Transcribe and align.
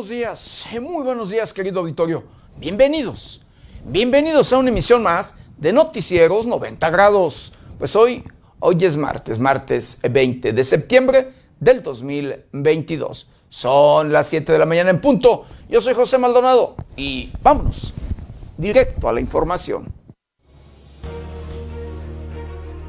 buenos 0.00 0.16
días, 0.16 0.66
eh, 0.72 0.80
muy 0.80 1.04
buenos 1.04 1.28
días 1.28 1.52
querido 1.52 1.80
auditorio. 1.80 2.24
Bienvenidos, 2.56 3.42
bienvenidos 3.84 4.50
a 4.50 4.56
una 4.56 4.70
emisión 4.70 5.02
más 5.02 5.34
de 5.58 5.74
Noticieros 5.74 6.46
90 6.46 6.88
grados. 6.88 7.52
Pues 7.78 7.94
hoy, 7.94 8.24
hoy 8.60 8.78
es 8.80 8.96
martes, 8.96 9.38
martes 9.38 10.00
20 10.10 10.54
de 10.54 10.64
septiembre 10.64 11.32
del 11.58 11.82
2022. 11.82 13.26
Son 13.50 14.10
las 14.10 14.26
7 14.28 14.50
de 14.50 14.58
la 14.58 14.64
mañana 14.64 14.88
en 14.88 15.02
punto. 15.02 15.44
Yo 15.68 15.82
soy 15.82 15.92
José 15.92 16.16
Maldonado 16.16 16.76
y 16.96 17.30
vámonos 17.42 17.92
directo 18.56 19.06
a 19.06 19.12
la 19.12 19.20
información. 19.20 19.92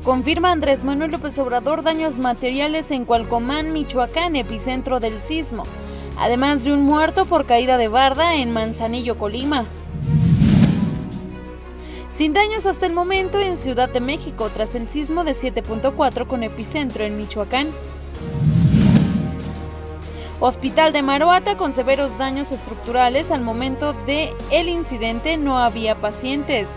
Confirma 0.06 0.54
Andrés 0.54 0.86
Manuel 0.86 1.12
López 1.12 1.38
Obrador 1.40 1.84
daños 1.84 2.20
materiales 2.20 2.90
en 2.90 3.04
Cualcomán, 3.04 3.74
Michoacán, 3.74 4.38
epicentro 4.38 5.02
del 5.02 5.22
sismo, 5.22 5.64
además 6.22 6.64
de 6.64 6.72
un 6.72 6.84
muerto 6.84 7.26
por 7.26 7.48
caída 7.48 7.78
de 7.78 7.88
barda 7.88 8.36
en 8.36 8.54
Manzanillo, 8.54 9.18
Colima. 9.18 9.66
Sin 12.12 12.34
daños 12.34 12.68
hasta 12.68 12.86
el 12.86 12.94
momento 12.94 13.40
en 13.40 13.58
Ciudad 13.58 13.90
de 13.90 14.02
México 14.02 14.52
tras 14.54 14.76
el 14.76 14.88
sismo 14.88 15.24
de 15.24 15.32
7.4 15.32 16.28
con 16.28 16.44
epicentro 16.44 17.04
en 17.04 17.18
Michoacán. 17.18 17.70
Hospital 20.40 20.94
de 20.94 21.02
Maroata 21.02 21.58
con 21.58 21.74
severos 21.74 22.16
daños 22.20 22.52
estructurales 22.52 23.32
al 23.32 23.42
momento 23.42 23.94
de 24.06 24.32
el 24.52 24.70
incidente 24.70 25.38
no 25.38 25.58
había 25.58 25.96
pacientes. 25.96 26.70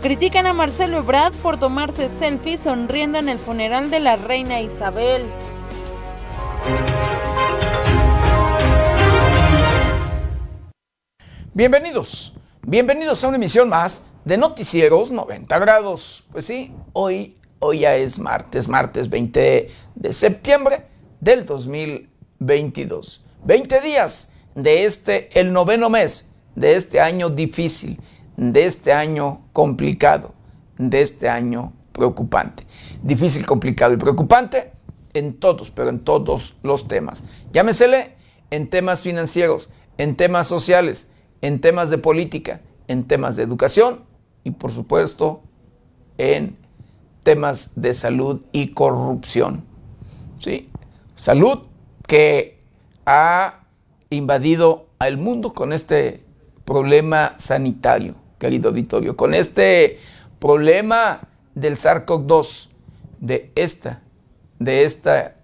Critican 0.00 0.46
a 0.46 0.54
Marcelo 0.54 0.98
Ebrard 0.98 1.34
por 1.34 1.58
tomarse 1.58 2.08
selfie 2.18 2.56
sonriendo 2.56 3.18
en 3.18 3.28
el 3.28 3.38
funeral 3.38 3.90
de 3.90 4.00
la 4.00 4.16
reina 4.16 4.60
Isabel. 4.60 5.26
Bienvenidos, 11.54 12.38
bienvenidos 12.62 13.22
a 13.22 13.28
una 13.28 13.36
emisión 13.36 13.68
más 13.68 14.06
de 14.24 14.38
Noticieros 14.38 15.10
90 15.10 15.58
grados. 15.58 16.24
Pues 16.32 16.46
sí, 16.46 16.74
hoy, 16.94 17.36
hoy 17.58 17.80
ya 17.80 17.94
es 17.94 18.18
martes, 18.18 18.68
martes 18.68 19.10
20 19.10 19.68
de 19.94 20.12
septiembre 20.14 20.86
del 21.20 21.44
2022. 21.44 23.26
20 23.44 23.80
días 23.82 24.32
de 24.54 24.86
este, 24.86 25.28
el 25.38 25.52
noveno 25.52 25.90
mes 25.90 26.32
de 26.54 26.74
este 26.74 27.00
año 27.00 27.28
difícil 27.28 28.00
de 28.38 28.64
este 28.64 28.94
año 28.94 29.46
complicado, 29.52 30.32
de 30.78 31.02
este 31.02 31.28
año 31.28 31.74
preocupante. 31.92 32.66
Difícil, 33.02 33.44
complicado 33.44 33.92
y 33.92 33.98
preocupante 33.98 34.72
en 35.12 35.38
todos, 35.38 35.70
pero 35.70 35.90
en 35.90 36.00
todos 36.00 36.54
los 36.62 36.88
temas. 36.88 37.24
Llámesele 37.52 38.16
en 38.50 38.70
temas 38.70 39.02
financieros, 39.02 39.68
en 39.98 40.16
temas 40.16 40.46
sociales, 40.46 41.11
en 41.42 41.60
temas 41.60 41.90
de 41.90 41.98
política, 41.98 42.60
en 42.88 43.04
temas 43.04 43.36
de 43.36 43.42
educación 43.42 44.00
y 44.44 44.52
por 44.52 44.70
supuesto 44.70 45.42
en 46.18 46.56
temas 47.22 47.72
de 47.76 47.94
salud 47.94 48.44
y 48.52 48.68
corrupción. 48.68 49.64
¿Sí? 50.38 50.70
Salud 51.16 51.66
que 52.06 52.58
ha 53.06 53.64
invadido 54.10 54.86
al 54.98 55.18
mundo 55.18 55.52
con 55.52 55.72
este 55.72 56.24
problema 56.64 57.34
sanitario 57.38 58.14
querido 58.42 58.70
auditorio, 58.70 59.16
con 59.16 59.34
este 59.34 59.98
problema 60.40 61.20
del 61.54 61.76
SARS-CoV-2, 61.76 62.70
de 63.20 63.52
esta, 63.54 64.02
de 64.58 64.82
esta 64.82 65.36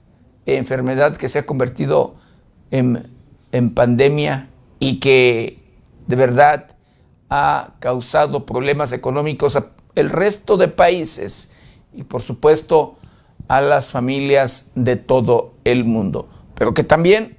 enfermedad 0.46 1.16
que 1.16 1.28
se 1.28 1.38
ha 1.38 1.46
convertido 1.46 2.16
en, 2.72 3.06
en 3.52 3.72
pandemia 3.72 4.48
y 4.80 4.98
que 4.98 5.62
de 6.08 6.16
verdad 6.16 6.76
ha 7.30 7.74
causado 7.78 8.44
problemas 8.44 8.92
económicos 8.92 9.56
al 9.56 10.10
resto 10.10 10.56
de 10.56 10.66
países 10.66 11.52
y 11.92 12.02
por 12.02 12.22
supuesto 12.22 12.96
a 13.46 13.60
las 13.60 13.88
familias 13.88 14.72
de 14.74 14.96
todo 14.96 15.54
el 15.64 15.84
mundo, 15.84 16.28
pero 16.54 16.74
que 16.74 16.82
también 16.82 17.38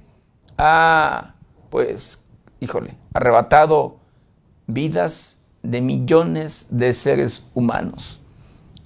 ha, 0.56 1.34
pues, 1.68 2.24
híjole, 2.60 2.96
arrebatado 3.12 3.98
vidas 4.66 5.40
de 5.62 5.80
millones 5.82 6.68
de 6.70 6.94
seres 6.94 7.46
humanos. 7.54 8.20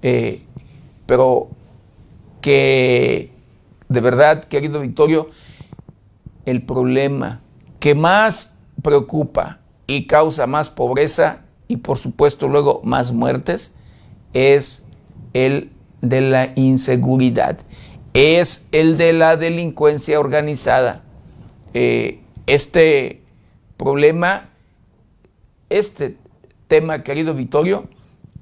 Eh, 0.03 0.43
pero 1.07 1.49
que 2.41 3.33
de 3.89 4.01
verdad, 4.01 4.45
querido 4.45 4.81
Victorio, 4.81 5.31
el 6.45 6.63
problema 6.63 7.41
que 7.81 7.95
más 7.95 8.59
preocupa 8.83 9.61
y 9.87 10.07
causa 10.07 10.47
más 10.47 10.71
pobreza 10.71 11.45
y 11.69 11.79
por 11.79 11.99
supuesto 11.99 12.49
luego 12.49 12.81
más 12.85 13.13
muertes 13.13 13.75
es 14.33 14.87
el 15.33 15.71
de 16.03 16.21
la 16.21 16.53
inseguridad, 16.55 17.59
es 18.13 18.69
el 18.73 18.99
de 18.99 19.13
la 19.13 19.37
delincuencia 19.37 20.21
organizada. 20.21 21.03
Eh, 21.73 22.21
este 22.47 23.23
problema, 23.77 24.51
este 25.71 26.19
tema, 26.69 27.03
querido 27.03 27.35
Vittorio, 27.35 27.89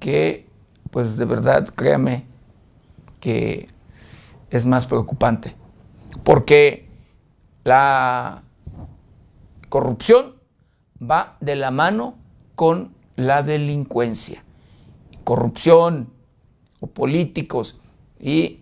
que 0.01 0.47
pues 0.93 1.17
de 1.17 1.25
verdad, 1.25 1.67
créame, 1.75 2.27
que 3.19 3.67
es 4.51 4.67
más 4.67 4.87
preocupante. 4.87 5.55
Porque 6.23 6.87
la 7.65 8.43
corrupción 9.71 10.35
va 11.03 11.37
de 11.41 11.57
la 11.57 11.71
mano 11.71 12.17
con 12.55 12.95
la 13.17 13.43
delincuencia. 13.43 14.45
Corrupción 15.25 16.13
o 16.81 16.87
políticos 16.87 17.81
y 18.19 18.61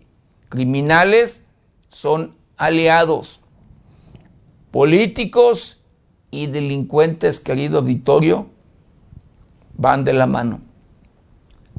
criminales 0.49 1.47
son 1.89 2.35
aliados. 2.57 3.41
Políticos 4.71 5.81
y 6.29 6.47
delincuentes, 6.47 7.39
querido 7.39 7.81
Vittorio, 7.81 8.47
van 9.77 10.05
de 10.05 10.13
la 10.13 10.27
mano. 10.27 10.61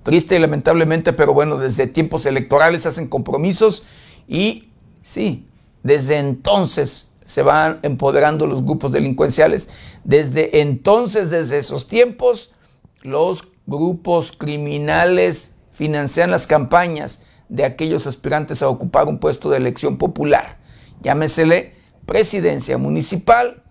Triste 0.03 0.37
y 0.37 0.41
lamentablemente, 0.41 1.13
pero 1.13 1.33
bueno, 1.33 1.59
desde 1.59 1.87
tiempos 1.87 2.27
electorales 2.27 2.87
hacen 2.87 3.09
compromisos 3.09 3.85
y 4.27 4.69
sí, 5.01 5.47
desde 5.83 6.19
entonces 6.19 7.12
se 7.33 7.41
van 7.41 7.81
empoderando 7.83 8.47
los 8.47 8.63
grupos 8.63 8.93
delincuenciales. 8.93 9.71
Desde 10.05 10.61
entonces, 10.61 11.31
desde 11.31 11.57
esos 11.57 11.89
tiempos, 11.89 12.53
los 13.01 13.45
grupos 13.67 14.33
criminales 14.33 15.57
financian 15.71 16.31
las 16.31 16.47
campañas 16.47 17.25
de 17.49 17.65
aquellos 17.65 18.07
aspirantes 18.07 18.63
a 18.63 18.69
ocupar 18.69 19.09
un 19.09 19.19
puesto 19.19 19.49
de 19.49 19.57
elección 19.57 19.97
popular. 19.97 20.59
Llámesele 21.01 21.73
presidencia 22.05 22.77
municipal, 22.77 23.63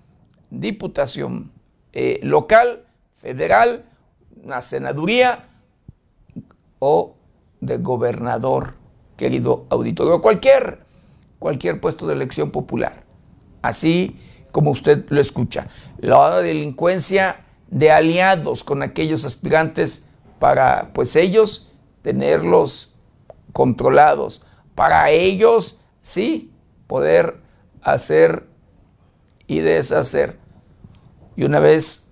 diputación 0.49 1.51
eh, 1.93 2.19
local, 2.23 2.85
federal 3.17 3.85
una 4.43 4.61
senaduría 4.61 5.49
o 6.79 7.15
de 7.59 7.77
gobernador, 7.77 8.73
querido 9.17 9.67
auditorio, 9.69 10.19
cualquier, 10.19 10.79
cualquier 11.37 11.79
puesto 11.79 12.07
de 12.07 12.13
elección 12.15 12.49
popular. 12.49 13.10
Así 13.61 14.17
como 14.51 14.71
usted 14.71 15.05
lo 15.09 15.21
escucha. 15.21 15.67
La 15.99 16.41
delincuencia 16.41 17.45
de 17.69 17.91
aliados 17.91 18.63
con 18.63 18.83
aquellos 18.83 19.25
aspirantes 19.25 20.07
para, 20.39 20.91
pues 20.93 21.15
ellos, 21.15 21.71
tenerlos 22.01 22.93
controlados. 23.53 24.43
Para 24.75 25.09
ellos, 25.09 25.79
sí, 26.01 26.51
poder 26.87 27.37
hacer 27.81 28.47
y 29.47 29.59
deshacer. 29.59 30.37
Y 31.35 31.43
una 31.43 31.59
vez 31.59 32.09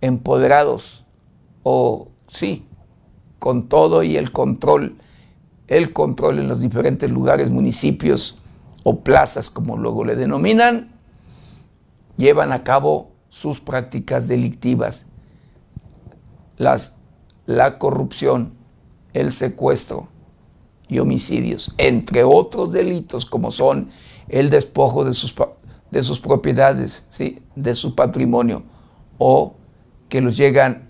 empoderados 0.00 1.04
o 1.62 2.08
sí, 2.28 2.66
con 3.38 3.68
todo 3.68 4.02
y 4.02 4.16
el 4.16 4.32
control, 4.32 4.96
el 5.68 5.92
control 5.92 6.38
en 6.38 6.48
los 6.48 6.60
diferentes 6.60 7.10
lugares, 7.10 7.50
municipios 7.50 8.41
o 8.84 9.00
plazas, 9.00 9.50
como 9.50 9.76
luego 9.76 10.04
le 10.04 10.16
denominan, 10.16 10.92
llevan 12.16 12.52
a 12.52 12.64
cabo 12.64 13.12
sus 13.28 13.60
prácticas 13.60 14.28
delictivas, 14.28 15.06
las, 16.56 16.96
la 17.46 17.78
corrupción, 17.78 18.54
el 19.12 19.32
secuestro 19.32 20.08
y 20.88 20.98
homicidios, 20.98 21.74
entre 21.78 22.24
otros 22.24 22.72
delitos 22.72 23.24
como 23.24 23.50
son 23.50 23.90
el 24.28 24.50
despojo 24.50 25.04
de 25.04 25.14
sus, 25.14 25.34
de 25.90 26.02
sus 26.02 26.20
propiedades, 26.20 27.06
¿sí? 27.08 27.42
de 27.56 27.74
su 27.74 27.94
patrimonio, 27.94 28.64
o 29.18 29.54
que 30.08 30.20
los 30.20 30.36
llegan 30.36 30.88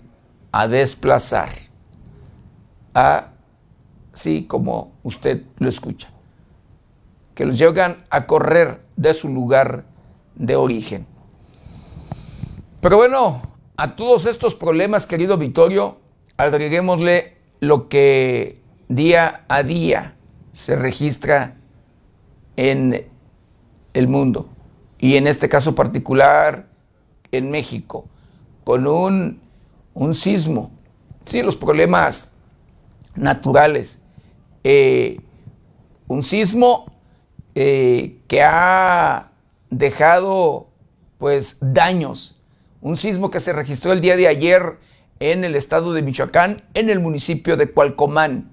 a 0.51 0.67
desplazar, 0.67 1.49
así 2.93 4.45
como 4.45 4.93
usted 5.03 5.43
lo 5.57 5.69
escucha, 5.69 6.12
que 7.35 7.45
los 7.45 7.57
llegan 7.57 8.03
a 8.09 8.25
correr 8.27 8.81
de 8.95 9.13
su 9.13 9.29
lugar 9.29 9.85
de 10.35 10.55
origen. 10.55 11.05
Pero 12.81 12.97
bueno, 12.97 13.41
a 13.77 13.95
todos 13.95 14.25
estos 14.25 14.55
problemas, 14.55 15.07
querido 15.07 15.37
Vittorio, 15.37 15.99
agreguémosle 16.37 17.37
lo 17.59 17.87
que 17.87 18.59
día 18.87 19.45
a 19.47 19.63
día 19.63 20.15
se 20.51 20.75
registra 20.75 21.55
en 22.57 23.07
el 23.93 24.07
mundo 24.07 24.49
y 24.99 25.15
en 25.15 25.27
este 25.27 25.49
caso 25.49 25.75
particular 25.75 26.67
en 27.31 27.51
México, 27.51 28.05
con 28.63 28.87
un, 28.87 29.41
un 29.93 30.13
sismo. 30.13 30.71
Sí, 31.25 31.41
los 31.41 31.55
problemas 31.55 32.31
naturales. 33.15 34.03
Eh, 34.63 35.19
un 36.07 36.21
sismo 36.21 36.85
eh, 37.55 38.19
que 38.27 38.41
ha 38.41 39.31
dejado 39.69 40.69
pues 41.17 41.57
daños. 41.61 42.39
Un 42.81 42.97
sismo 42.97 43.31
que 43.31 43.39
se 43.39 43.53
registró 43.53 43.93
el 43.93 44.01
día 44.01 44.15
de 44.15 44.27
ayer 44.27 44.77
en 45.19 45.43
el 45.43 45.55
estado 45.55 45.93
de 45.93 46.01
Michoacán, 46.01 46.63
en 46.73 46.89
el 46.89 46.99
municipio 46.99 47.55
de 47.55 47.71
Cualcomán. 47.71 48.51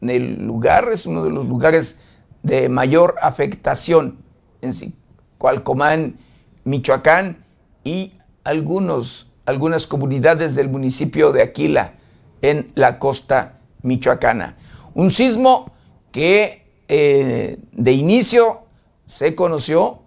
El 0.00 0.44
lugar 0.44 0.90
es 0.92 1.06
uno 1.06 1.24
de 1.24 1.30
los 1.30 1.46
lugares 1.46 2.00
de 2.42 2.68
mayor 2.68 3.16
afectación 3.22 4.18
en 4.60 4.74
sí. 4.74 4.94
Cualcomán, 5.38 6.16
Michoacán 6.64 7.44
y 7.84 8.14
algunos, 8.44 9.30
algunas 9.46 9.86
comunidades 9.86 10.54
del 10.54 10.68
municipio 10.68 11.32
de 11.32 11.42
Aquila 11.42 11.94
en 12.42 12.72
la 12.74 12.98
costa 12.98 13.58
michoacana. 13.82 14.56
Un 14.94 15.10
sismo 15.10 15.72
que 16.12 16.69
eh, 16.92 17.56
de 17.70 17.92
inicio 17.92 18.62
se 19.06 19.36
conoció, 19.36 20.00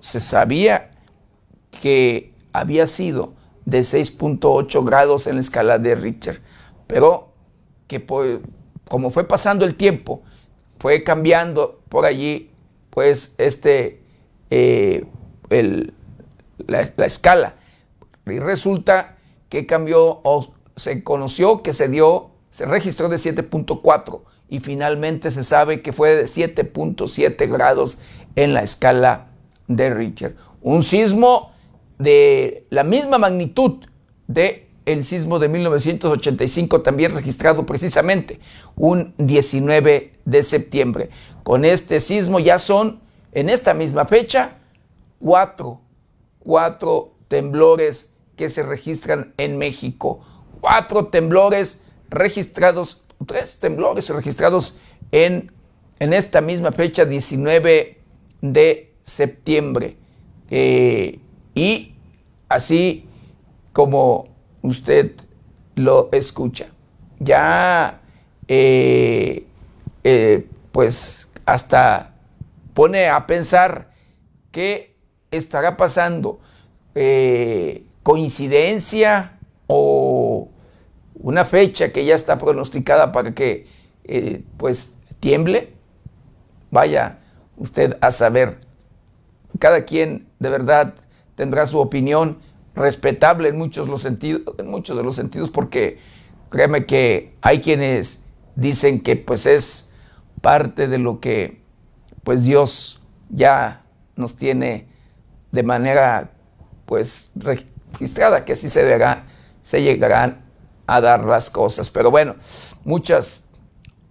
se 0.00 0.20
sabía 0.20 0.92
que 1.82 2.32
había 2.52 2.86
sido 2.86 3.34
de 3.64 3.80
6.8 3.80 4.84
grados 4.84 5.26
en 5.26 5.34
la 5.34 5.40
escala 5.40 5.78
de 5.78 5.96
Richter, 5.96 6.40
pero 6.86 7.32
que 7.88 8.06
como 8.88 9.10
fue 9.10 9.26
pasando 9.26 9.64
el 9.64 9.74
tiempo, 9.74 10.22
fue 10.78 11.02
cambiando 11.02 11.80
por 11.88 12.04
allí, 12.04 12.52
pues, 12.90 13.34
este, 13.38 14.00
eh, 14.50 15.06
la, 15.48 16.88
la 16.96 17.06
escala. 17.06 17.56
Y 18.26 18.38
resulta 18.38 19.16
que 19.48 19.66
cambió 19.66 20.20
o 20.22 20.54
se 20.76 21.02
conoció 21.02 21.64
que 21.64 21.72
se 21.72 21.88
dio, 21.88 22.30
se 22.50 22.64
registró 22.64 23.08
de 23.08 23.16
7.4 23.16 24.20
y 24.48 24.60
finalmente 24.60 25.30
se 25.30 25.44
sabe 25.44 25.82
que 25.82 25.92
fue 25.92 26.14
de 26.14 26.24
7.7 26.24 27.50
grados 27.50 27.98
en 28.36 28.54
la 28.54 28.62
escala 28.62 29.28
de 29.66 29.92
Richter. 29.92 30.36
Un 30.62 30.82
sismo 30.82 31.52
de 31.98 32.66
la 32.70 32.84
misma 32.84 33.18
magnitud 33.18 33.84
de 34.26 34.68
el 34.86 35.04
sismo 35.04 35.38
de 35.38 35.48
1985 35.48 36.80
también 36.80 37.14
registrado 37.14 37.66
precisamente 37.66 38.40
un 38.74 39.14
19 39.18 40.12
de 40.24 40.42
septiembre. 40.42 41.10
Con 41.42 41.66
este 41.66 42.00
sismo 42.00 42.38
ya 42.38 42.58
son 42.58 43.00
en 43.32 43.50
esta 43.50 43.74
misma 43.74 44.06
fecha 44.06 44.56
cuatro, 45.18 45.80
cuatro 46.38 47.12
temblores 47.28 48.14
que 48.36 48.48
se 48.48 48.62
registran 48.62 49.34
en 49.36 49.58
México. 49.58 50.20
Cuatro 50.60 51.08
temblores 51.08 51.82
registrados, 52.08 53.02
tres 53.26 53.58
temblores 53.58 54.08
registrados 54.10 54.78
en, 55.12 55.52
en 55.98 56.12
esta 56.12 56.40
misma 56.40 56.72
fecha, 56.72 57.04
19 57.04 57.98
de 58.40 58.92
septiembre. 59.02 59.96
Eh, 60.50 61.18
y 61.54 61.94
así 62.48 63.06
como 63.72 64.28
usted 64.62 65.12
lo 65.74 66.08
escucha, 66.12 66.66
ya 67.18 68.00
eh, 68.46 69.44
eh, 70.04 70.46
pues 70.72 71.30
hasta 71.44 72.14
pone 72.74 73.08
a 73.08 73.26
pensar 73.26 73.90
qué 74.50 74.96
estará 75.30 75.76
pasando 75.76 76.40
coincidencia 78.02 79.38
o 79.68 80.48
una 81.20 81.44
fecha 81.44 81.92
que 81.92 82.04
ya 82.04 82.14
está 82.14 82.38
pronosticada 82.38 83.12
para 83.12 83.34
que 83.34 83.66
eh, 84.04 84.42
pues 84.56 84.96
tiemble, 85.20 85.72
vaya 86.70 87.18
usted 87.56 87.96
a 88.00 88.10
saber. 88.10 88.58
Cada 89.58 89.84
quien 89.84 90.28
de 90.38 90.48
verdad 90.48 90.94
tendrá 91.34 91.66
su 91.66 91.78
opinión 91.78 92.38
respetable 92.74 93.48
en 93.48 93.56
muchos, 93.56 93.88
los 93.88 94.02
sentidos, 94.02 94.42
en 94.58 94.68
muchos 94.68 94.96
de 94.96 95.02
los 95.02 95.16
sentidos, 95.16 95.50
porque 95.50 95.98
créeme 96.50 96.86
que 96.86 97.34
hay 97.40 97.60
quienes 97.60 98.24
dicen 98.54 99.00
que 99.00 99.16
pues 99.16 99.46
es 99.46 99.92
parte 100.40 100.88
de 100.88 100.98
lo 100.98 101.20
que 101.20 101.60
pues 102.22 102.44
Dios 102.44 103.02
ya 103.30 103.84
nos 104.16 104.36
tiene 104.36 104.86
de 105.50 105.62
manera 105.62 106.30
pues 106.86 107.32
registrada, 107.34 108.44
que 108.44 108.52
así 108.52 108.68
se, 108.68 108.84
verá, 108.84 109.24
se 109.62 109.82
llegarán 109.82 110.47
a 110.88 111.00
dar 111.00 111.24
las 111.24 111.50
cosas. 111.50 111.90
Pero 111.90 112.10
bueno, 112.10 112.34
muchas, 112.84 113.42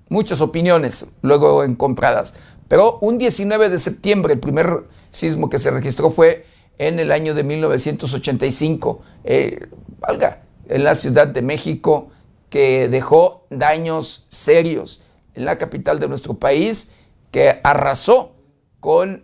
muchas 0.07 0.39
opiniones 0.39 1.11
luego 1.21 1.63
encontradas. 1.63 2.35
Pero 2.69 2.99
un 3.01 3.17
19 3.17 3.69
de 3.69 3.79
septiembre, 3.79 4.33
el 4.35 4.39
primer 4.39 4.85
sismo 5.09 5.49
que 5.49 5.59
se 5.59 5.71
registró 5.71 6.11
fue 6.11 6.45
en 6.77 6.99
el 6.99 7.11
año 7.11 7.33
de 7.33 7.43
1985, 7.43 9.01
eh, 9.23 9.67
valga, 9.99 10.43
en 10.69 10.83
la 10.83 10.95
Ciudad 10.95 11.27
de 11.27 11.41
México, 11.41 12.09
que 12.49 12.87
dejó 12.87 13.45
daños 13.49 14.27
serios 14.29 15.01
en 15.33 15.45
la 15.45 15.57
capital 15.57 15.99
de 15.99 16.07
nuestro 16.07 16.35
país, 16.35 16.93
que 17.31 17.59
arrasó 17.63 18.33
con 18.79 19.23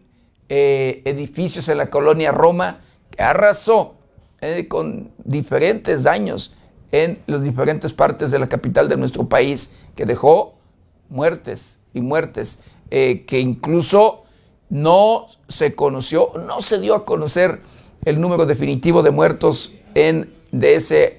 eh, 0.50 1.02
edificios 1.06 1.70
en 1.70 1.78
la 1.78 1.90
colonia 1.90 2.32
Roma, 2.32 2.82
que 3.12 3.22
arrasó 3.22 3.96
eh, 4.42 4.68
con 4.68 5.12
diferentes 5.24 6.04
daños 6.04 6.56
en 6.94 7.20
las 7.26 7.44
diferentes 7.44 7.92
partes 7.92 8.30
de 8.30 8.38
la 8.38 8.48
capital 8.48 8.88
de 8.88 8.96
nuestro 8.96 9.28
país, 9.28 9.80
que 9.96 10.06
dejó 10.06 10.54
muertes 11.10 11.82
y 11.92 12.02
muertes, 12.02 12.64
eh, 12.92 13.26
que 13.26 13.40
incluso 13.40 14.26
no 14.70 15.26
se 15.48 15.74
conoció, 15.74 16.32
no 16.48 16.62
se 16.62 16.80
dio 16.80 16.94
a 16.94 17.04
conocer 17.04 17.62
el 18.06 18.22
número 18.22 18.46
definitivo 18.46 19.02
de 19.02 19.10
muertos 19.10 19.74
en, 19.96 20.32
de, 20.52 20.76
ese, 20.76 21.18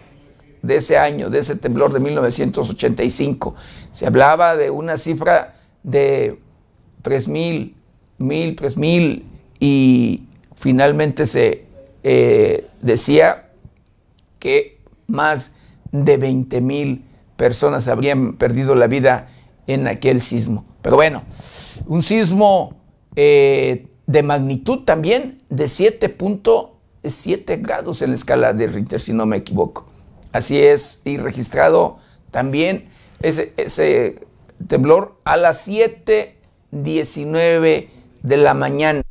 de 0.62 0.76
ese 0.76 0.96
año, 0.96 1.28
de 1.28 1.40
ese 1.40 1.56
temblor 1.56 1.92
de 1.92 1.98
1985. 1.98 3.56
Se 3.90 4.06
hablaba 4.06 4.56
de 4.56 4.70
una 4.70 4.96
cifra 4.96 5.56
de 5.82 6.38
3.000, 7.02 7.74
1.000, 8.20 8.56
3.000 8.56 9.22
y 9.58 10.28
finalmente 10.54 11.26
se 11.26 11.66
eh, 12.04 12.64
decía 12.80 13.50
que 14.38 14.78
más 15.08 15.56
de 15.94 16.16
20 16.16 16.60
mil 16.60 17.04
personas 17.36 17.86
habrían 17.86 18.32
perdido 18.34 18.74
la 18.74 18.88
vida 18.88 19.28
en 19.68 19.86
aquel 19.86 20.20
sismo. 20.20 20.64
Pero 20.82 20.96
bueno, 20.96 21.22
un 21.86 22.02
sismo 22.02 22.74
eh, 23.14 23.86
de 24.06 24.22
magnitud 24.24 24.80
también 24.84 25.40
de 25.48 25.66
7.7 25.66 27.62
grados 27.62 28.02
en 28.02 28.08
la 28.10 28.16
escala 28.16 28.52
de 28.52 28.66
Richter, 28.66 29.00
si 29.00 29.12
no 29.12 29.24
me 29.24 29.36
equivoco. 29.36 29.86
Así 30.32 30.60
es, 30.60 31.02
y 31.04 31.16
registrado 31.16 31.98
también 32.32 32.86
ese, 33.22 33.52
ese 33.56 34.26
temblor 34.66 35.20
a 35.24 35.36
las 35.36 35.68
7.19 35.68 37.88
de 38.22 38.36
la 38.36 38.54
mañana. 38.54 39.03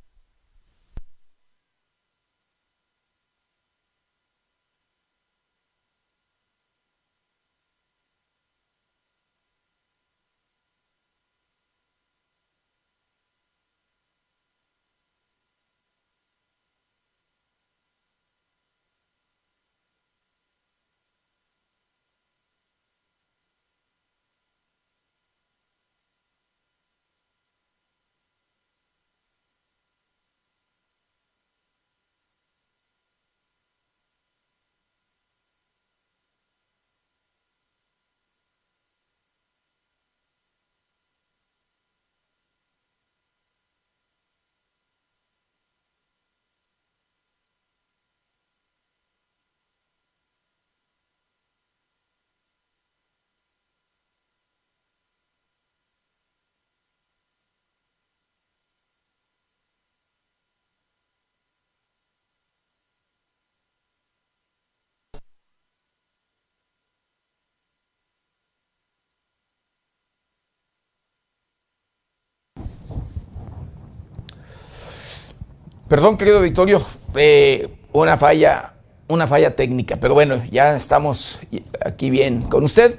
Perdón, 75.93 76.17
querido 76.17 76.41
Victorio, 76.41 76.83
eh, 77.15 77.69
una 77.91 78.17
falla, 78.17 78.73
una 79.07 79.27
falla 79.27 79.55
técnica, 79.55 79.97
pero 79.97 80.15
bueno, 80.15 80.41
ya 80.49 80.75
estamos 80.75 81.39
aquí 81.85 82.09
bien 82.09 82.41
con 82.41 82.63
usted. 82.63 82.97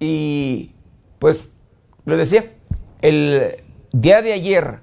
Y 0.00 0.72
pues 1.20 1.50
le 2.04 2.16
decía, 2.16 2.50
el 3.02 3.62
día 3.92 4.20
de 4.20 4.32
ayer 4.32 4.80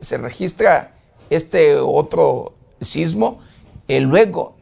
se 0.00 0.18
registra 0.18 0.94
este 1.28 1.74
otro 1.74 2.54
sismo, 2.80 3.40
el 3.88 4.04
luego, 4.04 4.58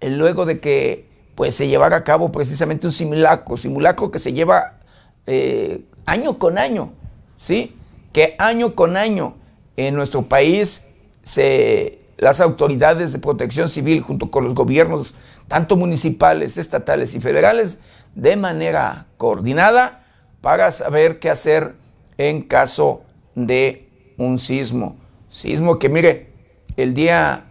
el 0.00 0.18
luego 0.18 0.46
de 0.46 0.58
que 0.58 1.06
pues 1.36 1.54
se 1.54 1.68
llevara 1.68 1.98
a 1.98 2.02
cabo 2.02 2.32
precisamente 2.32 2.88
un 2.88 2.92
simulacro, 2.92 3.56
simulacro 3.56 4.10
que 4.10 4.18
se 4.18 4.32
lleva 4.32 4.80
eh, 5.28 5.84
año 6.06 6.40
con 6.40 6.58
año, 6.58 6.90
¿sí? 7.36 7.76
Que 8.12 8.34
año 8.40 8.74
con 8.74 8.96
año 8.96 9.36
en 9.76 9.94
nuestro 9.94 10.22
país 10.22 10.89
se, 11.22 12.00
las 12.18 12.40
autoridades 12.40 13.12
de 13.12 13.18
protección 13.18 13.68
civil 13.68 14.02
junto 14.02 14.30
con 14.30 14.44
los 14.44 14.54
gobiernos, 14.54 15.14
tanto 15.48 15.76
municipales, 15.76 16.58
estatales 16.58 17.14
y 17.14 17.20
federales, 17.20 17.78
de 18.14 18.36
manera 18.36 19.06
coordinada 19.16 20.04
para 20.40 20.72
saber 20.72 21.18
qué 21.18 21.30
hacer 21.30 21.74
en 22.18 22.42
caso 22.42 23.02
de 23.34 23.88
un 24.18 24.38
sismo. 24.38 24.96
Sismo 25.28 25.78
que, 25.78 25.88
mire, 25.88 26.32
el 26.76 26.94
día 26.94 27.46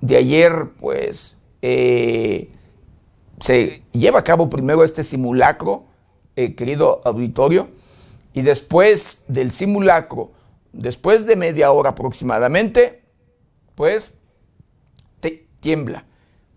de 0.00 0.16
ayer, 0.16 0.70
pues, 0.78 1.40
eh, 1.62 2.50
se 3.40 3.82
lleva 3.92 4.20
a 4.20 4.24
cabo 4.24 4.48
primero 4.48 4.84
este 4.84 5.02
simulacro, 5.02 5.84
eh, 6.36 6.54
querido 6.54 7.00
auditorio, 7.04 7.68
y 8.34 8.42
después 8.42 9.24
del 9.28 9.50
simulacro, 9.50 10.30
después 10.72 11.26
de 11.26 11.36
media 11.36 11.72
hora 11.72 11.90
aproximadamente, 11.90 13.01
pues 13.74 14.18
tiembla. 15.62 16.04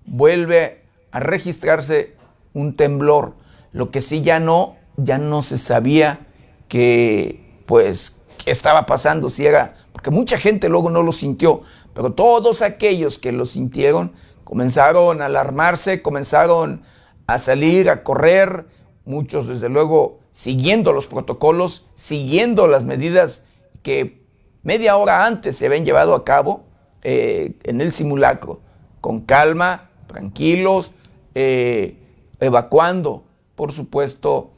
Vuelve 0.06 0.82
a 1.12 1.22
registrarse 1.22 2.16
un 2.54 2.76
temblor. 2.76 3.36
Lo 3.72 3.92
que 3.92 4.02
sí 4.02 4.22
ya 4.22 4.42
no, 4.42 4.76
ya 4.98 5.18
no 5.18 5.42
se 5.42 5.58
sabía 5.58 6.28
que, 6.68 7.62
pues, 7.66 8.22
qué 8.44 8.52
estaba 8.52 8.86
pasando, 8.86 9.30
si 9.30 9.46
era, 9.46 9.76
porque 9.94 10.12
mucha 10.12 10.38
gente 10.38 10.68
luego 10.68 10.90
no 10.90 11.04
lo 11.04 11.14
sintió, 11.14 11.62
pero 11.94 12.14
todos 12.14 12.62
aquellos 12.62 13.18
que 13.18 13.32
lo 13.32 13.46
sintieron 13.46 14.14
comenzaron 14.44 15.22
a 15.22 15.26
alarmarse, 15.26 16.02
comenzaron 16.02 16.82
a 17.28 17.40
salir, 17.40 17.90
a 17.90 18.04
correr, 18.04 18.66
muchos 19.06 19.48
desde 19.48 19.70
luego 19.70 20.20
siguiendo 20.32 20.94
los 20.94 21.08
protocolos, 21.08 21.88
siguiendo 21.96 22.68
las 22.68 22.84
medidas 22.84 23.48
que 23.84 24.26
media 24.64 24.98
hora 24.98 25.26
antes 25.26 25.58
se 25.58 25.68
habían 25.68 25.86
llevado 25.86 26.16
a 26.16 26.26
cabo 26.26 26.65
eh, 27.08 27.54
en 27.66 27.82
el 27.82 27.92
simulacro, 27.92 28.62
con 29.00 29.22
calma, 29.22 29.92
tranquilos, 30.08 30.92
eh, 31.36 32.00
evacuando, 32.40 33.24
por 33.54 33.72
supuesto, 33.72 34.50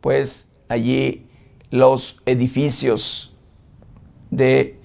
pues 0.00 0.52
allí 0.68 1.26
los 1.72 2.22
edificios 2.24 3.34
de 4.30 4.78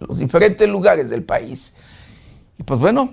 los 0.00 0.18
diferentes 0.18 0.66
lugares 0.66 1.10
del 1.10 1.24
país. 1.24 1.76
Y 2.56 2.62
pues 2.62 2.80
bueno, 2.80 3.12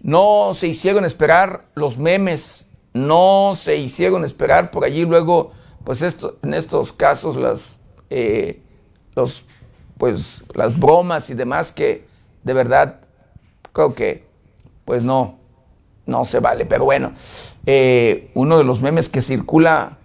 no 0.00 0.52
se 0.54 0.68
hicieron 0.68 1.04
esperar 1.04 1.66
los 1.74 1.98
memes, 1.98 2.70
no 2.94 3.54
se 3.56 3.78
hicieron 3.78 4.24
esperar 4.24 4.70
por 4.70 4.84
allí 4.84 5.04
luego, 5.04 5.50
pues 5.82 6.02
esto, 6.02 6.38
en 6.44 6.54
estos 6.54 6.92
casos 6.92 7.34
las, 7.34 7.78
eh, 8.10 8.62
los, 9.16 9.44
pues, 9.98 10.44
las 10.54 10.78
bromas 10.78 11.30
y 11.30 11.34
demás 11.34 11.72
que 11.72 12.05
de 12.46 12.54
verdad 12.54 13.00
creo 13.72 13.94
que 13.94 14.24
pues 14.84 15.02
no, 15.02 15.38
no 16.06 16.24
se 16.24 16.38
vale. 16.38 16.64
Pero 16.64 16.84
bueno, 16.84 17.12
eh, 17.66 18.30
uno 18.34 18.56
de 18.56 18.64
los 18.64 18.80
memes 18.80 19.08
que 19.08 19.20
circula 19.20 19.98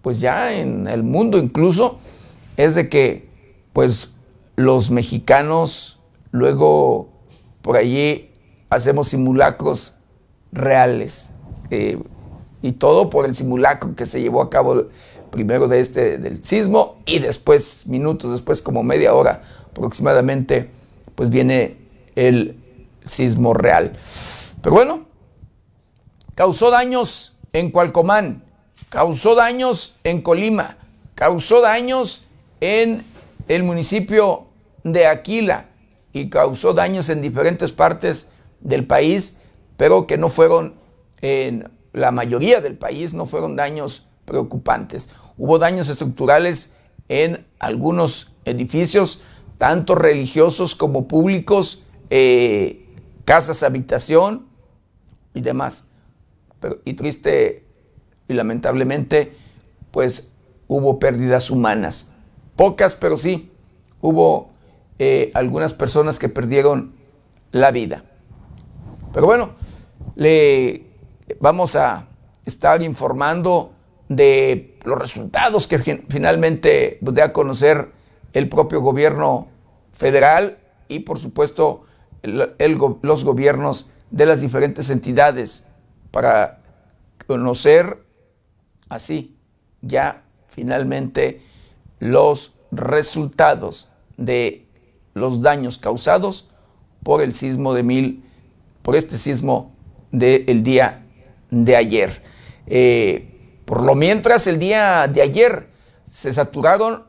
pues 0.00 0.20
ya 0.20 0.54
en 0.54 0.86
el 0.86 1.02
mundo 1.02 1.38
incluso 1.38 1.98
es 2.56 2.76
de 2.76 2.88
que 2.88 3.28
pues 3.72 4.12
los 4.54 4.92
mexicanos 4.92 5.98
luego 6.30 7.08
por 7.62 7.76
allí 7.76 8.30
hacemos 8.70 9.08
simulacros 9.08 9.94
reales. 10.52 11.32
Eh, 11.70 12.00
y 12.62 12.72
todo 12.72 13.10
por 13.10 13.26
el 13.26 13.34
simulacro 13.34 13.94
que 13.94 14.06
se 14.06 14.20
llevó 14.20 14.40
a 14.40 14.50
cabo 14.50 14.86
primero 15.30 15.68
de 15.68 15.80
este 15.80 16.18
del 16.18 16.42
sismo 16.42 16.96
y 17.06 17.18
después, 17.18 17.86
minutos 17.86 18.30
después, 18.30 18.62
como 18.62 18.82
media 18.82 19.14
hora 19.14 19.42
aproximadamente, 19.70 20.70
pues 21.14 21.30
viene 21.30 21.87
el 22.18 22.56
sismo 23.04 23.54
real. 23.54 23.92
Pero 24.60 24.74
bueno, 24.74 25.06
causó 26.34 26.70
daños 26.70 27.38
en 27.52 27.70
Cualcomán, 27.70 28.42
causó 28.88 29.36
daños 29.36 29.96
en 30.02 30.20
Colima, 30.22 30.76
causó 31.14 31.60
daños 31.60 32.24
en 32.60 33.04
el 33.46 33.62
municipio 33.62 34.48
de 34.82 35.06
Aquila 35.06 35.66
y 36.12 36.28
causó 36.28 36.74
daños 36.74 37.08
en 37.08 37.22
diferentes 37.22 37.70
partes 37.70 38.28
del 38.60 38.84
país, 38.84 39.40
pero 39.76 40.08
que 40.08 40.18
no 40.18 40.28
fueron, 40.28 40.74
en 41.20 41.70
la 41.92 42.10
mayoría 42.10 42.60
del 42.60 42.76
país, 42.76 43.14
no 43.14 43.26
fueron 43.26 43.54
daños 43.54 44.06
preocupantes. 44.24 45.10
Hubo 45.36 45.60
daños 45.60 45.88
estructurales 45.88 46.74
en 47.08 47.46
algunos 47.60 48.32
edificios, 48.44 49.22
tanto 49.56 49.94
religiosos 49.94 50.74
como 50.74 51.06
públicos, 51.06 51.84
eh, 52.10 52.86
casas 53.24 53.62
habitación 53.62 54.46
y 55.34 55.40
demás. 55.40 55.84
Pero, 56.60 56.78
y 56.84 56.94
triste 56.94 57.64
y 58.28 58.34
lamentablemente, 58.34 59.32
pues 59.90 60.32
hubo 60.66 60.98
pérdidas 60.98 61.50
humanas. 61.50 62.12
Pocas, 62.56 62.94
pero 62.94 63.16
sí, 63.16 63.50
hubo 64.00 64.50
eh, 64.98 65.30
algunas 65.34 65.74
personas 65.74 66.18
que 66.18 66.28
perdieron 66.28 66.94
la 67.52 67.70
vida. 67.70 68.04
Pero 69.12 69.26
bueno, 69.26 69.50
le 70.16 70.86
vamos 71.40 71.76
a 71.76 72.08
estar 72.44 72.82
informando 72.82 73.72
de 74.08 74.78
los 74.84 74.98
resultados 74.98 75.66
que 75.66 75.78
finalmente 76.08 76.98
dé 77.00 77.22
a 77.22 77.32
conocer 77.32 77.92
el 78.32 78.48
propio 78.48 78.80
gobierno 78.80 79.48
federal 79.92 80.58
y 80.88 81.00
por 81.00 81.18
supuesto 81.18 81.84
los 82.22 83.24
gobiernos 83.24 83.90
de 84.10 84.26
las 84.26 84.40
diferentes 84.40 84.90
entidades 84.90 85.68
para 86.10 86.60
conocer 87.26 88.02
así 88.88 89.36
ya 89.82 90.22
finalmente 90.48 91.42
los 92.00 92.54
resultados 92.70 93.88
de 94.16 94.66
los 95.14 95.42
daños 95.42 95.78
causados 95.78 96.50
por 97.02 97.22
el 97.22 97.34
sismo 97.34 97.74
de 97.74 97.82
mil, 97.82 98.24
por 98.82 98.96
este 98.96 99.16
sismo 99.16 99.74
del 100.10 100.62
día 100.62 101.06
de 101.50 101.76
ayer. 101.76 102.22
Eh, 102.66 103.62
por 103.64 103.82
lo 103.84 103.94
mientras, 103.94 104.46
el 104.46 104.58
día 104.58 105.06
de 105.08 105.22
ayer 105.22 105.68
se 106.04 106.32
saturaron 106.32 107.04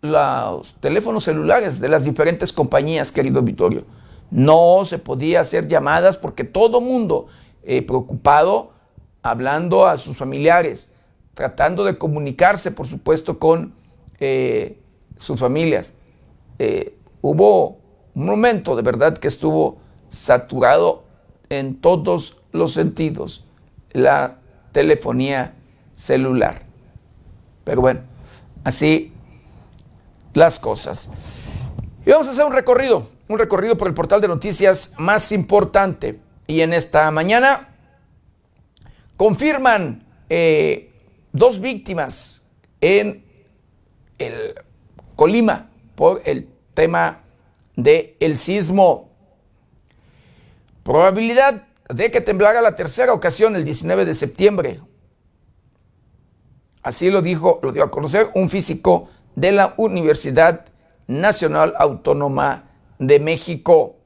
los 0.00 0.74
teléfonos 0.80 1.24
celulares 1.24 1.80
de 1.80 1.88
las 1.88 2.04
diferentes 2.04 2.52
compañías, 2.52 3.12
querido 3.12 3.42
Vittorio. 3.42 3.84
No 4.30 4.84
se 4.84 4.98
podía 4.98 5.40
hacer 5.40 5.68
llamadas 5.68 6.16
porque 6.16 6.44
todo 6.44 6.80
mundo 6.80 7.26
eh, 7.62 7.82
preocupado, 7.82 8.72
hablando 9.22 9.86
a 9.86 9.96
sus 9.96 10.16
familiares, 10.16 10.94
tratando 11.34 11.84
de 11.84 11.98
comunicarse, 11.98 12.70
por 12.70 12.86
supuesto, 12.86 13.38
con 13.38 13.74
eh, 14.18 14.78
sus 15.18 15.40
familias. 15.40 15.94
Eh, 16.58 16.96
hubo 17.22 17.78
un 18.14 18.26
momento 18.26 18.76
de 18.76 18.82
verdad 18.82 19.18
que 19.18 19.28
estuvo 19.28 19.78
saturado 20.08 21.04
en 21.48 21.80
todos 21.80 22.38
los 22.52 22.72
sentidos 22.72 23.44
la 23.92 24.38
telefonía 24.72 25.54
celular. 25.94 26.62
Pero 27.64 27.80
bueno, 27.80 28.00
así 28.64 29.12
las 30.32 30.58
cosas. 30.58 31.10
Y 32.06 32.10
vamos 32.10 32.28
a 32.28 32.30
hacer 32.30 32.44
un 32.44 32.52
recorrido, 32.52 33.06
un 33.30 33.38
recorrido 33.38 33.76
por 33.76 33.86
el 33.86 33.94
portal 33.94 34.20
de 34.20 34.26
noticias 34.26 34.94
más 34.98 35.30
importante. 35.30 36.18
Y 36.48 36.62
en 36.62 36.72
esta 36.72 37.08
mañana 37.12 37.68
confirman 39.16 40.04
eh, 40.28 40.90
dos 41.30 41.60
víctimas 41.60 42.42
en 42.80 43.24
el 44.18 44.54
Colima 45.14 45.70
por 45.94 46.22
el 46.24 46.48
tema 46.74 47.20
del 47.76 48.16
el 48.18 48.36
sismo. 48.36 49.12
Probabilidad 50.82 51.68
de 51.88 52.10
que 52.10 52.20
temblara 52.20 52.60
la 52.60 52.74
tercera 52.74 53.12
ocasión 53.12 53.54
el 53.54 53.64
19 53.64 54.06
de 54.06 54.14
septiembre. 54.14 54.80
Así 56.82 57.10
lo 57.10 57.22
dijo, 57.22 57.60
lo 57.62 57.70
dio 57.70 57.84
a 57.84 57.92
conocer 57.92 58.28
un 58.34 58.50
físico 58.50 59.08
de 59.36 59.52
la 59.52 59.74
Universidad 59.76 60.64
Nacional 61.06 61.74
Autónoma 61.78 62.69
de 63.00 63.18
México. 63.18 63.96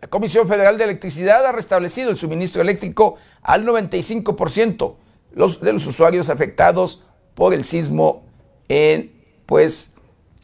La 0.00 0.08
Comisión 0.08 0.48
Federal 0.48 0.76
de 0.78 0.84
Electricidad 0.84 1.46
ha 1.46 1.52
restablecido 1.52 2.10
el 2.10 2.16
suministro 2.16 2.60
eléctrico 2.60 3.16
al 3.42 3.64
95% 3.64 4.96
de 5.60 5.72
los 5.72 5.86
usuarios 5.86 6.28
afectados 6.28 7.04
por 7.34 7.54
el 7.54 7.62
sismo 7.62 8.24
en 8.68 9.12
pues, 9.46 9.94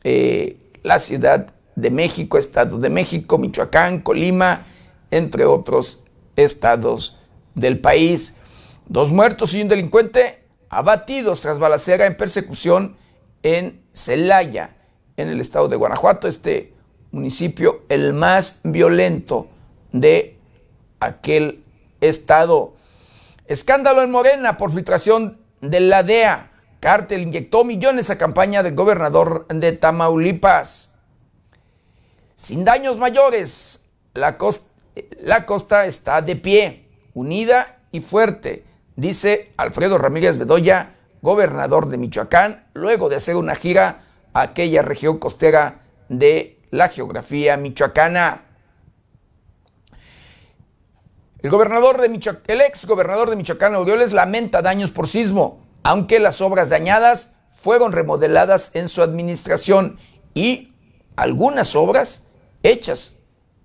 eh, 0.04 0.58
la 0.82 1.00
Ciudad 1.00 1.52
de 1.74 1.90
México, 1.90 2.38
Estado 2.38 2.78
de 2.78 2.90
México, 2.90 3.38
Michoacán, 3.38 4.00
Colima, 4.00 4.64
entre 5.10 5.46
otros 5.46 6.04
estados 6.36 7.18
del 7.54 7.80
país. 7.80 8.36
Dos 8.86 9.12
muertos 9.12 9.54
y 9.54 9.62
un 9.62 9.68
delincuente 9.68 10.44
abatidos 10.68 11.40
tras 11.40 11.58
balacera 11.58 12.06
en 12.06 12.16
persecución 12.16 12.96
en 13.42 13.82
Celaya, 13.92 14.76
en 15.16 15.28
el 15.28 15.40
estado 15.40 15.68
de 15.68 15.76
Guanajuato, 15.76 16.28
este 16.28 16.73
municipio 17.14 17.82
el 17.88 18.12
más 18.12 18.60
violento 18.64 19.48
de 19.92 20.36
aquel 21.00 21.64
estado. 22.00 22.74
Escándalo 23.46 24.02
en 24.02 24.10
Morena 24.10 24.56
por 24.56 24.72
filtración 24.72 25.38
de 25.60 25.80
la 25.80 26.02
DEA. 26.02 26.50
Cártel 26.80 27.22
inyectó 27.22 27.64
millones 27.64 28.10
a 28.10 28.18
campaña 28.18 28.62
del 28.62 28.74
gobernador 28.74 29.46
de 29.48 29.72
Tamaulipas. 29.72 30.96
Sin 32.34 32.64
daños 32.64 32.98
mayores, 32.98 33.88
la 34.12 34.36
costa, 34.36 34.70
la 35.20 35.46
costa 35.46 35.86
está 35.86 36.20
de 36.20 36.36
pie, 36.36 36.88
unida 37.14 37.78
y 37.90 38.00
fuerte, 38.00 38.64
dice 38.96 39.52
Alfredo 39.56 39.98
Ramírez 39.98 40.36
Bedoya, 40.36 40.94
gobernador 41.22 41.88
de 41.88 41.96
Michoacán, 41.96 42.66
luego 42.74 43.08
de 43.08 43.16
hacer 43.16 43.36
una 43.36 43.54
gira 43.54 44.02
a 44.32 44.42
aquella 44.42 44.82
región 44.82 45.18
costera 45.18 45.80
de 46.08 46.53
la 46.74 46.88
geografía 46.88 47.56
michoacana. 47.56 48.42
El, 51.40 51.50
gobernador 51.50 52.00
de 52.00 52.06
el 52.48 52.60
ex 52.60 52.84
gobernador 52.86 53.30
de 53.30 53.36
Michoacán, 53.36 53.76
Orioles, 53.76 54.12
lamenta 54.12 54.60
daños 54.60 54.90
por 54.90 55.06
sismo, 55.06 55.64
aunque 55.84 56.18
las 56.18 56.40
obras 56.40 56.70
dañadas 56.70 57.36
fueron 57.52 57.92
remodeladas 57.92 58.72
en 58.74 58.88
su 58.88 59.02
administración 59.02 59.98
y 60.34 60.72
algunas 61.14 61.76
obras 61.76 62.24
hechas, 62.64 63.18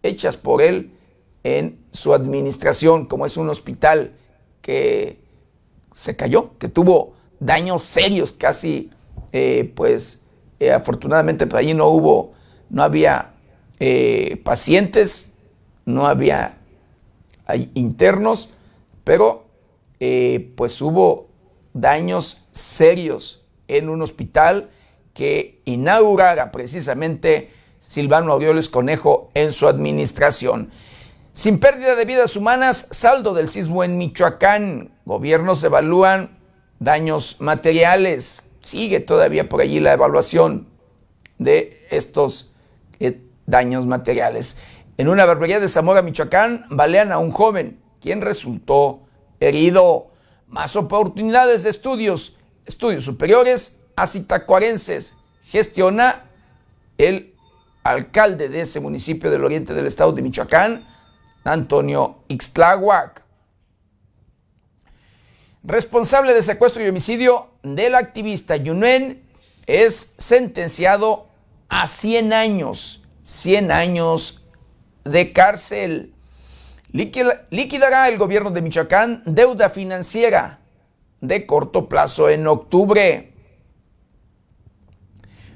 hechas 0.03 0.37
por 0.37 0.61
él 0.61 0.95
en 1.43 1.83
su 1.91 2.13
administración, 2.13 3.05
como 3.05 3.25
es 3.25 3.37
un 3.37 3.49
hospital 3.49 4.13
que 4.61 5.19
se 5.95 6.15
cayó, 6.15 6.57
que 6.59 6.67
tuvo 6.67 7.13
daños 7.39 7.81
serios, 7.81 8.31
casi, 8.33 8.91
eh, 9.31 9.71
pues, 9.75 10.21
eh, 10.59 10.71
afortunadamente 10.71 11.47
por 11.47 11.57
allí 11.57 11.73
no 11.73 11.87
hubo, 11.87 12.37
no 12.69 12.83
había 12.83 13.33
eh, 13.79 14.41
pacientes, 14.43 15.33
no 15.85 16.07
había 16.07 16.57
internos, 17.73 18.49
pero 19.03 19.45
pues 20.55 20.81
hubo 20.81 21.29
daños 21.73 22.43
serios 22.51 23.45
en 23.67 23.89
un 23.89 24.01
hospital 24.01 24.69
que 25.13 25.61
inaugurara 25.65 26.51
precisamente 26.51 27.49
Silvano 27.79 28.33
Aureoles 28.33 28.69
Conejo 28.69 29.31
en 29.33 29.51
su 29.51 29.67
administración. 29.67 30.69
Sin 31.33 31.59
pérdida 31.59 31.95
de 31.95 32.05
vidas 32.05 32.35
humanas, 32.35 32.87
saldo 32.91 33.33
del 33.33 33.49
sismo 33.49 33.83
en 33.83 33.97
Michoacán. 33.97 34.91
Gobiernos 35.05 35.63
evalúan 35.63 36.37
daños 36.79 37.37
materiales. 37.39 38.51
Sigue 38.61 38.99
todavía 38.99 39.47
por 39.47 39.61
allí 39.61 39.79
la 39.79 39.93
evaluación 39.93 40.67
de 41.37 41.85
estos 41.91 42.51
eh, 42.99 43.21
daños 43.45 43.87
materiales. 43.87 44.57
En 44.97 45.07
una 45.07 45.25
barbería 45.25 45.59
de 45.59 45.69
Zamora, 45.69 46.01
Michoacán, 46.01 46.65
balean 46.69 47.11
a 47.11 47.19
un 47.19 47.31
joven, 47.31 47.79
quien 48.01 48.21
resultó 48.21 49.07
herido. 49.39 50.07
Más 50.47 50.75
oportunidades 50.75 51.63
de 51.63 51.69
estudios, 51.69 52.37
estudios 52.65 53.03
superiores 53.03 53.81
a 53.95 54.07
citacuarenses. 54.07 55.13
Gestiona 55.45 56.23
el 56.97 57.35
alcalde 57.83 58.49
de 58.49 58.61
ese 58.61 58.79
municipio 58.79 59.31
del 59.31 59.45
oriente 59.45 59.73
del 59.73 59.87
estado 59.87 60.11
de 60.11 60.21
Michoacán, 60.21 60.85
Antonio 61.43 62.23
Ixtlahuac. 62.27 63.23
Responsable 65.63 66.33
de 66.33 66.43
secuestro 66.43 66.83
y 66.83 66.89
homicidio 66.89 67.51
del 67.63 67.95
activista 67.95 68.55
Yunuen 68.57 69.23
es 69.65 70.15
sentenciado 70.17 71.28
a 71.69 71.87
100 71.87 72.33
años, 72.33 73.03
100 73.23 73.71
años 73.71 74.43
de 75.05 75.31
cárcel. 75.31 76.13
Liquidará 76.91 78.09
el 78.09 78.17
gobierno 78.17 78.49
de 78.51 78.61
Michoacán 78.61 79.21
deuda 79.25 79.69
financiera 79.69 80.59
de 81.21 81.45
corto 81.45 81.87
plazo 81.87 82.29
en 82.29 82.47
octubre. 82.47 83.31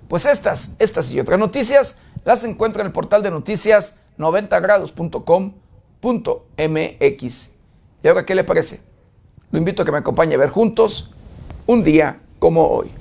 Pues 0.08 0.26
estas, 0.26 0.76
estas 0.80 1.12
y 1.12 1.20
otras 1.20 1.40
noticias 1.40 2.02
las 2.24 2.44
encuentra 2.44 2.82
en 2.82 2.88
el 2.88 2.94
portal 2.94 3.24
de 3.24 3.32
noticias 3.32 3.98
90grados.com 4.18 5.54
MX. 6.04 7.52
¿Y 8.04 8.08
ahora 8.08 8.26
qué 8.26 8.36
le 8.36 8.44
parece? 8.44 8.82
Lo 9.52 9.58
invito 9.58 9.82
a 9.82 9.86
que 9.86 9.92
me 9.92 9.98
acompañe 10.00 10.36
a 10.36 10.38
ver 10.38 10.50
juntos 10.50 11.12
un 11.66 11.84
día 11.84 12.20
como 12.40 12.68
hoy. 12.68 12.92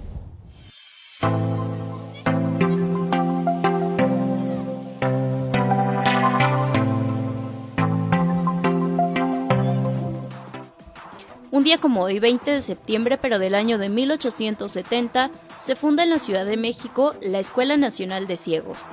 Un 11.63 11.67
día 11.67 11.79
como 11.79 12.03
hoy, 12.03 12.19
20 12.19 12.51
de 12.51 12.61
septiembre, 12.61 13.19
pero 13.19 13.39
del 13.39 13.55
año 13.55 13.79
de 13.79 13.89
1870, 13.89 15.31
se 15.61 15.77
funda 15.77 16.03
en 16.03 16.11
la 16.11 16.19
Ciudad 16.19 16.45
de 16.45 16.57
México 16.57 17.15
la 17.23 17.39
Escuela 17.39 17.77
Nacional 17.77 18.27
de 18.27 18.37
Ciegos. 18.37 18.85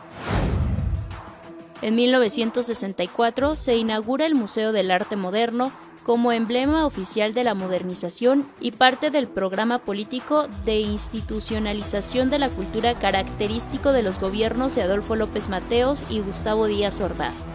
En 1.82 1.96
1964 1.96 3.56
se 3.56 3.76
inaugura 3.76 4.28
el 4.28 4.36
Museo 4.36 4.72
del 4.72 4.92
Arte 4.92 5.16
Moderno 5.16 5.72
como 6.04 6.32
emblema 6.32 6.86
oficial 6.86 7.34
de 7.34 7.44
la 7.44 7.56
modernización 7.56 8.48
y 8.60 8.70
parte 8.70 9.10
del 9.10 9.28
programa 9.28 9.80
político 9.80 10.48
de 10.64 10.80
institucionalización 10.80 12.30
de 12.30 12.38
la 12.38 12.50
cultura 12.50 13.00
característico 13.00 13.94
de 13.94 14.04
los 14.04 14.20
gobiernos 14.20 14.76
de 14.76 14.84
Adolfo 14.84 15.16
López 15.16 15.50
Mateos 15.50 16.06
y 16.08 16.20
Gustavo 16.20 16.68
Díaz 16.68 17.02
Ordaz. 17.02 17.46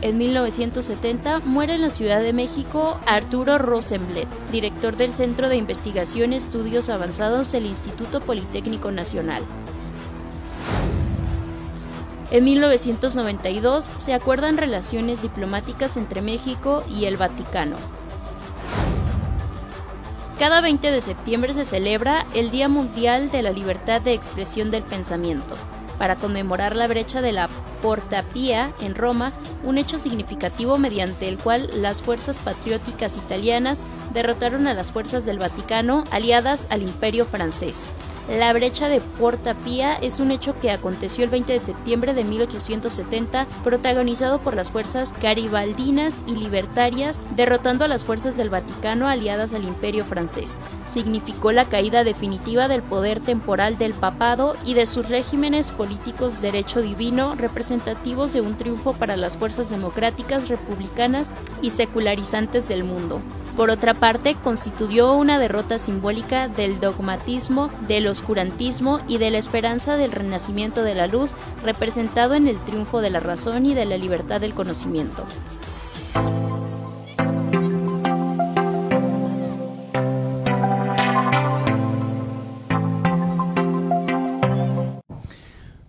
En 0.00 0.16
1970 0.16 1.40
muere 1.40 1.74
en 1.74 1.82
la 1.82 1.90
Ciudad 1.90 2.22
de 2.22 2.32
México 2.32 3.00
Arturo 3.04 3.58
Rosenblatt, 3.58 4.28
director 4.52 4.96
del 4.96 5.12
Centro 5.12 5.48
de 5.48 5.56
Investigación 5.56 6.32
y 6.32 6.36
Estudios 6.36 6.88
Avanzados 6.88 7.50
del 7.50 7.66
Instituto 7.66 8.20
Politécnico 8.20 8.92
Nacional. 8.92 9.42
En 12.30 12.44
1992 12.44 13.90
se 13.98 14.14
acuerdan 14.14 14.56
relaciones 14.56 15.20
diplomáticas 15.20 15.96
entre 15.96 16.22
México 16.22 16.84
y 16.88 17.06
el 17.06 17.16
Vaticano. 17.16 17.76
Cada 20.38 20.60
20 20.60 20.92
de 20.92 21.00
septiembre 21.00 21.54
se 21.54 21.64
celebra 21.64 22.24
el 22.34 22.52
Día 22.52 22.68
Mundial 22.68 23.32
de 23.32 23.42
la 23.42 23.50
Libertad 23.50 24.00
de 24.00 24.12
Expresión 24.12 24.70
del 24.70 24.84
Pensamiento, 24.84 25.56
para 25.98 26.16
conmemorar 26.16 26.76
la 26.76 26.86
brecha 26.86 27.20
de 27.20 27.32
la 27.32 27.48
Porta 27.82 28.22
Pía 28.22 28.72
en 28.80 28.94
Roma, 28.94 29.32
un 29.64 29.78
hecho 29.78 29.98
significativo 29.98 30.78
mediante 30.78 31.28
el 31.28 31.38
cual 31.38 31.70
las 31.74 32.02
fuerzas 32.02 32.40
patrióticas 32.40 33.16
italianas 33.16 33.80
derrotaron 34.12 34.66
a 34.66 34.74
las 34.74 34.92
fuerzas 34.92 35.24
del 35.24 35.38
Vaticano 35.38 36.04
aliadas 36.10 36.66
al 36.70 36.82
Imperio 36.82 37.26
francés. 37.26 37.88
La 38.28 38.52
brecha 38.52 38.90
de 38.90 39.00
Porta 39.00 39.54
Pía 39.54 39.94
es 39.94 40.20
un 40.20 40.30
hecho 40.30 40.54
que 40.60 40.70
aconteció 40.70 41.24
el 41.24 41.30
20 41.30 41.50
de 41.54 41.60
septiembre 41.60 42.12
de 42.12 42.24
1870, 42.24 43.46
protagonizado 43.64 44.38
por 44.40 44.54
las 44.54 44.70
fuerzas 44.70 45.14
garibaldinas 45.22 46.14
y 46.26 46.32
libertarias, 46.32 47.26
derrotando 47.36 47.86
a 47.86 47.88
las 47.88 48.04
fuerzas 48.04 48.36
del 48.36 48.50
Vaticano 48.50 49.08
aliadas 49.08 49.54
al 49.54 49.64
Imperio 49.64 50.04
francés. 50.04 50.58
Significó 50.88 51.52
la 51.52 51.70
caída 51.70 52.04
definitiva 52.04 52.68
del 52.68 52.82
poder 52.82 53.20
temporal 53.20 53.78
del 53.78 53.94
papado 53.94 54.56
y 54.62 54.74
de 54.74 54.84
sus 54.84 55.08
regímenes 55.08 55.70
políticos 55.70 56.42
derecho 56.42 56.82
divino, 56.82 57.34
representativos 57.34 58.34
de 58.34 58.42
un 58.42 58.58
triunfo 58.58 58.92
para 58.92 59.16
las 59.16 59.38
fuerzas 59.38 59.70
democráticas, 59.70 60.50
republicanas 60.50 61.30
y 61.62 61.70
secularizantes 61.70 62.68
del 62.68 62.84
mundo. 62.84 63.22
Por 63.58 63.70
otra 63.70 63.92
parte, 63.92 64.36
constituyó 64.36 65.14
una 65.14 65.40
derrota 65.40 65.78
simbólica 65.78 66.46
del 66.46 66.78
dogmatismo, 66.78 67.70
del 67.88 68.06
oscurantismo 68.06 69.00
y 69.08 69.18
de 69.18 69.32
la 69.32 69.38
esperanza 69.38 69.96
del 69.96 70.12
renacimiento 70.12 70.84
de 70.84 70.94
la 70.94 71.08
luz, 71.08 71.32
representado 71.64 72.34
en 72.34 72.46
el 72.46 72.60
triunfo 72.60 73.00
de 73.00 73.10
la 73.10 73.18
razón 73.18 73.66
y 73.66 73.74
de 73.74 73.84
la 73.84 73.96
libertad 73.96 74.40
del 74.40 74.54
conocimiento. 74.54 75.24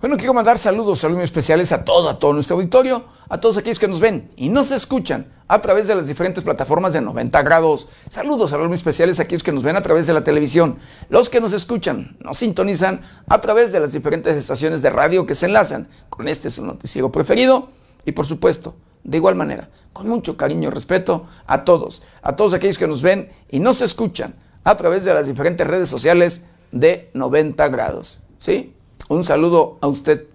Bueno, 0.02 0.16
quiero 0.16 0.34
mandar 0.34 0.58
saludos, 0.58 1.02
saludos 1.02 1.26
especiales 1.26 1.74
a 1.74 1.84
todo, 1.84 2.08
a 2.08 2.20
todo 2.20 2.32
nuestro 2.32 2.56
auditorio, 2.56 3.04
a 3.28 3.42
todos 3.42 3.58
aquellos 3.58 3.80
que 3.80 3.88
nos 3.90 4.00
ven 4.00 4.32
y 4.38 4.48
nos 4.48 4.72
escuchan 4.72 5.28
a 5.50 5.60
través 5.60 5.88
de 5.88 5.96
las 5.96 6.08
diferentes 6.08 6.42
plataformas 6.42 6.94
de 6.94 7.02
90 7.02 7.42
grados. 7.42 7.90
Saludos, 8.08 8.52
saludos 8.52 8.76
especiales 8.76 9.20
a 9.20 9.24
aquellos 9.24 9.44
que 9.44 9.52
nos 9.52 9.62
ven 9.62 9.76
a 9.76 9.82
través 9.82 10.08
de 10.08 10.14
la 10.14 10.24
televisión, 10.24 10.78
los 11.10 11.28
que 11.28 11.42
nos 11.42 11.52
escuchan, 11.52 12.16
nos 12.22 12.38
sintonizan 12.38 13.02
a 13.28 13.42
través 13.42 13.74
de 13.74 13.82
las 13.82 13.92
diferentes 13.92 14.38
estaciones 14.38 14.82
de 14.82 14.90
radio 14.90 15.26
que 15.26 15.36
se 15.36 15.48
enlazan 15.48 15.90
con 16.10 16.30
este 16.30 16.50
su 16.50 16.66
noticiero 16.66 17.12
preferido 17.12 17.68
y 18.06 18.14
por 18.14 18.26
supuesto, 18.26 18.76
de 19.04 19.18
igual 19.18 19.36
manera, 19.36 19.70
con 19.92 20.08
mucho 20.08 20.38
cariño 20.38 20.70
y 20.70 20.72
respeto 20.72 21.26
a 21.46 21.66
todos, 21.66 22.04
a 22.22 22.38
todos 22.38 22.54
aquellos 22.54 22.78
que 22.78 22.88
nos 22.88 23.02
ven 23.02 23.34
y 23.50 23.60
nos 23.60 23.82
escuchan 23.82 24.34
a 24.64 24.78
través 24.78 25.04
de 25.04 25.14
las 25.14 25.28
diferentes 25.28 25.68
redes 25.68 25.90
sociales 25.90 26.48
de 26.72 27.10
90 27.14 27.68
grados. 27.68 28.20
¿Sí? 28.38 28.74
Un 29.10 29.24
saludo 29.24 29.80
a 29.82 29.88
usted, 29.88 30.28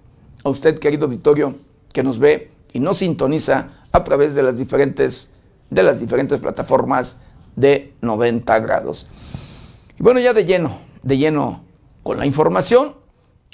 a 0.42 0.48
usted 0.48 0.80
querido 0.80 1.06
Victorio, 1.06 1.54
que 1.92 2.02
nos 2.02 2.18
ve 2.18 2.50
y 2.72 2.80
nos 2.80 2.98
sintoniza 2.98 3.68
a 3.92 4.02
través 4.02 4.34
de 4.34 4.42
las 4.42 4.58
diferentes, 4.58 5.32
de 5.70 5.84
las 5.84 6.00
diferentes 6.00 6.40
plataformas 6.40 7.20
de 7.54 7.92
90 8.00 8.58
grados. 8.58 9.06
Y 9.96 10.02
bueno, 10.02 10.18
ya 10.18 10.32
de 10.32 10.44
lleno, 10.44 10.76
de 11.04 11.16
lleno 11.16 11.62
con 12.02 12.18
la 12.18 12.26
información 12.26 12.96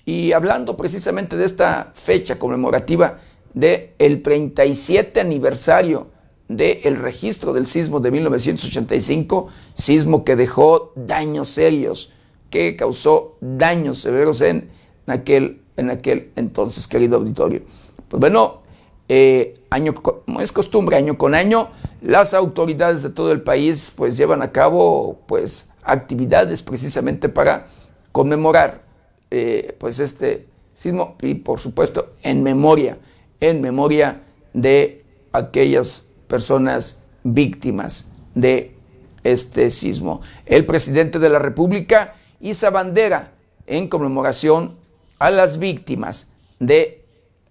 y 0.06 0.32
hablando 0.32 0.74
precisamente 0.78 1.36
de 1.36 1.44
esta 1.44 1.92
fecha 1.94 2.38
conmemorativa 2.38 3.18
del 3.52 3.90
el 3.98 4.22
37 4.22 5.20
aniversario 5.20 6.06
del 6.48 6.96
registro 6.96 7.52
del 7.52 7.66
sismo 7.66 8.00
de 8.00 8.10
1985, 8.10 9.48
sismo 9.74 10.24
que 10.24 10.34
dejó 10.34 10.94
daños 10.96 11.50
serios, 11.50 12.10
que 12.48 12.74
causó 12.74 13.36
daños 13.42 13.98
severos 13.98 14.40
en 14.40 14.79
aquel, 15.10 15.62
en 15.76 15.90
aquel 15.90 16.30
entonces, 16.36 16.86
querido 16.86 17.16
auditorio. 17.16 17.62
Pues 18.08 18.20
bueno, 18.20 18.60
eh, 19.08 19.54
año, 19.70 19.94
como 19.94 20.40
es 20.40 20.52
costumbre, 20.52 20.96
año 20.96 21.18
con 21.18 21.34
año, 21.34 21.68
las 22.00 22.32
autoridades 22.32 23.02
de 23.02 23.10
todo 23.10 23.32
el 23.32 23.42
país 23.42 23.92
pues 23.96 24.16
llevan 24.16 24.42
a 24.42 24.52
cabo 24.52 25.20
pues 25.26 25.70
actividades 25.82 26.62
precisamente 26.62 27.28
para 27.28 27.66
conmemorar 28.12 28.82
eh, 29.30 29.76
pues 29.78 29.98
este 29.98 30.48
sismo 30.74 31.16
y 31.22 31.34
por 31.34 31.60
supuesto 31.60 32.10
en 32.22 32.42
memoria, 32.42 32.98
en 33.40 33.60
memoria 33.60 34.22
de 34.54 35.04
aquellas 35.32 36.04
personas 36.26 37.02
víctimas 37.22 38.12
de 38.34 38.76
este 39.24 39.70
sismo. 39.70 40.20
El 40.46 40.66
presidente 40.66 41.18
de 41.18 41.28
la 41.28 41.38
República 41.38 42.14
hizo 42.40 42.70
bandera 42.70 43.32
en 43.66 43.88
conmemoración 43.88 44.79
a 45.20 45.30
las 45.30 45.58
víctimas 45.58 46.32
de 46.58 47.04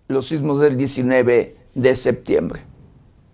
los 0.10 0.26
sismos 0.26 0.60
del 0.60 0.76
19 0.76 1.56
de 1.76 1.96
septiembre. 1.96 2.62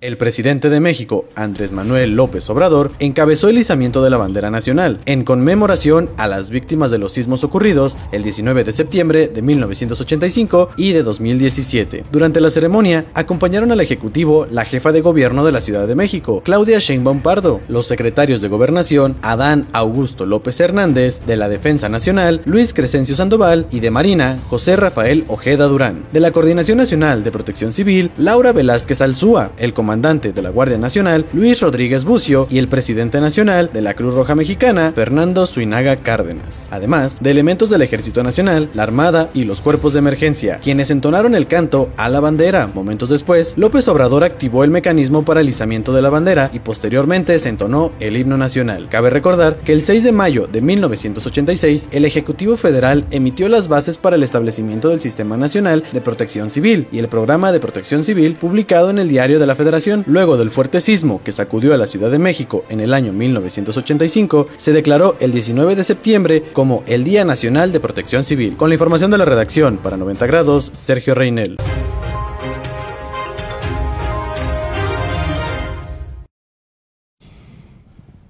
El 0.05 0.17
presidente 0.17 0.69
de 0.69 0.79
México, 0.79 1.25
Andrés 1.33 1.71
Manuel 1.71 2.15
López 2.15 2.47
Obrador, 2.51 2.91
encabezó 2.99 3.49
el 3.49 3.57
izamiento 3.57 4.03
de 4.03 4.11
la 4.11 4.17
bandera 4.17 4.51
nacional 4.51 4.99
en 5.07 5.23
conmemoración 5.23 6.11
a 6.17 6.27
las 6.27 6.51
víctimas 6.51 6.91
de 6.91 6.99
los 6.99 7.13
sismos 7.13 7.43
ocurridos 7.43 7.97
el 8.11 8.21
19 8.21 8.63
de 8.63 8.71
septiembre 8.71 9.27
de 9.27 9.41
1985 9.41 10.69
y 10.77 10.93
de 10.93 11.01
2017. 11.01 12.03
Durante 12.11 12.39
la 12.39 12.51
ceremonia, 12.51 13.07
acompañaron 13.15 13.71
al 13.71 13.81
Ejecutivo 13.81 14.45
la 14.45 14.63
jefa 14.63 14.91
de 14.91 15.01
gobierno 15.01 15.43
de 15.43 15.51
la 15.51 15.59
Ciudad 15.59 15.87
de 15.87 15.95
México, 15.95 16.43
Claudia 16.45 16.77
Sheinbaum 16.77 17.21
Pardo, 17.23 17.61
los 17.67 17.87
secretarios 17.87 18.41
de 18.41 18.47
Gobernación, 18.47 19.17
Adán 19.23 19.67
Augusto 19.73 20.27
López 20.27 20.59
Hernández, 20.59 21.21
de 21.25 21.35
la 21.35 21.49
Defensa 21.49 21.89
Nacional, 21.89 22.43
Luis 22.45 22.75
Crescencio 22.75 23.15
Sandoval 23.15 23.65
y 23.71 23.79
de 23.79 23.89
Marina, 23.89 24.37
José 24.51 24.75
Rafael 24.75 25.25
Ojeda 25.29 25.65
Durán. 25.65 26.05
De 26.13 26.19
la 26.19 26.29
Coordinación 26.29 26.77
Nacional 26.77 27.23
de 27.23 27.31
Protección 27.31 27.73
Civil, 27.73 28.11
Laura 28.17 28.53
Velázquez 28.53 29.01
Alzúa, 29.01 29.51
el 29.57 29.73
comandante 29.73 29.94
comandante 29.95 30.33
de 30.33 30.41
la 30.41 30.49
Guardia 30.49 30.77
Nacional, 30.77 31.25
Luis 31.31 31.61
Rodríguez 31.61 32.03
Bucio, 32.03 32.47
y 32.49 32.57
el 32.57 32.67
presidente 32.67 33.21
nacional 33.21 33.69
de 33.71 33.81
la 33.81 33.93
Cruz 33.93 34.13
Roja 34.13 34.35
Mexicana, 34.35 34.91
Fernando 34.93 35.45
Suinaga 35.45 35.95
Cárdenas. 35.95 36.67
Además 36.69 37.19
de 37.21 37.31
elementos 37.31 37.69
del 37.69 37.81
Ejército 37.81 38.21
Nacional, 38.21 38.69
la 38.73 38.83
Armada 38.83 39.29
y 39.33 39.45
los 39.45 39.61
cuerpos 39.61 39.93
de 39.93 39.99
emergencia, 39.99 40.59
quienes 40.61 40.91
entonaron 40.91 41.33
el 41.33 41.47
canto 41.47 41.91
a 41.95 42.09
la 42.09 42.19
bandera. 42.19 42.69
Momentos 42.75 43.09
después, 43.09 43.53
López 43.55 43.87
Obrador 43.87 44.25
activó 44.25 44.65
el 44.65 44.69
mecanismo 44.69 45.23
para 45.23 45.39
el 45.39 45.47
izamiento 45.47 45.93
de 45.93 46.01
la 46.01 46.09
bandera 46.09 46.51
y 46.51 46.59
posteriormente 46.59 47.39
se 47.39 47.47
entonó 47.47 47.93
el 48.01 48.17
himno 48.17 48.35
nacional. 48.35 48.89
Cabe 48.89 49.11
recordar 49.11 49.59
que 49.63 49.71
el 49.71 49.79
6 49.79 50.03
de 50.03 50.11
mayo 50.11 50.45
de 50.51 50.59
1986, 50.59 51.87
el 51.93 52.03
Ejecutivo 52.03 52.57
Federal 52.57 53.05
emitió 53.11 53.47
las 53.47 53.69
bases 53.69 53.97
para 53.97 54.17
el 54.17 54.23
establecimiento 54.23 54.89
del 54.89 54.99
Sistema 54.99 55.37
Nacional 55.37 55.85
de 55.93 56.01
Protección 56.01 56.51
Civil 56.51 56.85
y 56.91 56.99
el 56.99 57.07
Programa 57.07 57.53
de 57.53 57.61
Protección 57.61 58.03
Civil 58.03 58.35
publicado 58.35 58.89
en 58.89 58.99
el 58.99 59.07
Diario 59.07 59.39
de 59.39 59.47
la 59.47 59.55
Federación 59.55 59.84
luego 60.07 60.37
del 60.37 60.51
fuerte 60.51 60.81
sismo 60.81 61.21
que 61.23 61.31
sacudió 61.31 61.73
a 61.73 61.77
la 61.77 61.87
Ciudad 61.87 62.09
de 62.09 62.19
México 62.19 62.65
en 62.69 62.79
el 62.79 62.93
año 62.93 63.13
1985, 63.13 64.47
se 64.57 64.73
declaró 64.73 65.15
el 65.19 65.31
19 65.31 65.75
de 65.75 65.83
septiembre 65.83 66.43
como 66.53 66.83
el 66.87 67.03
Día 67.03 67.23
Nacional 67.25 67.71
de 67.71 67.79
Protección 67.79 68.23
Civil. 68.23 68.57
Con 68.57 68.69
la 68.69 68.75
información 68.75 69.11
de 69.11 69.17
la 69.17 69.25
redacción 69.25 69.77
para 69.77 69.97
90 69.97 70.25
grados, 70.25 70.71
Sergio 70.73 71.13
Reinel. 71.13 71.57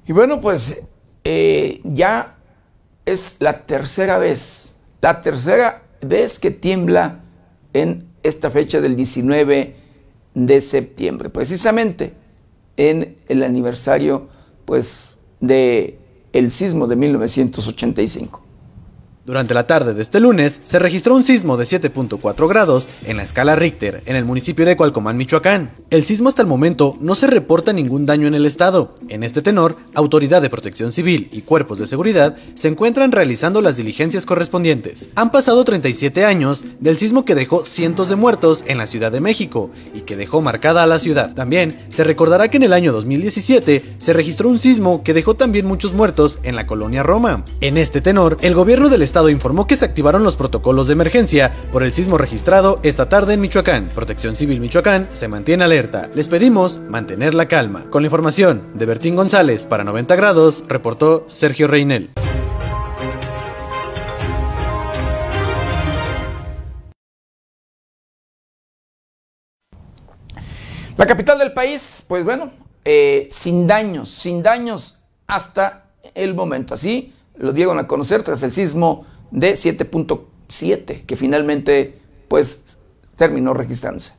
Y 0.07 0.13
bueno, 0.13 0.41
pues 0.41 0.81
eh, 1.23 1.79
ya 1.83 2.35
es 3.05 3.37
la 3.39 3.65
tercera 3.65 4.17
vez, 4.17 4.75
la 5.01 5.21
tercera 5.21 5.83
vez 6.01 6.37
que 6.37 6.51
tiembla 6.51 7.19
en 7.73 8.05
esta 8.23 8.51
fecha 8.51 8.81
del 8.81 8.95
19 8.95 9.84
de 10.35 10.61
septiembre, 10.61 11.29
precisamente 11.29 12.13
en 12.77 13.15
el 13.27 13.41
aniversario 13.41 14.27
pues 14.65 15.17
de 15.39 15.97
el 16.33 16.51
sismo 16.51 16.87
de 16.87 16.97
1985. 16.97 18.44
Durante 19.25 19.55
la 19.55 19.65
tarde 19.65 19.95
de 19.95 20.03
este 20.03 20.19
lunes 20.19 20.59
se 20.63 20.77
registró 20.77 21.15
un 21.15 21.23
sismo 21.23 21.57
de 21.57 21.65
7.4 21.65 22.47
grados 22.47 22.87
en 23.07 23.17
la 23.17 23.23
escala 23.23 23.55
Richter 23.55 24.03
en 24.05 24.15
el 24.15 24.23
municipio 24.23 24.67
de 24.67 24.77
Cualcomán, 24.77 25.17
Michoacán. 25.17 25.71
El 25.89 26.05
sismo 26.05 26.29
hasta 26.29 26.43
el 26.43 26.47
momento 26.47 26.95
no 27.01 27.15
se 27.15 27.25
reporta 27.25 27.73
ningún 27.73 28.05
daño 28.05 28.27
en 28.27 28.35
el 28.35 28.45
estado. 28.45 28.93
En 29.09 29.23
este 29.23 29.41
tenor, 29.41 29.77
Autoridad 29.95 30.43
de 30.43 30.51
Protección 30.51 30.91
Civil 30.91 31.27
y 31.31 31.41
cuerpos 31.41 31.79
de 31.79 31.87
seguridad 31.87 32.35
se 32.53 32.67
encuentran 32.67 33.11
realizando 33.11 33.63
las 33.63 33.77
diligencias 33.77 34.27
correspondientes. 34.27 35.09
Han 35.15 35.31
pasado 35.31 35.63
37 35.63 36.23
años 36.23 36.63
del 36.79 36.99
sismo 36.99 37.25
que 37.25 37.33
dejó 37.33 37.65
cientos 37.65 38.09
de 38.09 38.17
muertos 38.17 38.63
en 38.67 38.77
la 38.77 38.85
Ciudad 38.85 39.11
de 39.11 39.21
México 39.21 39.71
y 39.95 40.01
que 40.01 40.17
dejó 40.17 40.43
marcada 40.43 40.83
a 40.83 40.87
la 40.87 40.99
ciudad. 40.99 41.33
También 41.33 41.79
se 41.89 42.03
recordará 42.03 42.49
que 42.49 42.57
en 42.57 42.63
el 42.63 42.73
año 42.73 42.93
2017 42.93 43.95
se 43.97 44.13
registró 44.13 44.49
un 44.49 44.59
sismo 44.59 45.01
que 45.03 45.15
dejó 45.15 45.33
también 45.33 45.65
muchos 45.65 45.93
muertos 45.93 46.37
en 46.43 46.55
la 46.55 46.67
colonia 46.67 47.01
Roma. 47.01 47.43
En 47.59 47.77
este 47.77 48.01
tenor, 48.01 48.37
el 48.41 48.53
gobierno 48.53 48.87
del 48.87 49.01
estado 49.01 49.14
Estado 49.15 49.29
informó 49.29 49.65
que 49.65 49.77
se 49.77 49.85
activaron 49.85 50.23
los 50.23 50.35
protocolos 50.35 50.87
de 50.87 50.93
emergencia 50.93 51.53
por 51.71 51.83
el 51.83 51.93
sismo 51.93 52.17
registrado 52.17 52.81
esta 52.83 53.07
tarde 53.07 53.35
en 53.35 53.39
Michoacán. 53.39 53.87
Protección 53.95 54.35
Civil 54.35 54.59
Michoacán 54.59 55.07
se 55.13 55.29
mantiene 55.29 55.63
alerta. 55.63 56.09
Les 56.13 56.27
pedimos 56.27 56.79
mantener 56.89 57.33
la 57.33 57.47
calma. 57.47 57.89
Con 57.89 58.01
la 58.01 58.07
información 58.07 58.73
de 58.73 58.85
Bertín 58.85 59.15
González 59.15 59.65
para 59.65 59.85
90 59.85 60.17
grados, 60.17 60.65
reportó 60.67 61.23
Sergio 61.29 61.67
Reinel. 61.67 62.09
La 70.97 71.05
capital 71.05 71.39
del 71.39 71.53
país, 71.53 72.03
pues 72.05 72.25
bueno, 72.25 72.51
eh, 72.83 73.29
sin 73.29 73.65
daños, 73.65 74.09
sin 74.09 74.43
daños 74.43 74.97
hasta 75.25 75.85
el 76.13 76.33
momento. 76.33 76.73
Así 76.73 77.13
lo 77.37 77.53
dieron 77.53 77.79
a 77.79 77.87
conocer 77.87 78.23
tras 78.23 78.43
el 78.43 78.51
sismo 78.51 79.05
de 79.31 79.53
7.7 79.53 81.05
que 81.05 81.15
finalmente 81.15 81.99
pues 82.27 82.79
terminó 83.15 83.53
registrándose. 83.53 84.13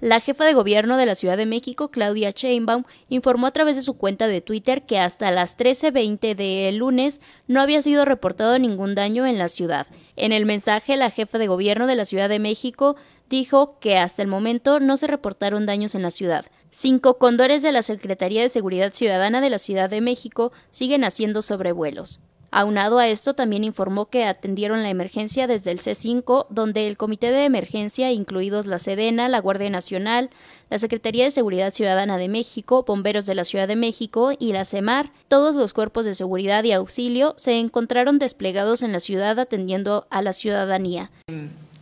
La 0.00 0.20
jefa 0.20 0.44
de 0.44 0.52
gobierno 0.52 0.98
de 0.98 1.06
la 1.06 1.14
Ciudad 1.14 1.38
de 1.38 1.46
México, 1.46 1.90
Claudia 1.90 2.30
Sheinbaum, 2.30 2.84
informó 3.08 3.46
a 3.46 3.52
través 3.52 3.74
de 3.74 3.80
su 3.80 3.96
cuenta 3.96 4.26
de 4.26 4.42
Twitter 4.42 4.84
que 4.84 4.98
hasta 4.98 5.30
las 5.30 5.56
13.20 5.56 6.34
de 6.34 6.72
lunes 6.72 7.22
no 7.46 7.62
había 7.62 7.80
sido 7.80 8.04
reportado 8.04 8.58
ningún 8.58 8.94
daño 8.94 9.24
en 9.24 9.38
la 9.38 9.48
ciudad. 9.48 9.86
En 10.16 10.32
el 10.32 10.44
mensaje, 10.44 10.98
la 10.98 11.10
jefa 11.10 11.38
de 11.38 11.46
gobierno 11.46 11.86
de 11.86 11.94
la 11.94 12.04
Ciudad 12.04 12.28
de 12.28 12.38
México 12.38 12.96
dijo 13.30 13.78
que 13.78 13.96
hasta 13.96 14.20
el 14.20 14.28
momento 14.28 14.78
no 14.78 14.98
se 14.98 15.06
reportaron 15.06 15.64
daños 15.64 15.94
en 15.94 16.02
la 16.02 16.10
ciudad. 16.10 16.44
Cinco 16.70 17.16
condores 17.16 17.62
de 17.62 17.72
la 17.72 17.82
Secretaría 17.82 18.42
de 18.42 18.50
Seguridad 18.50 18.92
Ciudadana 18.92 19.40
de 19.40 19.48
la 19.48 19.58
Ciudad 19.58 19.88
de 19.88 20.02
México 20.02 20.52
siguen 20.70 21.04
haciendo 21.04 21.40
sobrevuelos. 21.40 22.20
Aunado 22.56 23.00
a 23.00 23.08
esto, 23.08 23.34
también 23.34 23.64
informó 23.64 24.06
que 24.06 24.26
atendieron 24.26 24.84
la 24.84 24.88
emergencia 24.88 25.48
desde 25.48 25.72
el 25.72 25.80
C5, 25.80 26.46
donde 26.50 26.86
el 26.86 26.96
Comité 26.96 27.32
de 27.32 27.46
Emergencia, 27.46 28.12
incluidos 28.12 28.66
la 28.66 28.78
Sedena, 28.78 29.28
la 29.28 29.40
Guardia 29.40 29.68
Nacional, 29.70 30.30
la 30.70 30.78
Secretaría 30.78 31.24
de 31.24 31.32
Seguridad 31.32 31.72
Ciudadana 31.72 32.16
de 32.16 32.28
México, 32.28 32.84
Bomberos 32.86 33.26
de 33.26 33.34
la 33.34 33.42
Ciudad 33.42 33.66
de 33.66 33.74
México 33.74 34.30
y 34.38 34.52
la 34.52 34.64
CEMAR, 34.64 35.10
todos 35.26 35.56
los 35.56 35.72
cuerpos 35.72 36.06
de 36.06 36.14
seguridad 36.14 36.62
y 36.62 36.70
auxilio 36.70 37.34
se 37.38 37.58
encontraron 37.58 38.20
desplegados 38.20 38.82
en 38.82 38.92
la 38.92 39.00
ciudad 39.00 39.36
atendiendo 39.40 40.06
a 40.10 40.22
la 40.22 40.32
ciudadanía. 40.32 41.10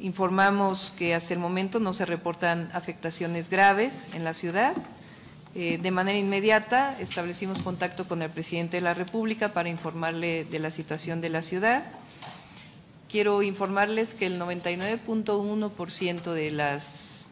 informamos 0.00 0.90
que 0.98 1.14
hasta 1.14 1.35
el 1.35 1.38
momento 1.38 1.80
no 1.80 1.92
se 1.92 2.06
reportan 2.06 2.70
afectaciones 2.72 3.50
graves 3.50 4.08
en 4.14 4.24
la 4.24 4.32
ciudad. 4.32 4.72
Eh, 5.54 5.78
de 5.78 5.90
manera 5.90 6.18
inmediata 6.18 6.96
establecimos 6.98 7.62
contacto 7.62 8.08
con 8.08 8.22
el 8.22 8.30
presidente 8.30 8.78
de 8.78 8.80
la 8.80 8.94
República 8.94 9.52
para 9.52 9.68
informarle 9.68 10.44
de 10.44 10.58
la 10.58 10.70
situación 10.70 11.20
de 11.20 11.28
la 11.28 11.42
ciudad. 11.42 11.84
Quiero 13.10 13.42
informarles 13.42 14.14
que 14.14 14.24
el 14.24 14.40
99.1% 14.40 16.32
de 16.32 16.50
las 16.50 17.26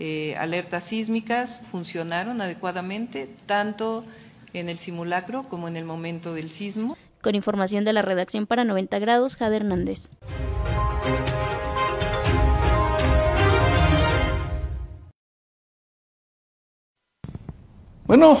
eh, 0.00 0.34
alertas 0.36 0.82
sísmicas 0.82 1.60
funcionaron 1.70 2.40
adecuadamente, 2.40 3.28
tanto 3.46 4.04
en 4.52 4.68
el 4.68 4.78
simulacro 4.78 5.44
como 5.44 5.68
en 5.68 5.76
el 5.76 5.84
momento 5.84 6.34
del 6.34 6.50
sismo. 6.50 6.96
Con 7.22 7.36
información 7.36 7.84
de 7.84 7.92
la 7.92 8.02
redacción 8.02 8.48
para 8.48 8.64
90 8.64 8.98
grados, 8.98 9.36
Jade 9.36 9.56
Hernández. 9.56 10.10
Bueno, 18.10 18.36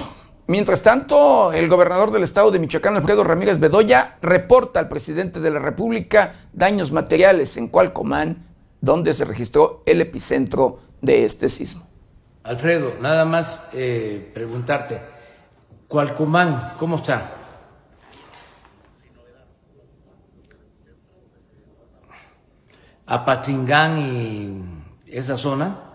mientras 0.48 0.82
tanto, 0.82 1.52
el 1.52 1.68
gobernador 1.68 2.10
del 2.10 2.24
estado 2.24 2.50
de 2.50 2.58
Michoacán, 2.58 2.96
Alfredo 2.96 3.22
Ramírez 3.22 3.60
Bedoya, 3.60 4.16
reporta 4.20 4.80
al 4.80 4.88
presidente 4.88 5.38
de 5.38 5.48
la 5.48 5.60
República 5.60 6.32
daños 6.52 6.90
materiales 6.90 7.56
en 7.56 7.68
Cualcomán, 7.68 8.48
donde 8.80 9.14
se 9.14 9.24
registró 9.24 9.84
el 9.86 10.00
epicentro 10.00 10.80
de 11.00 11.24
este 11.24 11.48
sismo. 11.48 11.86
Alfredo, 12.42 12.94
nada 13.00 13.24
más 13.24 13.68
eh, 13.72 14.32
preguntarte, 14.34 15.02
Cualcomán, 15.86 16.74
¿cómo 16.76 16.96
está? 16.96 17.30
Apatingán 23.06 23.98
y 23.98 24.64
esa 25.06 25.36
zona. 25.36 25.89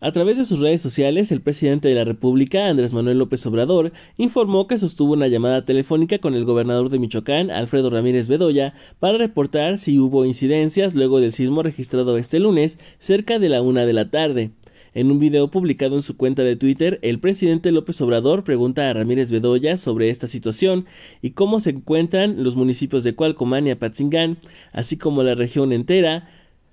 A 0.00 0.12
través 0.12 0.36
de 0.36 0.44
sus 0.44 0.60
redes 0.60 0.80
sociales, 0.80 1.32
el 1.32 1.40
presidente 1.40 1.88
de 1.88 1.96
la 1.96 2.04
República, 2.04 2.68
Andrés 2.68 2.92
Manuel 2.92 3.18
López 3.18 3.44
Obrador, 3.46 3.92
informó 4.16 4.68
que 4.68 4.78
sostuvo 4.78 5.14
una 5.14 5.26
llamada 5.26 5.64
telefónica 5.64 6.20
con 6.20 6.36
el 6.36 6.44
gobernador 6.44 6.88
de 6.88 7.00
Michoacán, 7.00 7.50
Alfredo 7.50 7.90
Ramírez 7.90 8.28
Bedoya, 8.28 8.74
para 9.00 9.18
reportar 9.18 9.76
si 9.76 9.98
hubo 9.98 10.24
incidencias 10.24 10.94
luego 10.94 11.18
del 11.18 11.32
sismo 11.32 11.64
registrado 11.64 12.16
este 12.16 12.38
lunes 12.38 12.78
cerca 13.00 13.40
de 13.40 13.48
la 13.48 13.60
una 13.60 13.86
de 13.86 13.92
la 13.92 14.08
tarde. 14.08 14.52
En 14.94 15.10
un 15.10 15.18
video 15.18 15.50
publicado 15.50 15.96
en 15.96 16.02
su 16.02 16.16
cuenta 16.16 16.44
de 16.44 16.54
Twitter, 16.54 17.00
el 17.02 17.18
presidente 17.18 17.72
López 17.72 18.00
Obrador 18.00 18.44
pregunta 18.44 18.88
a 18.88 18.92
Ramírez 18.92 19.32
Bedoya 19.32 19.76
sobre 19.76 20.10
esta 20.10 20.28
situación 20.28 20.86
y 21.22 21.30
cómo 21.30 21.58
se 21.58 21.70
encuentran 21.70 22.44
los 22.44 22.54
municipios 22.54 23.02
de 23.02 23.16
Cualcomán 23.16 23.66
y 23.66 23.72
Apatzingán, 23.72 24.38
así 24.72 24.96
como 24.96 25.24
la 25.24 25.34
región 25.34 25.72
entera, 25.72 26.28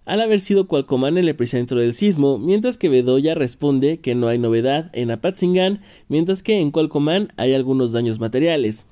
al 0.05 0.21
haber 0.21 0.39
sido 0.39 0.67
Cualcomán 0.67 1.17
el 1.17 1.27
epicentro 1.27 1.79
del 1.79 1.93
sismo, 1.93 2.37
mientras 2.37 2.77
que 2.77 2.89
Bedoya 2.89 3.35
responde 3.35 3.99
que 3.99 4.15
no 4.15 4.27
hay 4.27 4.37
novedad 4.37 4.89
en 4.93 5.11
Apatzingán, 5.11 5.81
mientras 6.07 6.43
que 6.43 6.59
en 6.59 6.71
Cualcomán 6.71 7.33
hay 7.37 7.53
algunos 7.53 7.91
daños 7.91 8.19
materiales. 8.19 8.87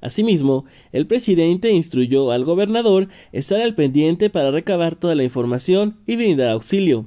Asimismo, 0.00 0.66
el 0.92 1.06
presidente 1.06 1.72
instruyó 1.72 2.30
al 2.30 2.44
gobernador 2.44 3.08
estar 3.32 3.62
al 3.62 3.74
pendiente 3.74 4.28
para 4.28 4.50
recabar 4.50 4.96
toda 4.96 5.14
la 5.14 5.24
información 5.24 5.96
y 6.06 6.16
brindar 6.16 6.50
auxilio. 6.50 7.06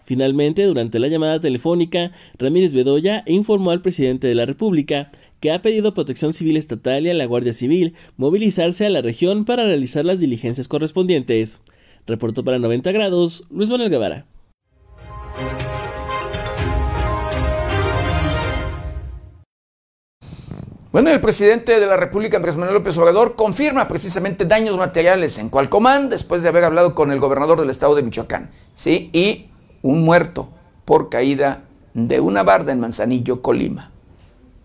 Finalmente, 0.00 0.64
durante 0.64 0.98
la 0.98 1.08
llamada 1.08 1.38
telefónica, 1.38 2.12
Ramírez 2.38 2.72
Bedoya 2.72 3.22
informó 3.26 3.72
al 3.72 3.82
presidente 3.82 4.26
de 4.26 4.34
la 4.34 4.46
República 4.46 5.10
que 5.40 5.52
ha 5.52 5.60
pedido 5.60 5.92
protección 5.92 6.32
civil 6.32 6.56
estatal 6.56 7.04
y 7.04 7.10
a 7.10 7.14
la 7.14 7.26
Guardia 7.26 7.52
Civil 7.52 7.92
movilizarse 8.16 8.86
a 8.86 8.90
la 8.90 9.02
región 9.02 9.44
para 9.44 9.64
realizar 9.64 10.06
las 10.06 10.18
diligencias 10.18 10.66
correspondientes. 10.66 11.60
Reportó 12.08 12.42
para 12.42 12.58
90 12.58 12.90
grados 12.90 13.44
Luis 13.50 13.68
Manuel 13.68 13.90
Guevara. 13.90 14.24
Bueno, 20.90 21.10
el 21.10 21.20
presidente 21.20 21.78
de 21.78 21.86
la 21.86 21.98
República, 21.98 22.38
Andrés 22.38 22.56
Manuel 22.56 22.76
López 22.76 22.96
Obrador, 22.96 23.36
confirma 23.36 23.86
precisamente 23.88 24.46
daños 24.46 24.78
materiales 24.78 25.36
en 25.36 25.50
Cualcomán 25.50 26.08
después 26.08 26.42
de 26.42 26.48
haber 26.48 26.64
hablado 26.64 26.94
con 26.94 27.12
el 27.12 27.20
gobernador 27.20 27.60
del 27.60 27.68
estado 27.68 27.94
de 27.94 28.02
Michoacán, 28.02 28.50
¿sí? 28.72 29.10
Y 29.12 29.50
un 29.82 30.02
muerto 30.02 30.48
por 30.86 31.10
caída 31.10 31.64
de 31.92 32.20
una 32.20 32.42
barda 32.42 32.72
en 32.72 32.80
Manzanillo, 32.80 33.42
Colima. 33.42 33.92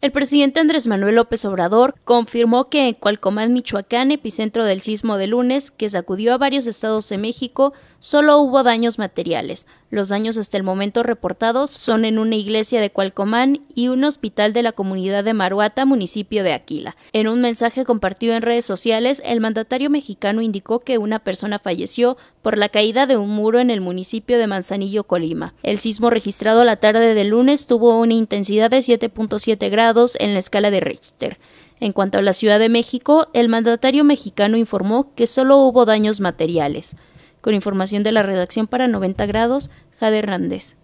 El 0.04 0.12
presidente 0.12 0.60
Andrés 0.60 0.86
Manuel 0.86 1.16
López 1.16 1.46
Obrador 1.46 1.96
confirmó 2.04 2.68
que 2.68 2.90
en 2.90 2.94
Cualcomán, 2.94 3.54
Michoacán, 3.54 4.12
epicentro 4.12 4.66
del 4.66 4.82
sismo 4.82 5.16
de 5.16 5.28
lunes 5.28 5.72
que 5.72 5.90
sacudió 5.90 6.34
a 6.34 6.38
varios 6.38 6.68
estados 6.68 7.08
de 7.08 7.18
México, 7.18 7.72
solo 8.04 8.38
hubo 8.40 8.64
daños 8.64 9.00
materiales. 9.00 9.66
Los 9.90 10.10
daños 10.10 10.38
hasta 10.38 10.58
el 10.58 10.64
momento 10.64 11.04
reportados 11.04 11.72
son 11.72 12.04
en 12.04 12.20
una 12.20 12.36
iglesia 12.36 12.82
de 12.82 12.90
Cualcomán 12.90 13.62
y 13.74 13.88
un 13.88 14.04
hospital 14.04 14.52
de 14.52 14.62
la 14.62 14.74
comunidad 14.74 15.24
de 15.24 15.34
Maruata, 15.34 15.86
municipio 15.86 16.44
de 16.44 16.52
Aquila. 16.52 16.98
En 17.14 17.30
un 17.30 17.40
mensaje 17.40 17.86
compartido 17.86 18.36
en 18.36 18.42
redes 18.42 18.66
sociales, 18.66 19.22
el 19.24 19.40
mandatario 19.40 19.90
mexicano 19.90 20.42
indicó 20.42 20.82
que 20.82 20.98
una 20.98 21.20
persona 21.20 21.60
falleció 21.60 22.18
por 22.42 22.58
la 22.58 22.68
caída 22.68 23.06
de 23.06 23.16
un 23.16 23.30
muro 23.30 23.60
en 23.60 23.70
el 23.70 23.80
municipio 23.80 24.38
de 24.38 24.48
Manzanillo, 24.48 25.06
Colima. 25.06 25.54
El 25.64 25.80
sismo 25.80 26.10
registrado 26.10 26.66
la 26.66 26.76
tarde 26.76 27.14
del 27.14 27.30
lunes 27.30 27.68
tuvo 27.68 27.98
una 28.02 28.16
intensidad 28.16 28.70
de 28.70 28.80
7.7 28.80 29.70
grados 29.72 30.18
en 30.20 30.34
la 30.34 30.40
escala 30.40 30.72
de 30.72 30.82
Richter. 30.82 31.38
En 31.80 31.94
cuanto 31.94 32.18
a 32.18 32.22
la 32.22 32.34
Ciudad 32.34 32.60
de 32.60 32.68
México, 32.68 33.30
el 33.34 33.48
mandatario 33.48 34.04
mexicano 34.04 34.58
informó 34.58 35.14
que 35.16 35.26
solo 35.26 35.58
hubo 35.60 35.86
daños 35.86 36.20
materiales. 36.20 36.98
Con 37.44 37.54
información 37.54 38.04
de 38.04 38.14
la 38.14 38.24
redacción 38.24 38.68
para 38.68 38.88
90 38.88 39.26
grados, 39.26 39.70
Jade 40.00 40.20
Hernández. 40.20 40.78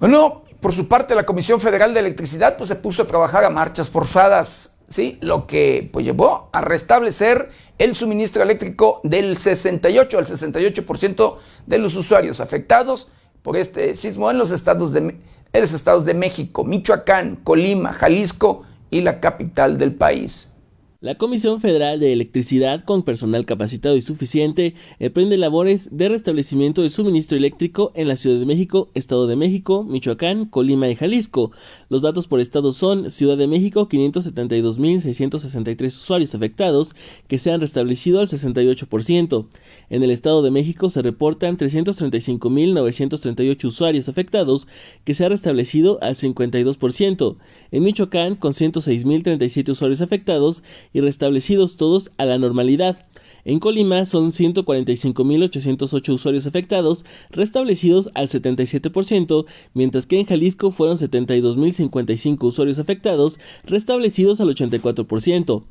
Bueno, 0.00 0.44
por 0.60 0.72
su 0.72 0.88
parte, 0.88 1.14
la 1.14 1.26
Comisión 1.26 1.60
Federal 1.60 1.92
de 1.92 2.00
Electricidad 2.00 2.56
pues, 2.56 2.68
se 2.68 2.76
puso 2.76 3.02
a 3.02 3.06
trabajar 3.06 3.44
a 3.44 3.50
marchas 3.50 3.90
forzadas, 3.90 4.78
¿sí? 4.88 5.18
lo 5.20 5.46
que 5.46 5.90
pues, 5.92 6.06
llevó 6.06 6.48
a 6.54 6.62
restablecer 6.62 7.50
el 7.76 7.94
suministro 7.94 8.42
eléctrico 8.42 9.02
del 9.04 9.36
68 9.36 10.16
al 10.16 10.24
68% 10.24 11.36
de 11.66 11.78
los 11.78 11.94
usuarios 11.96 12.40
afectados 12.40 13.08
por 13.42 13.58
este 13.58 13.94
sismo 13.94 14.30
en 14.30 14.38
los 14.38 14.52
estados 14.52 14.90
de, 14.94 15.00
en 15.00 15.60
los 15.60 15.74
estados 15.74 16.06
de 16.06 16.14
México, 16.14 16.64
Michoacán, 16.64 17.36
Colima, 17.44 17.92
Jalisco 17.92 18.64
y 18.90 19.00
la 19.02 19.20
capital 19.20 19.78
del 19.78 19.94
país. 19.94 20.54
La 21.00 21.14
Comisión 21.14 21.60
Federal 21.60 22.00
de 22.00 22.12
Electricidad, 22.12 22.82
con 22.82 23.04
personal 23.04 23.46
capacitado 23.46 23.96
y 23.96 24.02
suficiente, 24.02 24.74
emprende 24.98 25.36
labores 25.36 25.96
de 25.96 26.08
restablecimiento 26.08 26.82
de 26.82 26.90
suministro 26.90 27.38
eléctrico 27.38 27.92
en 27.94 28.08
la 28.08 28.16
Ciudad 28.16 28.40
de 28.40 28.46
México, 28.46 28.90
Estado 28.94 29.28
de 29.28 29.36
México, 29.36 29.84
Michoacán, 29.84 30.46
Colima 30.46 30.88
y 30.88 30.96
Jalisco. 30.96 31.52
Los 31.90 32.02
datos 32.02 32.26
por 32.26 32.40
estado 32.40 32.72
son 32.72 33.10
Ciudad 33.10 33.38
de 33.38 33.46
México 33.46 33.88
572.663 33.88 35.86
usuarios 35.86 36.34
afectados, 36.34 36.94
que 37.28 37.38
se 37.38 37.50
han 37.50 37.62
restablecido 37.62 38.20
al 38.20 38.28
68%. 38.28 39.46
En 39.88 40.02
el 40.02 40.10
Estado 40.10 40.42
de 40.42 40.50
México 40.50 40.90
se 40.90 41.00
reportan 41.00 41.56
335.938 41.56 43.64
usuarios 43.64 44.10
afectados, 44.10 44.68
que 45.04 45.14
se 45.14 45.24
ha 45.24 45.30
restablecido 45.30 45.98
al 46.02 46.14
52%. 46.14 47.36
En 47.70 47.82
Michoacán, 47.82 48.36
con 48.36 48.52
106.037 48.52 49.70
usuarios 49.70 50.02
afectados, 50.02 50.62
y 50.92 51.00
restablecidos 51.00 51.76
todos 51.76 52.10
a 52.18 52.26
la 52.26 52.36
normalidad. 52.36 53.07
En 53.48 53.60
Colima 53.60 54.04
son 54.04 54.30
145.808 54.30 56.12
usuarios 56.12 56.46
afectados, 56.46 57.06
restablecidos 57.30 58.10
al 58.12 58.28
77%, 58.28 59.46
mientras 59.72 60.06
que 60.06 60.20
en 60.20 60.26
Jalisco 60.26 60.70
fueron 60.70 60.98
72.055 60.98 62.44
usuarios 62.44 62.78
afectados, 62.78 63.40
restablecidos 63.64 64.42
al 64.42 64.48
84%. 64.48 65.64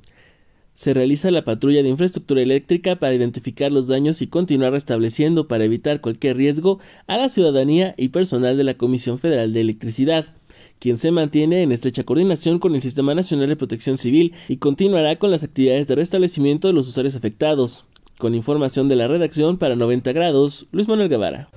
Se 0.74 0.96
realiza 0.96 1.30
la 1.30 1.44
patrulla 1.44 1.84
de 1.84 1.90
infraestructura 1.90 2.42
eléctrica 2.42 2.96
para 2.96 3.14
identificar 3.14 3.72
los 3.72 3.86
daños 3.86 4.24
y 4.24 4.28
continuar 4.28 4.72
restableciendo 4.72 5.48
para 5.48 5.66
evitar 5.66 6.02
cualquier 6.02 6.36
riesgo 6.36 6.80
a 7.06 7.18
la 7.18 7.30
ciudadanía 7.30 7.94
y 7.96 8.08
personal 8.08 8.58
de 8.58 8.64
la 8.64 8.74
Comisión 8.74 9.20
Federal 9.20 9.54
de 9.54 9.62
Electricidad 9.62 10.37
quien 10.80 10.98
se 10.98 11.12
mantiene 11.12 11.64
en 11.64 11.72
estrecha 11.72 12.04
coordinación 12.04 12.60
con 12.60 12.76
el 12.76 12.82
Sistema 12.82 13.16
Nacional 13.16 13.50
de 13.50 13.56
Protección 13.56 13.98
Civil 13.98 14.34
y 14.48 14.58
continuará 14.58 15.18
con 15.18 15.32
las 15.32 15.44
actividades 15.44 15.88
de 15.88 15.96
restablecimiento 15.96 16.68
de 16.68 16.74
los 16.74 16.88
usuarios 16.88 17.16
afectados. 17.16 17.86
Con 18.18 18.34
información 18.34 18.88
de 18.88 18.96
la 18.96 19.08
redacción 19.08 19.58
para 19.58 19.76
90 19.76 20.12
grados, 20.12 20.68
Luis 20.72 20.88
Manuel 20.88 21.10
Guevara. 21.10 21.50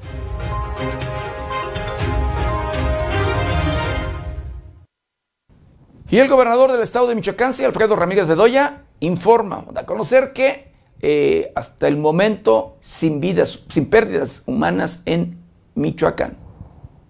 Y 6.11 6.19
el 6.19 6.29
gobernador 6.29 6.73
del 6.73 6.81
estado 6.81 7.07
de 7.07 7.15
Michoacán, 7.15 7.53
Alfredo 7.65 7.95
Ramírez 7.95 8.27
Bedoya, 8.27 8.83
informa, 8.99 9.65
da 9.73 9.83
a 9.83 9.87
conocer 9.87 10.33
que 10.33 10.73
eh, 11.03 11.53
hasta 11.55 11.89
el 11.89 11.97
momento 11.97 12.77
sin 12.81 13.21
vidas, 13.21 13.65
sin 13.71 13.89
pérdidas 13.89 14.43
humanas 14.47 15.03
en 15.07 15.39
Michoacán. 15.77 16.50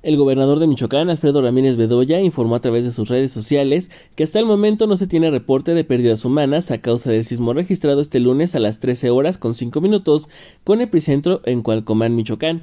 El 0.02 0.16
gobernador 0.16 0.60
de 0.60 0.66
Michoacán, 0.66 1.10
Alfredo 1.10 1.42
Ramírez 1.42 1.76
Bedoya, 1.76 2.20
informó 2.20 2.54
a 2.54 2.60
través 2.60 2.84
de 2.84 2.90
sus 2.90 3.10
redes 3.10 3.32
sociales 3.32 3.90
que 4.16 4.24
hasta 4.24 4.38
el 4.38 4.46
momento 4.46 4.86
no 4.86 4.96
se 4.96 5.06
tiene 5.06 5.30
reporte 5.30 5.74
de 5.74 5.84
pérdidas 5.84 6.24
humanas 6.24 6.70
a 6.70 6.80
causa 6.80 7.10
del 7.10 7.22
sismo 7.22 7.52
registrado 7.52 8.00
este 8.00 8.18
lunes 8.18 8.54
a 8.54 8.60
las 8.60 8.80
13 8.80 9.10
horas 9.10 9.36
con 9.36 9.52
5 9.52 9.78
minutos 9.82 10.30
con 10.64 10.80
epicentro 10.80 11.42
en 11.44 11.60
Cualcomán, 11.60 12.16
Michoacán. 12.16 12.62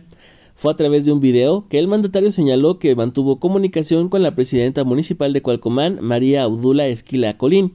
Fue 0.56 0.72
a 0.72 0.76
través 0.76 1.06
de 1.06 1.12
un 1.12 1.20
video 1.20 1.68
que 1.70 1.78
el 1.78 1.88
mandatario 1.88 2.32
señaló 2.32 2.80
que 2.80 2.96
mantuvo 2.96 3.40
comunicación 3.40 4.10
con 4.10 4.24
la 4.24 4.34
presidenta 4.34 4.84
municipal 4.84 5.32
de 5.32 5.44
Cualcomán, 5.44 6.00
María 6.02 6.42
Abdula 6.42 6.88
Esquila 6.88 7.38
Colín 7.38 7.74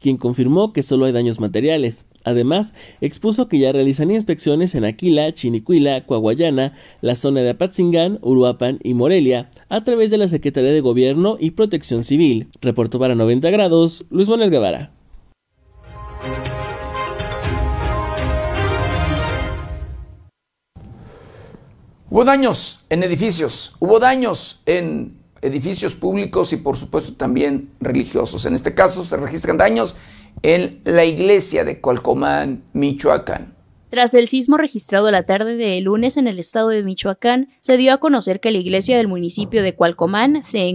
quien 0.00 0.16
confirmó 0.16 0.72
que 0.72 0.82
solo 0.82 1.04
hay 1.04 1.12
daños 1.12 1.40
materiales. 1.40 2.06
Además, 2.24 2.74
expuso 3.00 3.48
que 3.48 3.58
ya 3.58 3.72
realizan 3.72 4.10
inspecciones 4.10 4.74
en 4.74 4.84
Aquila, 4.84 5.32
Chinicuila, 5.32 6.04
Coahuayana, 6.06 6.74
la 7.00 7.16
zona 7.16 7.40
de 7.40 7.50
Apatzingán, 7.50 8.18
Uruapan 8.22 8.78
y 8.82 8.94
Morelia, 8.94 9.50
a 9.68 9.84
través 9.84 10.10
de 10.10 10.18
la 10.18 10.28
Secretaría 10.28 10.72
de 10.72 10.80
Gobierno 10.80 11.36
y 11.40 11.52
Protección 11.52 12.04
Civil. 12.04 12.48
Reportó 12.60 12.98
para 12.98 13.14
90 13.14 13.50
grados 13.50 14.04
Luis 14.10 14.28
Manuel 14.28 14.50
Guevara. 14.50 14.92
Hubo 22.12 22.24
daños 22.24 22.84
en 22.90 23.04
edificios, 23.04 23.76
hubo 23.78 24.00
daños 24.00 24.62
en 24.66 25.19
edificios 25.42 25.94
públicos 25.94 26.52
y 26.52 26.56
por 26.56 26.76
supuesto 26.76 27.14
también 27.14 27.70
religiosos. 27.80 28.46
En 28.46 28.54
este 28.54 28.74
caso 28.74 29.04
se 29.04 29.16
registran 29.16 29.56
daños 29.56 29.96
en 30.42 30.80
la 30.84 31.04
iglesia 31.04 31.64
de 31.64 31.80
Colcomán, 31.80 32.64
Michoacán. 32.72 33.54
Tras 33.90 34.14
el 34.14 34.28
sismo 34.28 34.56
registrado 34.56 35.10
la 35.10 35.24
tarde 35.24 35.56
de 35.56 35.80
lunes 35.80 36.16
en 36.16 36.28
el 36.28 36.38
estado 36.38 36.68
de 36.68 36.84
Michoacán, 36.84 37.48
se 37.58 37.76
dio 37.76 37.92
a 37.92 37.98
conocer 37.98 38.38
que 38.38 38.52
la 38.52 38.58
iglesia 38.58 38.96
del 38.96 39.08
municipio 39.08 39.64
de 39.64 39.74
Cualcomán 39.74 40.44
se 40.44 40.68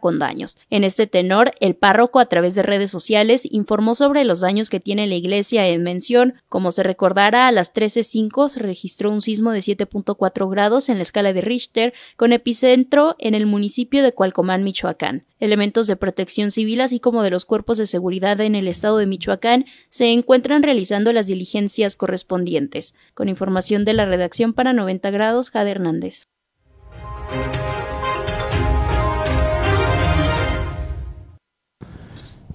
con 0.00 0.18
daños. 0.18 0.58
En 0.68 0.82
este 0.82 1.06
tenor, 1.06 1.52
el 1.60 1.76
párroco 1.76 2.18
a 2.18 2.26
través 2.26 2.56
de 2.56 2.62
redes 2.62 2.90
sociales 2.90 3.46
informó 3.48 3.94
sobre 3.94 4.24
los 4.24 4.40
daños 4.40 4.68
que 4.68 4.80
tiene 4.80 5.06
la 5.06 5.14
iglesia 5.14 5.66
en 5.68 5.84
mención. 5.84 6.34
Como 6.48 6.72
se 6.72 6.82
recordará, 6.82 7.46
a 7.46 7.52
las 7.52 7.72
13.05 7.72 8.48
se 8.48 8.60
registró 8.60 9.12
un 9.12 9.20
sismo 9.20 9.52
de 9.52 9.60
7.4 9.60 10.50
grados 10.50 10.88
en 10.88 10.96
la 10.96 11.02
escala 11.02 11.32
de 11.32 11.40
Richter, 11.40 11.94
con 12.16 12.32
epicentro 12.32 13.14
en 13.20 13.34
el 13.34 13.46
municipio 13.46 14.02
de 14.02 14.12
Cualcomán, 14.12 14.64
Michoacán. 14.64 15.24
Elementos 15.38 15.86
de 15.86 15.94
protección 15.94 16.50
civil, 16.50 16.80
así 16.80 16.98
como 16.98 17.22
de 17.22 17.30
los 17.30 17.44
cuerpos 17.44 17.78
de 17.78 17.86
seguridad 17.86 18.40
en 18.40 18.56
el 18.56 18.66
estado 18.66 18.98
de 18.98 19.06
Michoacán, 19.06 19.66
se 19.88 20.10
encuentran 20.10 20.64
realizando 20.64 21.12
las 21.12 21.28
diligencias 21.28 21.94
correspondientes. 21.94 22.94
Con 23.14 23.28
información 23.28 23.84
de 23.84 23.92
la 23.92 24.04
redacción 24.04 24.52
para 24.52 24.72
90 24.72 25.10
grados, 25.10 25.50
Jade 25.50 25.70
Hernández. 25.70 26.26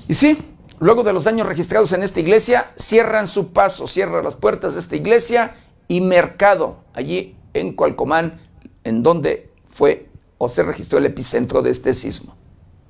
Y 0.07 0.13
sí, 0.13 0.37
luego 0.79 1.03
de 1.03 1.13
los 1.13 1.23
daños 1.23 1.47
registrados 1.47 1.91
en 1.93 2.03
esta 2.03 2.19
iglesia, 2.19 2.71
cierran 2.75 3.27
su 3.27 3.53
paso, 3.53 3.87
cierran 3.87 4.23
las 4.23 4.35
puertas 4.35 4.75
de 4.75 4.79
esta 4.79 4.95
iglesia 4.95 5.55
y 5.87 6.01
mercado 6.01 6.77
allí 6.93 7.35
en 7.53 7.73
Cualcomán, 7.73 8.39
en 8.83 9.01
donde 9.01 9.49
fue 9.67 10.09
o 10.37 10.49
se 10.49 10.63
registró 10.63 10.99
el 10.99 11.05
epicentro 11.05 11.61
de 11.61 11.71
este 11.71 11.93
sismo. 11.93 12.35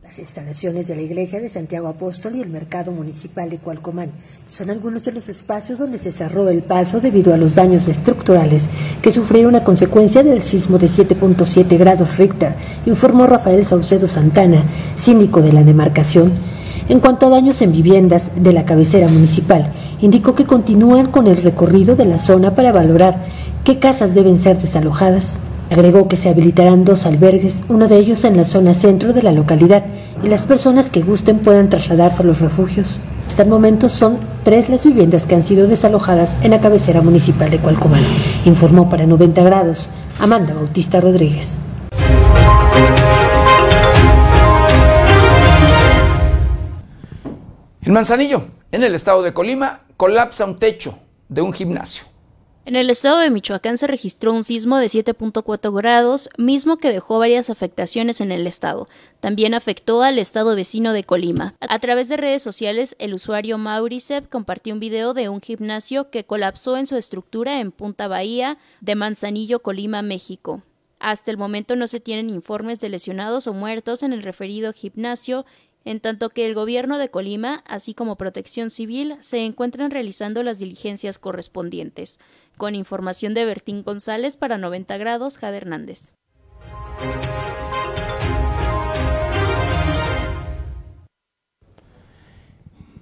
Las 0.03 0.19
instalaciones 0.19 0.87
de 0.87 0.95
la 0.95 1.01
Iglesia 1.01 1.39
de 1.39 1.49
Santiago 1.49 1.87
Apóstol 1.87 2.35
y 2.35 2.41
el 2.41 2.49
Mercado 2.49 2.91
Municipal 2.91 3.49
de 3.49 3.57
Cualcomán 3.57 4.11
son 4.47 4.69
algunos 4.69 5.03
de 5.03 5.11
los 5.11 5.29
espacios 5.29 5.79
donde 5.79 5.97
se 5.97 6.11
cerró 6.11 6.47
el 6.49 6.63
paso 6.63 7.01
debido 7.01 7.33
a 7.33 7.37
los 7.37 7.55
daños 7.55 7.87
estructurales 7.87 8.69
que 9.01 9.11
sufrieron 9.11 9.55
a 9.55 9.63
consecuencia 9.63 10.23
del 10.23 10.41
sismo 10.41 10.77
de 10.77 10.87
7.7 10.87 11.77
grados 11.77 12.17
Richter, 12.17 12.55
informó 12.85 13.25
Rafael 13.27 13.65
Saucedo 13.65 14.07
Santana, 14.07 14.65
síndico 14.95 15.41
de 15.41 15.53
la 15.53 15.63
demarcación 15.63 16.31
en 16.87 16.99
cuanto 16.99 17.25
a 17.25 17.29
daños 17.29 17.61
en 17.61 17.71
viviendas 17.71 18.31
de 18.35 18.53
la 18.53 18.65
cabecera 18.65 19.07
municipal, 19.07 19.71
indicó 20.01 20.35
que 20.35 20.45
continúan 20.45 21.07
con 21.07 21.25
el 21.27 21.37
recorrido 21.37 21.95
de 21.95 22.05
la 22.05 22.19
zona 22.19 22.53
para 22.53 22.71
valorar 22.71 23.23
qué 23.63 23.79
casas 23.79 24.13
deben 24.13 24.39
ser 24.39 24.59
desalojadas. 24.59 25.37
Agregó 25.71 26.07
que 26.07 26.15
se 26.15 26.29
habilitarán 26.29 26.85
dos 26.85 27.07
albergues, 27.07 27.63
uno 27.69 27.87
de 27.87 27.97
ellos 27.97 28.23
en 28.23 28.37
la 28.37 28.45
zona 28.45 28.75
centro 28.75 29.13
de 29.13 29.23
la 29.23 29.31
localidad, 29.31 29.85
y 30.23 30.27
las 30.27 30.45
personas 30.45 30.91
que 30.91 31.01
gusten 31.01 31.39
puedan 31.39 31.71
trasladarse 31.71 32.21
a 32.21 32.25
los 32.25 32.39
refugios. 32.39 33.01
Hasta 33.27 33.41
el 33.41 33.49
momento 33.49 33.89
son 33.89 34.17
tres 34.43 34.69
las 34.69 34.85
viviendas 34.85 35.25
que 35.25 35.33
han 35.33 35.43
sido 35.43 35.67
desalojadas 35.67 36.37
en 36.43 36.51
la 36.51 36.61
cabecera 36.61 37.01
municipal 37.01 37.49
de 37.49 37.57
Cualcomán, 37.57 38.03
informó 38.45 38.89
para 38.89 39.07
90 39.07 39.41
grados 39.41 39.89
Amanda 40.19 40.53
Bautista 40.53 41.01
Rodríguez. 41.01 41.59
En 47.85 47.93
Manzanillo, 47.93 48.47
en 48.71 48.81
el 48.81 48.95
estado 48.95 49.21
de 49.21 49.31
Colima, 49.31 49.81
colapsa 49.95 50.43
un 50.45 50.57
techo 50.57 50.97
de 51.29 51.43
un 51.43 51.53
gimnasio. 51.53 52.05
En 52.65 52.75
el 52.75 52.89
estado 52.89 53.19
de 53.19 53.29
Michoacán 53.29 53.77
se 53.77 53.85
registró 53.85 54.33
un 54.33 54.43
sismo 54.43 54.79
de 54.79 54.87
7.4 54.87 55.71
grados, 55.71 56.31
mismo 56.35 56.77
que 56.77 56.89
dejó 56.89 57.19
varias 57.19 57.51
afectaciones 57.51 58.21
en 58.21 58.31
el 58.31 58.47
estado. 58.47 58.87
También 59.19 59.53
afectó 59.53 60.01
al 60.01 60.17
estado 60.17 60.55
vecino 60.55 60.93
de 60.93 61.03
Colima. 61.03 61.53
A 61.59 61.77
través 61.77 62.07
de 62.07 62.17
redes 62.17 62.41
sociales, 62.41 62.95
el 62.97 63.13
usuario 63.13 63.59
Mauricev 63.59 64.29
compartió 64.29 64.73
un 64.73 64.79
video 64.79 65.13
de 65.13 65.29
un 65.29 65.39
gimnasio 65.39 66.09
que 66.09 66.23
colapsó 66.23 66.77
en 66.77 66.87
su 66.87 66.95
estructura 66.95 67.59
en 67.59 67.71
Punta 67.71 68.07
Bahía 68.07 68.57
de 68.81 68.95
Manzanillo, 68.95 69.61
Colima, 69.61 70.01
México. 70.01 70.63
Hasta 70.99 71.29
el 71.29 71.37
momento 71.37 71.75
no 71.75 71.85
se 71.85 71.99
tienen 71.99 72.31
informes 72.31 72.79
de 72.79 72.89
lesionados 72.89 73.45
o 73.45 73.53
muertos 73.53 74.01
en 74.01 74.11
el 74.11 74.23
referido 74.23 74.73
gimnasio 74.73 75.45
en 75.85 75.99
tanto 75.99 76.31
que 76.31 76.47
el 76.47 76.55
gobierno 76.55 76.97
de 76.97 77.09
Colima, 77.09 77.63
así 77.67 77.93
como 77.93 78.17
Protección 78.17 78.71
Civil, 78.71 79.15
se 79.21 79.45
encuentran 79.45 79.91
realizando 79.91 80.41
las 80.41 80.57
diligencias 80.57 81.19
correspondientes. 81.19 82.19
Con 82.57 82.73
información 82.73 83.35
de 83.35 83.45
Bertín 83.45 83.83
González 83.83 84.35
para 84.35 84.57
90 84.57 84.97
grados, 84.97 85.37
Jade 85.37 85.57
Hernández. 85.57 86.11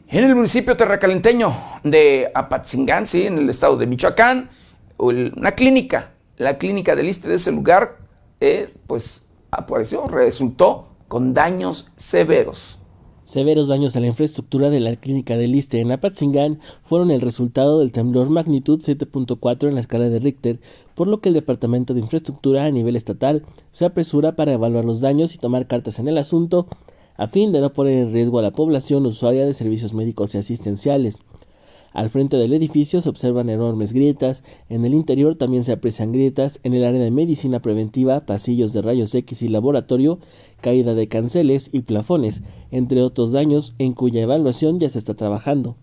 En 0.10 0.24
el 0.26 0.36
municipio 0.36 0.78
terracalenteño 0.78 1.52
de 1.84 2.32
Apatzingán, 2.36 3.08
sí, 3.08 3.26
en 3.26 3.39
el 3.39 3.50
estado 3.50 3.78
de 3.78 3.88
Michoacán, 3.88 4.49
una 4.97 5.53
clínica, 5.53 6.12
la 6.38 6.58
clínica 6.58 6.95
del 6.95 7.10
ISTE 7.10 7.30
de 7.30 7.36
ese 7.36 7.51
lugar, 7.51 7.97
eh, 8.39 8.72
pues 8.86 9.24
apareció, 9.49 10.08
resultó 10.08 10.93
con 11.14 11.36
daños 11.36 11.91
severos. 11.95 12.80
Severos 13.24 13.68
daños 13.68 13.95
a 13.95 13.99
la 13.99 14.07
infraestructura 14.07 14.72
de 14.72 14.80
la 14.80 14.95
clínica 14.95 15.38
de 15.38 15.47
Liste 15.47 15.80
en 15.80 15.91
Apatzingán 15.91 16.59
fueron 16.82 17.11
el 17.11 17.22
resultado 17.22 17.78
del 17.78 17.91
temblor 17.91 18.32
magnitud 18.32 18.82
7.4 18.82 19.68
en 19.68 19.76
la 19.76 19.82
escala 19.82 20.09
de 20.09 20.18
Richter, 20.18 20.59
por 20.95 21.07
lo 21.07 21.22
que 21.22 21.30
el 21.30 21.36
Departamento 21.36 21.93
de 21.93 21.99
Infraestructura 21.99 22.66
a 22.66 22.72
nivel 22.72 22.95
estatal 22.95 23.45
se 23.70 23.86
apresura 23.86 24.36
para 24.36 24.53
evaluar 24.53 24.86
los 24.86 25.01
daños 25.01 25.36
y 25.36 25.38
tomar 25.38 25.68
cartas 25.68 25.99
en 25.99 26.07
el 26.07 26.18
asunto, 26.18 26.66
a 27.16 27.28
fin 27.28 27.51
de 27.51 27.61
no 27.61 27.74
poner 27.74 28.07
en 28.07 28.11
riesgo 28.11 28.39
a 28.39 28.41
la 28.41 28.49
población 28.49 29.05
usuaria 29.05 29.45
de 29.45 29.53
servicios 29.53 29.93
médicos 29.93 30.34
y 30.34 30.39
asistenciales. 30.39 31.22
Al 31.93 32.09
frente 32.09 32.38
del 32.38 32.53
edificio 32.53 33.01
se 33.01 33.09
observan 33.09 33.51
enormes 33.51 33.93
grietas, 33.93 34.43
en 34.68 34.84
el 34.84 34.95
interior 34.95 35.36
también 35.36 35.64
se 35.64 35.74
aprecian 35.74 36.11
grietas, 36.11 36.59
en 36.64 36.74
el 36.74 36.84
área 36.84 36.99
de 36.99 37.11
medicina 37.11 37.61
preventiva, 37.61 38.26
pasillos 38.26 38.74
de 38.74 38.82
rayos 38.82 39.14
X 39.14 39.43
y 39.43 39.47
laboratorio, 39.47 40.18
caída 40.64 40.95
de 40.95 41.07
canceles 41.07 41.70
y 41.72 41.82
plafones, 41.82 42.41
entre 42.72 43.03
otros 43.03 43.34
daños 43.34 43.76
en 43.78 43.93
cuya 43.93 44.22
evaluación 44.22 44.80
ya 44.80 44.89
se 44.89 44.97
está 44.97 45.14
trabajando. 45.14 45.76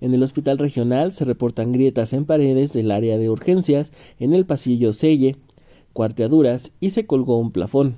En 0.00 0.14
el 0.14 0.22
hospital 0.22 0.58
regional 0.58 1.12
se 1.12 1.24
reportan 1.24 1.72
grietas 1.72 2.12
en 2.12 2.24
paredes 2.24 2.72
del 2.72 2.92
área 2.92 3.18
de 3.18 3.28
urgencias, 3.28 3.92
en 4.20 4.32
el 4.32 4.46
pasillo 4.46 4.92
Selle, 4.92 5.36
cuarteaduras 5.92 6.70
y 6.80 6.90
se 6.90 7.06
colgó 7.06 7.38
un 7.38 7.50
plafón. 7.50 7.96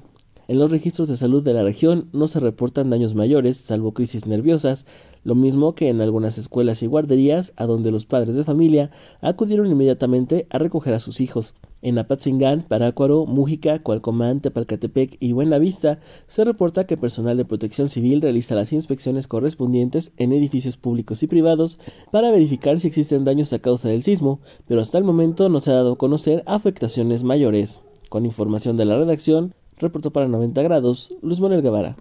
En 0.48 0.58
los 0.58 0.70
registros 0.70 1.08
de 1.08 1.16
salud 1.16 1.42
de 1.42 1.52
la 1.52 1.64
región 1.64 2.08
no 2.12 2.28
se 2.28 2.40
reportan 2.40 2.88
daños 2.88 3.14
mayores, 3.14 3.58
salvo 3.58 3.92
crisis 3.92 4.26
nerviosas, 4.26 4.86
lo 5.22 5.34
mismo 5.34 5.74
que 5.74 5.88
en 5.88 6.00
algunas 6.00 6.38
escuelas 6.38 6.82
y 6.82 6.86
guarderías 6.86 7.52
a 7.56 7.66
donde 7.66 7.90
los 7.90 8.06
padres 8.06 8.36
de 8.36 8.44
familia 8.44 8.90
acudieron 9.20 9.66
inmediatamente 9.66 10.46
a 10.48 10.58
recoger 10.58 10.94
a 10.94 11.00
sus 11.00 11.20
hijos. 11.20 11.54
En 11.82 11.98
Apatzingán, 11.98 12.62
Parácuaro, 12.62 13.26
Mújica, 13.26 13.78
Cualcomán, 13.80 14.40
Tepalcatepec 14.40 15.16
y 15.20 15.32
Buenavista 15.32 16.00
se 16.26 16.44
reporta 16.44 16.86
que 16.86 16.96
personal 16.96 17.36
de 17.36 17.44
protección 17.44 17.88
civil 17.88 18.22
realiza 18.22 18.54
las 18.54 18.72
inspecciones 18.72 19.26
correspondientes 19.26 20.12
en 20.16 20.32
edificios 20.32 20.76
públicos 20.76 21.22
y 21.22 21.26
privados 21.26 21.78
para 22.10 22.30
verificar 22.30 22.80
si 22.80 22.88
existen 22.88 23.24
daños 23.24 23.52
a 23.52 23.58
causa 23.58 23.88
del 23.88 24.02
sismo, 24.02 24.40
pero 24.66 24.80
hasta 24.80 24.98
el 24.98 25.04
momento 25.04 25.48
no 25.48 25.60
se 25.60 25.70
ha 25.70 25.74
dado 25.74 25.92
a 25.92 25.98
conocer 25.98 26.42
afectaciones 26.46 27.22
mayores. 27.22 27.82
Con 28.08 28.24
información 28.24 28.76
de 28.76 28.84
la 28.84 28.96
redacción, 28.96 29.54
reportó 29.78 30.10
para 30.12 30.28
90 30.28 30.62
grados 30.62 31.14
Luis 31.22 31.40
Manuel 31.40 31.62
Guevara. 31.62 31.96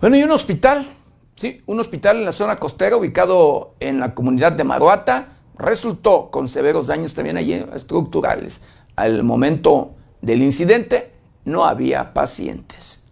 Bueno, 0.00 0.16
y 0.16 0.22
un 0.22 0.30
hospital, 0.30 0.86
sí, 1.40 1.62
un 1.64 1.80
hospital 1.80 2.18
en 2.18 2.26
la 2.26 2.32
zona 2.32 2.56
costera 2.56 2.98
ubicado 2.98 3.74
en 3.80 3.98
la 3.98 4.14
comunidad 4.14 4.52
de 4.52 4.62
Maruata 4.62 5.38
resultó 5.56 6.30
con 6.30 6.48
severos 6.48 6.86
daños 6.86 7.14
también 7.14 7.38
allí 7.38 7.54
estructurales. 7.74 8.60
Al 8.94 9.24
momento 9.24 9.94
del 10.20 10.42
incidente 10.42 11.12
no 11.46 11.64
había 11.64 12.12
pacientes. 12.12 13.06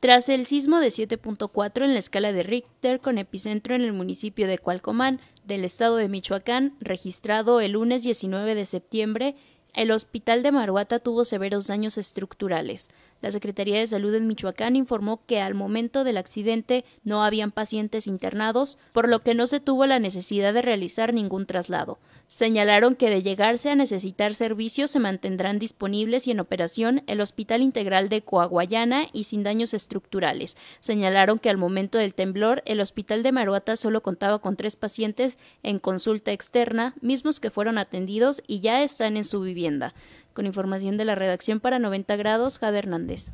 Tras 0.00 0.28
el 0.28 0.46
sismo 0.46 0.80
de 0.80 0.88
7.4 0.88 1.84
en 1.84 1.92
la 1.92 2.00
escala 2.00 2.32
de 2.32 2.42
Richter 2.42 3.00
con 3.00 3.16
epicentro 3.16 3.76
en 3.76 3.82
el 3.82 3.92
municipio 3.92 4.48
de 4.48 4.58
Cualcomán 4.58 5.20
del 5.44 5.64
estado 5.64 5.96
de 5.96 6.08
Michoacán, 6.08 6.74
registrado 6.80 7.60
el 7.60 7.72
lunes 7.72 8.02
19 8.02 8.56
de 8.56 8.64
septiembre, 8.64 9.36
el 9.72 9.92
hospital 9.92 10.42
de 10.42 10.50
Maruata 10.50 10.98
tuvo 10.98 11.24
severos 11.24 11.68
daños 11.68 11.96
estructurales. 11.96 12.90
La 13.20 13.32
Secretaría 13.32 13.78
de 13.78 13.86
Salud 13.86 14.14
en 14.14 14.26
Michoacán 14.26 14.76
informó 14.76 15.24
que 15.26 15.40
al 15.40 15.54
momento 15.54 16.04
del 16.04 16.18
accidente 16.18 16.84
no 17.02 17.24
habían 17.24 17.50
pacientes 17.50 18.06
internados, 18.06 18.78
por 18.92 19.08
lo 19.08 19.20
que 19.20 19.34
no 19.34 19.46
se 19.46 19.60
tuvo 19.60 19.86
la 19.86 19.98
necesidad 19.98 20.54
de 20.54 20.62
realizar 20.62 21.12
ningún 21.12 21.46
traslado. 21.46 21.98
Señalaron 22.28 22.94
que 22.94 23.08
de 23.08 23.22
llegarse 23.22 23.70
a 23.70 23.74
necesitar 23.74 24.34
servicios 24.34 24.90
se 24.90 25.00
mantendrán 25.00 25.58
disponibles 25.58 26.26
y 26.26 26.30
en 26.30 26.40
operación 26.40 27.02
el 27.06 27.22
Hospital 27.22 27.62
Integral 27.62 28.10
de 28.10 28.20
Coahuayana 28.20 29.06
y 29.14 29.24
sin 29.24 29.42
daños 29.42 29.72
estructurales. 29.72 30.56
Señalaron 30.80 31.38
que 31.38 31.48
al 31.48 31.56
momento 31.56 31.96
del 31.96 32.14
temblor 32.14 32.62
el 32.66 32.80
Hospital 32.80 33.22
de 33.22 33.32
Maruata 33.32 33.76
solo 33.76 34.02
contaba 34.02 34.40
con 34.40 34.56
tres 34.56 34.76
pacientes 34.76 35.38
en 35.62 35.78
consulta 35.78 36.32
externa, 36.32 36.94
mismos 37.00 37.40
que 37.40 37.50
fueron 37.50 37.78
atendidos 37.78 38.42
y 38.46 38.60
ya 38.60 38.82
están 38.82 39.16
en 39.16 39.24
su 39.24 39.40
vivienda. 39.40 39.94
Con 40.34 40.44
información 40.44 40.98
de 40.98 41.06
la 41.06 41.14
redacción 41.14 41.60
para 41.60 41.78
90 41.78 42.14
grados, 42.16 42.58
Jade 42.58 42.78
Hernández. 42.78 43.30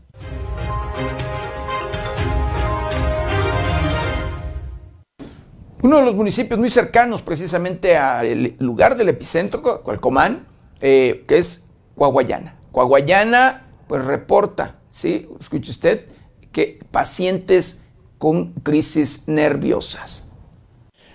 Uno 5.85 5.99
de 5.99 6.07
los 6.07 6.17
municipios 6.17 6.59
muy 6.59 6.71
cercanos 6.71 7.21
precisamente 7.21 7.99
al 7.99 8.57
lugar 8.59 8.97
del 8.97 9.11
epicentro, 9.11 9.83
Cualcomán, 9.83 10.47
eh, 10.81 11.25
que 11.29 11.37
es 11.37 11.67
Coahuayana. 11.95 12.57
Coahuayana, 12.73 13.67
pues 13.87 14.03
reporta, 14.03 14.79
¿sí? 14.89 15.29
Escuche 15.39 15.71
usted, 15.71 16.07
que 16.53 16.79
pacientes 16.91 17.85
con 18.17 18.55
crisis 18.63 19.29
nerviosas. 19.29 20.24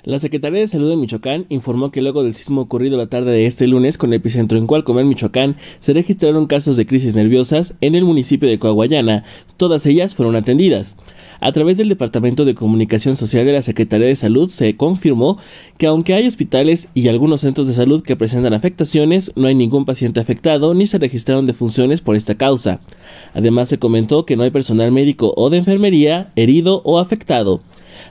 La 0.05 0.17
Secretaría 0.17 0.61
de 0.61 0.67
Salud 0.67 0.89
de 0.89 0.95
Michoacán 0.95 1.45
informó 1.49 1.91
que 1.91 2.01
luego 2.01 2.23
del 2.23 2.33
sismo 2.33 2.61
ocurrido 2.61 2.97
la 2.97 3.07
tarde 3.07 3.31
de 3.31 3.45
este 3.45 3.67
lunes 3.67 3.97
con 3.97 4.13
epicentro 4.13 4.57
en 4.57 4.65
Cualcomán, 4.65 5.09
Michoacán, 5.09 5.57
se 5.81 5.91
registraron 5.91 6.47
casos 6.47 6.77
de 6.77 6.85
crisis 6.85 7.15
nerviosas 7.15 7.73
en 7.81 7.95
el 7.95 8.05
municipio 8.05 8.47
de 8.47 8.59
Coahuayana. 8.59 9.25
Todas 9.57 9.85
ellas 9.85 10.15
fueron 10.15 10.37
atendidas. 10.37 10.95
A 11.41 11.51
través 11.51 11.75
del 11.75 11.89
Departamento 11.89 12.45
de 12.45 12.55
Comunicación 12.55 13.17
Social 13.17 13.45
de 13.45 13.51
la 13.51 13.61
Secretaría 13.61 14.07
de 14.07 14.15
Salud 14.15 14.49
se 14.49 14.77
confirmó 14.77 15.37
que 15.77 15.87
aunque 15.87 16.13
hay 16.13 16.27
hospitales 16.27 16.87
y 16.93 17.09
algunos 17.09 17.41
centros 17.41 17.67
de 17.67 17.73
salud 17.73 18.01
que 18.01 18.15
presentan 18.15 18.53
afectaciones, 18.53 19.33
no 19.35 19.47
hay 19.47 19.55
ningún 19.55 19.83
paciente 19.83 20.21
afectado 20.21 20.73
ni 20.73 20.85
se 20.85 20.97
registraron 20.97 21.45
defunciones 21.45 21.99
por 21.99 22.15
esta 22.15 22.35
causa. 22.35 22.79
Además 23.33 23.67
se 23.67 23.79
comentó 23.79 24.25
que 24.25 24.37
no 24.37 24.43
hay 24.43 24.51
personal 24.51 24.93
médico 24.93 25.33
o 25.35 25.49
de 25.49 25.57
enfermería 25.57 26.31
herido 26.37 26.81
o 26.85 26.99
afectado. 26.99 27.61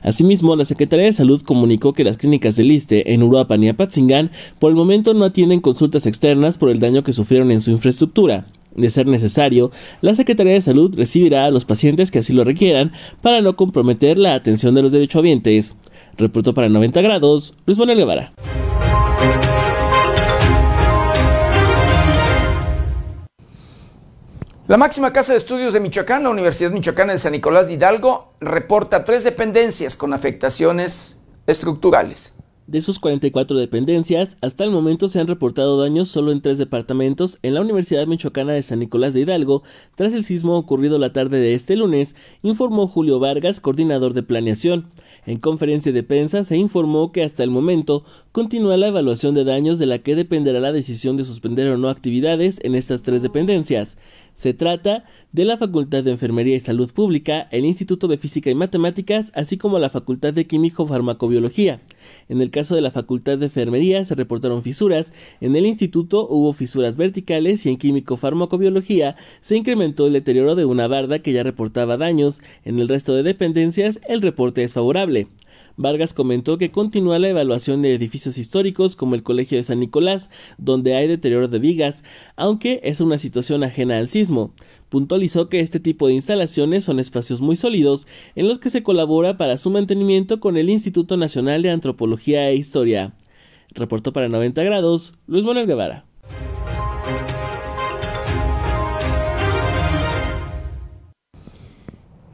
Asimismo, 0.03 0.57
la 0.57 0.65
Secretaría 0.65 1.07
de 1.07 1.13
Salud 1.13 1.43
comunicó 1.43 1.93
que 1.93 2.05
las 2.05 2.17
clínicas 2.17 2.57
del 2.57 2.71
ISTE 2.71 3.13
en 3.13 3.23
Uruapan 3.23 3.63
y 3.63 3.69
Apatzingán 3.69 4.31
por 4.59 4.71
el 4.71 4.77
momento 4.77 5.15
no 5.15 5.25
atienden 5.25 5.61
consultas 5.61 6.07
externas 6.07 6.59
por 6.59 6.71
el 6.71 6.81
daño 6.81 7.03
que 7.03 7.13
sufrieron 7.13 7.51
en 7.51 7.61
su 7.61 7.71
infraestructura. 7.71 8.47
De 8.75 8.91
ser 8.91 9.07
necesario, 9.07 9.73
la 10.01 10.15
Secretaría 10.15 10.53
de 10.53 10.61
Salud 10.61 10.95
recibirá 10.97 11.47
a 11.47 11.51
los 11.51 11.65
pacientes 11.65 12.11
que 12.11 12.21
así 12.21 12.33
lo 12.33 12.45
requieran 12.45 12.93
para 13.23 13.41
no 13.41 13.57
comprometer 13.57 14.19
la 14.19 14.35
atención 14.35 14.75
de 14.75 14.83
los 14.83 14.93
derechohabientes. 14.93 15.75
Reportó 16.17 16.55
para 16.55 16.69
90 16.69 17.01
grados 17.01 17.55
Luis 17.67 17.79
Manuel 17.79 17.99
Guevara. 17.99 18.33
La 24.69 24.77
máxima 24.77 25.15
casa 25.15 25.33
de 25.33 25.39
estudios 25.39 25.73
de 25.73 25.81
Michoacán, 25.81 26.25
la 26.25 26.29
Universidad 26.29 26.71
Michoacana 26.71 27.13
de 27.15 27.19
San 27.19 27.33
Nicolás 27.33 27.69
de 27.69 27.73
Hidalgo, 27.73 28.35
reporta 28.39 29.03
tres 29.03 29.25
dependencias 29.25 29.97
con 29.97 30.13
afectaciones 30.13 31.23
estructurales. 31.47 32.35
De 32.67 32.83
sus 32.83 32.99
44 32.99 33.57
dependencias, 33.57 34.37
hasta 34.43 34.65
el 34.65 34.71
momento 34.71 35.09
se 35.09 35.21
han 35.21 35.27
reportado 35.27 35.81
daños 35.81 36.11
solo 36.11 36.33
en 36.33 36.43
tres 36.43 36.59
departamentos 36.59 37.39
en 37.43 37.55
la 37.55 37.63
Universidad 37.63 38.07
Michoacana 38.07 38.53
de 38.53 38.61
San 38.61 38.81
Nicolás 38.81 39.15
de 39.15 39.23
Hidalgo, 39.23 39.63
tras 39.95 40.13
el 40.13 40.23
sismo 40.23 40.59
ocurrido 40.59 40.99
la 40.99 41.15
tarde 41.15 41.41
de 41.41 41.55
este 41.55 41.75
lunes, 41.75 42.15
informó 42.43 42.87
Julio 42.87 43.19
Vargas, 43.21 43.61
coordinador 43.61 44.13
de 44.13 44.23
planeación. 44.23 44.91
En 45.25 45.39
conferencia 45.39 45.93
de 45.93 46.03
prensa 46.03 46.45
se 46.45 46.59
informó 46.59 47.11
que 47.11 47.25
hasta 47.25 47.43
el 47.43 47.51
momento 47.51 48.05
continúa 48.33 48.77
la 48.77 48.89
evaluación 48.89 49.35
de 49.35 49.45
daños 49.45 49.79
de 49.79 49.87
la 49.87 50.01
que 50.01 50.15
dependerá 50.15 50.61
la 50.61 50.73
decisión 50.73 51.17
de 51.17 51.25
suspender 51.25 51.69
o 51.69 51.79
no 51.79 51.89
actividades 51.89 52.61
en 52.63 52.75
estas 52.75 53.01
tres 53.01 53.23
dependencias. 53.23 53.97
Se 54.39 54.55
trata 54.55 55.03
de 55.33 55.45
la 55.45 55.57
Facultad 55.57 56.05
de 56.05 56.13
Enfermería 56.13 56.55
y 56.55 56.61
Salud 56.61 56.93
Pública, 56.93 57.49
el 57.51 57.65
Instituto 57.65 58.07
de 58.07 58.19
Física 58.19 58.49
y 58.51 58.55
Matemáticas, 58.55 59.33
así 59.35 59.59
como 59.59 59.81
la 59.81 59.91
Facultad 59.91 60.33
de 60.33 60.47
Químico 60.47 60.87
Farmacobiología. 60.87 61.81
En 62.29 62.41
el 62.41 62.51
caso 62.51 62.77
de 62.77 62.81
la 62.81 62.93
Facultad 62.93 63.37
de 63.39 63.47
Enfermería 63.47 64.05
se 64.05 64.15
reportaron 64.15 64.63
fisuras, 64.63 65.13
en 65.41 65.57
el 65.57 65.67
instituto 65.67 66.29
hubo 66.31 66.53
fisuras 66.53 66.97
verticales 66.97 67.67
y 67.67 67.71
en 67.71 67.79
Químico 67.79 68.17
Farmacobiología 68.17 69.17
se 69.41 69.57
incrementó 69.57 70.07
el 70.07 70.13
deterioro 70.13 70.55
de 70.55 70.67
una 70.67 70.87
barda 70.87 71.19
que 71.19 71.33
ya 71.33 71.43
reportaba 71.43 71.97
daños. 71.97 72.41
En 72.65 72.79
el 72.79 72.89
resto 72.89 73.17
de 73.17 73.25
dependencias 73.25 73.99
el 74.07 74.23
reporte 74.23 74.63
es 74.63 74.73
favorable. 74.73 75.27
Vargas 75.79 76.13
comentó 76.13 76.59
que 76.59 76.73
continúa 76.73 77.21
la 77.21 77.29
evaluación 77.29 77.83
de 77.83 77.95
edificios 77.95 78.37
históricos 78.37 78.97
como 78.97 79.15
el 79.15 79.23
Colegio 79.23 79.57
de 79.57 79.63
San 79.63 79.79
Nicolás, 79.79 80.29
donde 80.59 80.97
hay 80.97 81.07
deterioro 81.07 81.47
de 81.47 81.61
vigas, 81.61 82.03
aunque 82.35 82.81
es 82.83 83.01
una 83.01 83.17
situación 83.17 83.63
ajena 83.63 83.97
al 83.97 84.09
sismo. 84.09 84.53
Puntualizó 84.89 85.49
que 85.49 85.61
este 85.61 85.79
tipo 85.79 86.09
de 86.09 86.15
instalaciones 86.15 86.83
son 86.83 86.99
espacios 86.99 87.41
muy 87.41 87.55
sólidos 87.55 88.09
en 88.35 88.49
los 88.49 88.59
que 88.59 88.71
se 88.71 88.83
colabora 88.83 89.37
para 89.37 89.57
su 89.57 89.71
mantenimiento 89.71 90.41
con 90.41 90.57
el 90.57 90.69
Instituto 90.69 91.17
Nacional 91.17 91.63
de 91.63 91.71
Antropología 91.71 92.51
e 92.51 92.57
Historia. 92.57 93.15
Reportó 93.71 94.13
para 94.13 94.29
90 94.29 94.65
grados 94.65 95.15
Luis 95.29 95.45
Manuel 95.45 95.69
Guevara. 95.69 96.08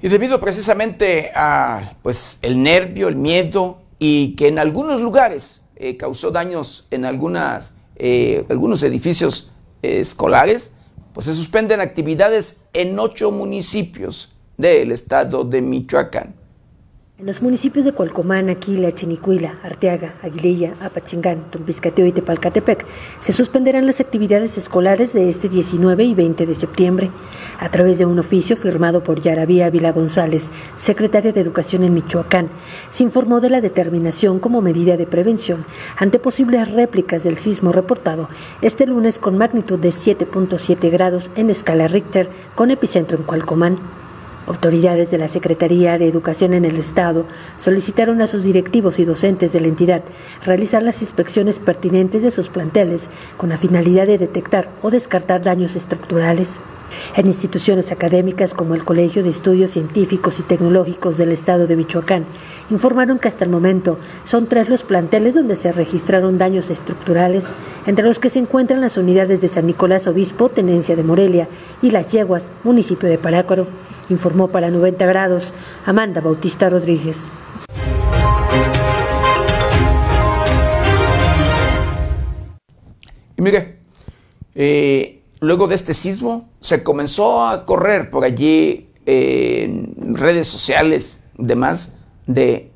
Y 0.05 0.11
debido 0.11 0.39
precisamente 0.39 1.33
a 1.35 1.95
pues, 2.03 2.39
el 2.43 2.63
nervio, 2.63 3.09
el 3.09 3.17
miedo 3.17 3.79
y 3.99 4.37
que 4.37 4.49
en 4.49 4.59
algunos 4.59 5.01
lugares 5.01 5.65
eh, 5.77 5.97
causó 5.97 6.31
daños 6.31 6.87
en 6.91 7.07
algunas, 7.07 7.73
eh, 7.97 8.45
algunos 8.51 8.83
edificios 8.83 9.53
escolares, 9.81 10.75
pues 11.15 11.25
se 11.25 11.33
suspenden 11.33 11.81
actividades 11.81 12.65
en 12.75 12.99
ocho 12.99 13.31
municipios 13.31 14.35
del 14.59 14.93
estado 14.93 15.43
de 15.43 15.63
Michoacán. 15.63 16.35
En 17.17 17.27
los 17.27 17.43
municipios 17.43 17.85
de 17.85 17.93
Cualcomán, 17.93 18.51
Aquila, 18.51 18.91
Chinicuila, 18.91 19.55
Arteaga, 19.62 20.17
Aguililla, 20.21 20.75
Apachingán, 20.81 21.49
Tumpiscateo 21.49 22.07
y 22.07 22.11
Tepalcatepec 22.11 22.85
se 23.21 23.33
suspenderán 23.33 23.87
las 23.87 24.01
actividades 24.01 24.59
escolares 24.59 25.12
de 25.12 25.29
este 25.29 25.49
19 25.49 26.03
y 26.03 26.12
20 26.12 26.45
de 26.45 26.55
septiembre. 26.55 27.11
A 27.61 27.71
través 27.71 27.99
de 27.99 28.05
un 28.05 28.19
oficio 28.19 28.57
firmado 28.57 29.05
por 29.05 29.21
Yaravía 29.23 29.67
Ávila 29.67 29.93
González, 29.93 30.51
secretaria 30.75 31.33
de 31.33 31.41
Educación 31.41 31.85
en 31.85 31.95
Michoacán, 31.95 32.49
se 32.91 33.05
informó 33.05 33.41
de 33.41 33.51
la 33.51 33.61
determinación 33.61 34.41
como 34.41 34.61
medida 34.61 34.97
de 34.97 35.07
prevención 35.07 35.65
ante 35.97 36.19
posibles 36.19 36.73
réplicas 36.73 37.23
del 37.23 37.37
sismo 37.37 37.71
reportado 37.71 38.29
este 38.61 38.89
lunes 38.89 39.21
con 39.21 39.39
magnitud 39.39 39.79
de 39.79 39.91
7.7 39.91 40.91
grados 40.91 41.31
en 41.37 41.49
escala 41.51 41.87
Richter 41.87 42.29
con 42.57 42.73
epicentro 42.73 43.17
en 43.17 43.23
Cualcomán. 43.23 44.04
Autoridades 44.47 45.11
de 45.11 45.17
la 45.17 45.29
Secretaría 45.29 45.97
de 45.99 46.07
Educación 46.07 46.53
en 46.53 46.67
el 46.67 46.77
Estado 46.77 47.25
solicitaron 47.57 48.21
a 48.21 48.27
sus 48.27 48.43
directivos 48.43 48.99
y 48.99 49.07
docentes 49.07 49.53
de 49.55 49.61
la 49.61 49.69
entidad 49.69 50.03
realizar 50.45 50.83
las 50.83 51.01
inspecciones 51.01 51.59
pertinentes 51.59 52.23
de 52.23 52.31
sus 52.31 52.49
planteles 52.49 53.09
con 53.39 53.49
la 53.49 53.59
finalidad 53.59 54.07
de 54.07 54.19
detectar 54.19 54.69
o 54.83 54.91
descartar 54.91 55.43
daños 55.43 55.77
estructurales. 55.77 56.61
En 57.17 57.27
instituciones 57.27 57.91
académicas 57.91 58.53
como 58.53 58.75
el 58.75 58.85
Colegio 58.85 59.23
de 59.23 59.31
Estudios 59.31 59.71
Científicos 59.71 60.39
y 60.39 60.43
Tecnológicos 60.43 61.17
del 61.17 61.33
Estado 61.33 61.67
de 61.67 61.77
Michoacán 61.77 62.25
informaron 62.71 63.19
que 63.19 63.29
hasta 63.29 63.45
el 63.45 63.51
momento 63.51 63.99
son 64.25 64.47
tres 64.47 64.69
los 64.69 64.83
planteles 64.83 65.35
donde 65.35 65.57
se 65.57 65.73
registraron 65.73 66.39
daños 66.39 66.71
estructurales, 66.71 67.47
entre 67.87 68.05
los 68.05 68.19
que 68.19 68.31
se 68.31 68.39
encuentran 68.39 68.83
las 68.83 68.99
unidades 68.99 69.41
de 69.41 69.49
San 69.49 69.67
Nicolás 69.67 70.07
Obispo, 70.07 70.51
Tenencia 70.51 70.97
de 70.97 71.03
Morelia, 71.03 71.49
y 71.83 71.91
Las 71.91 72.13
Yeguas, 72.13 72.51
municipio 72.63 73.09
de 73.09 73.19
Parácoro 73.19 73.67
informó 74.09 74.49
para 74.49 74.71
90 74.71 75.07
grados 75.07 75.55
Amanda 75.87 76.21
Bautista 76.21 76.69
Rodríguez. 76.69 77.31
Y 83.37 83.43
mire, 83.43 83.79
eh, 84.55 85.23
luego 85.41 85.67
de 85.67 85.75
este 85.75 85.95
sismo 85.95 86.49
se 86.61 86.83
comenzó 86.83 87.47
a 87.47 87.67
correr 87.67 88.11
por 88.11 88.25
allí 88.25 88.89
en 89.07 90.15
redes 90.15 90.49
sociales 90.49 91.25
demás 91.37 91.97
de 92.27 92.71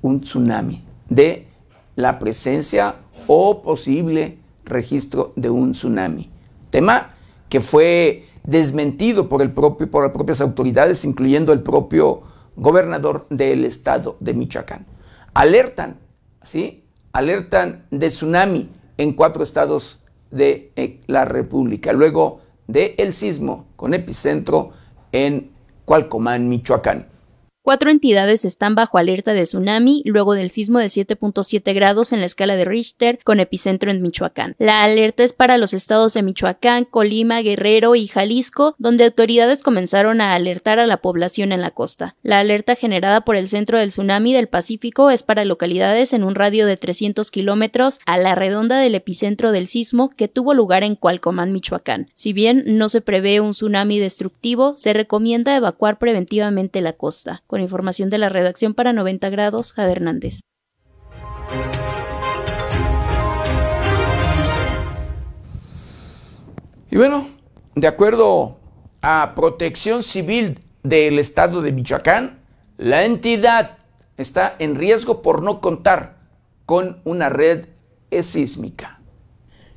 un 0.00 0.20
tsunami, 0.20 0.84
de 1.08 1.48
la 1.96 2.18
presencia 2.18 2.96
o 3.26 3.62
posible 3.62 4.38
registro 4.64 5.32
de 5.36 5.50
un 5.50 5.72
tsunami. 5.72 6.30
Tema 6.70 7.14
que 7.48 7.60
fue 7.60 8.24
desmentido 8.44 9.28
por, 9.28 9.42
el 9.42 9.52
propio, 9.52 9.90
por 9.90 10.04
las 10.04 10.12
propias 10.12 10.40
autoridades, 10.40 11.04
incluyendo 11.04 11.52
el 11.52 11.62
propio 11.62 12.22
gobernador 12.56 13.26
del 13.30 13.64
estado 13.64 14.16
de 14.20 14.34
Michoacán. 14.34 14.86
Alertan, 15.32 15.98
¿sí? 16.42 16.84
Alertan 17.12 17.86
de 17.90 18.08
tsunami 18.08 18.70
en 18.98 19.14
cuatro 19.14 19.42
estados 19.42 20.00
de 20.30 20.72
eh, 20.76 21.00
la 21.06 21.24
República, 21.24 21.92
luego 21.92 22.40
del 22.66 22.94
el 22.98 23.12
sismo 23.12 23.66
con 23.76 23.94
epicentro 23.94 24.70
en 25.12 25.50
Cualcomán, 25.84 26.48
Michoacán. 26.48 27.08
Cuatro 27.64 27.90
entidades 27.90 28.44
están 28.44 28.74
bajo 28.74 28.98
alerta 28.98 29.32
de 29.32 29.44
tsunami 29.44 30.02
luego 30.04 30.34
del 30.34 30.50
sismo 30.50 30.80
de 30.80 30.88
7.7 30.88 31.74
grados 31.74 32.12
en 32.12 32.20
la 32.20 32.26
escala 32.26 32.56
de 32.56 32.66
Richter 32.66 33.20
con 33.24 33.40
epicentro 33.40 33.90
en 33.90 34.02
Michoacán. 34.02 34.54
La 34.58 34.84
alerta 34.84 35.24
es 35.24 35.32
para 35.32 35.56
los 35.56 35.72
estados 35.72 36.12
de 36.12 36.22
Michoacán, 36.22 36.84
Colima, 36.84 37.40
Guerrero 37.40 37.94
y 37.94 38.06
Jalisco, 38.06 38.74
donde 38.76 39.04
autoridades 39.04 39.62
comenzaron 39.62 40.20
a 40.20 40.34
alertar 40.34 40.78
a 40.78 40.86
la 40.86 40.98
población 40.98 41.52
en 41.52 41.62
la 41.62 41.70
costa. 41.70 42.16
La 42.22 42.38
alerta 42.38 42.74
generada 42.74 43.22
por 43.22 43.34
el 43.34 43.48
Centro 43.48 43.78
del 43.78 43.88
Tsunami 43.88 44.34
del 44.34 44.48
Pacífico 44.48 45.08
es 45.08 45.22
para 45.22 45.46
localidades 45.46 46.12
en 46.12 46.22
un 46.22 46.34
radio 46.34 46.66
de 46.66 46.76
300 46.76 47.30
kilómetros 47.30 47.98
a 48.04 48.18
la 48.18 48.34
redonda 48.34 48.78
del 48.78 48.94
epicentro 48.94 49.52
del 49.52 49.68
sismo 49.68 50.10
que 50.10 50.28
tuvo 50.28 50.52
lugar 50.52 50.84
en 50.84 50.96
Cualcomán, 50.96 51.54
Michoacán. 51.54 52.10
Si 52.12 52.34
bien 52.34 52.62
no 52.76 52.90
se 52.90 53.00
prevé 53.00 53.40
un 53.40 53.52
tsunami 53.52 53.98
destructivo, 54.00 54.76
se 54.76 54.92
recomienda 54.92 55.56
evacuar 55.56 55.98
preventivamente 55.98 56.82
la 56.82 56.92
costa. 56.92 57.42
Con 57.54 57.60
información 57.60 58.10
de 58.10 58.18
la 58.18 58.28
redacción 58.28 58.74
para 58.74 58.92
90 58.92 59.30
grados, 59.30 59.70
Jade 59.70 59.92
Hernández. 59.92 60.40
Y 66.90 66.96
bueno, 66.96 67.28
de 67.76 67.86
acuerdo 67.86 68.58
a 69.02 69.34
Protección 69.36 70.02
Civil 70.02 70.58
del 70.82 71.20
Estado 71.20 71.62
de 71.62 71.70
Michoacán, 71.70 72.40
la 72.76 73.04
entidad 73.04 73.78
está 74.16 74.56
en 74.58 74.74
riesgo 74.74 75.22
por 75.22 75.40
no 75.40 75.60
contar 75.60 76.16
con 76.66 77.02
una 77.04 77.28
red 77.28 77.68
sísmica. 78.20 78.93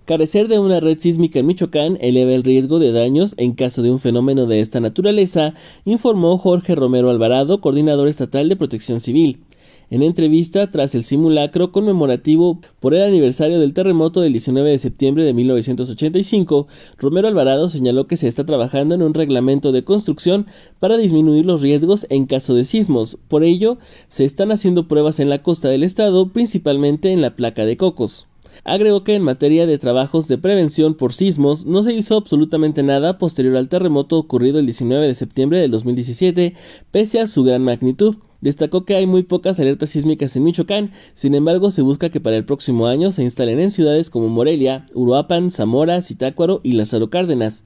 Carecer 0.08 0.48
de 0.48 0.58
una 0.58 0.80
red 0.80 0.98
sísmica 1.00 1.40
en 1.40 1.48
Michoacán 1.48 1.98
eleva 2.00 2.32
el 2.32 2.46
riesgo 2.46 2.80
de 2.80 2.94
daños 2.94 3.34
en 3.36 3.52
caso 3.52 3.82
de 3.82 3.92
un 3.92 4.00
fenómeno 4.00 4.46
de 4.46 4.62
esta 4.62 4.80
naturaleza, 4.80 5.54
informó 5.84 6.38
Jorge 6.38 6.76
Romero 6.76 7.10
Alvarado, 7.10 7.60
coordinador 7.60 8.08
estatal 8.08 8.48
de 8.48 8.56
protección 8.56 9.02
civil. 9.02 9.42
En 9.90 10.02
entrevista 10.04 10.70
tras 10.72 10.96
el 10.96 11.04
simulacro 11.04 11.74
conmemorativo 11.74 12.62
por 12.80 12.94
el 12.94 13.04
aniversario 13.04 13.60
del 13.60 13.74
terremoto 13.74 14.22
del 14.22 14.32
19 14.32 14.70
de 14.70 14.80
septiembre 14.80 15.26
de 15.26 15.34
1985, 15.34 16.68
Romero 16.98 17.28
Alvarado 17.28 17.68
señaló 17.68 18.08
que 18.08 18.16
se 18.16 18.30
está 18.30 18.46
trabajando 18.46 18.96
en 18.96 19.02
un 19.02 19.14
reglamento 19.14 19.74
de 19.74 19.84
construcción 19.84 20.48
para 20.80 20.96
disminuir 20.96 21.46
los 21.46 21.62
riesgos 21.62 22.08
en 22.10 22.28
caso 22.28 22.56
de 22.56 22.64
sismos. 22.64 23.18
Por 23.28 23.44
ello, 23.44 23.78
se 24.08 24.24
están 24.24 24.54
haciendo 24.54 24.88
pruebas 24.88 25.20
en 25.20 25.28
la 25.28 25.44
costa 25.44 25.68
del 25.68 25.84
estado, 25.84 26.30
principalmente 26.30 27.12
en 27.12 27.22
la 27.22 27.36
placa 27.36 27.66
de 27.66 27.76
Cocos. 27.76 28.26
Agregó 28.68 29.06
que 29.06 29.16
en 29.16 29.22
materia 29.22 29.66
de 29.66 29.78
trabajos 29.78 30.28
de 30.28 30.38
prevención 30.38 30.94
por 30.94 31.14
sismos 31.14 31.66
no 31.66 31.84
se 31.84 31.94
hizo 31.94 32.18
absolutamente 32.18 32.84
nada 32.84 33.18
posterior 33.18 33.56
al 33.56 33.70
terremoto 33.70 34.18
ocurrido 34.18 34.60
el 34.60 34.66
19 34.66 35.08
de 35.08 35.16
septiembre 35.16 35.62
del 35.62 35.72
2017, 35.72 36.54
pese 36.92 37.22
a 37.22 37.28
su 37.28 37.46
gran 37.46 37.64
magnitud. 37.64 38.18
Destacó 38.42 38.84
que 38.84 38.98
hay 38.98 39.08
muy 39.08 39.24
pocas 39.24 39.58
alertas 39.58 39.92
sísmicas 39.92 40.36
en 40.36 40.44
Michoacán, 40.44 40.92
sin 41.14 41.34
embargo 41.34 41.72
se 41.72 41.82
busca 41.82 42.10
que 42.10 42.20
para 42.20 42.36
el 42.36 42.44
próximo 42.44 42.88
año 42.88 43.12
se 43.12 43.24
instalen 43.24 43.62
en 43.62 43.72
ciudades 43.72 44.10
como 44.10 44.28
Morelia, 44.28 44.86
Uruapan, 44.94 45.50
Zamora, 45.50 46.02
Zitácuaro 46.02 46.60
y 46.62 46.74
Lázaro 46.74 47.10
Cárdenas. 47.10 47.64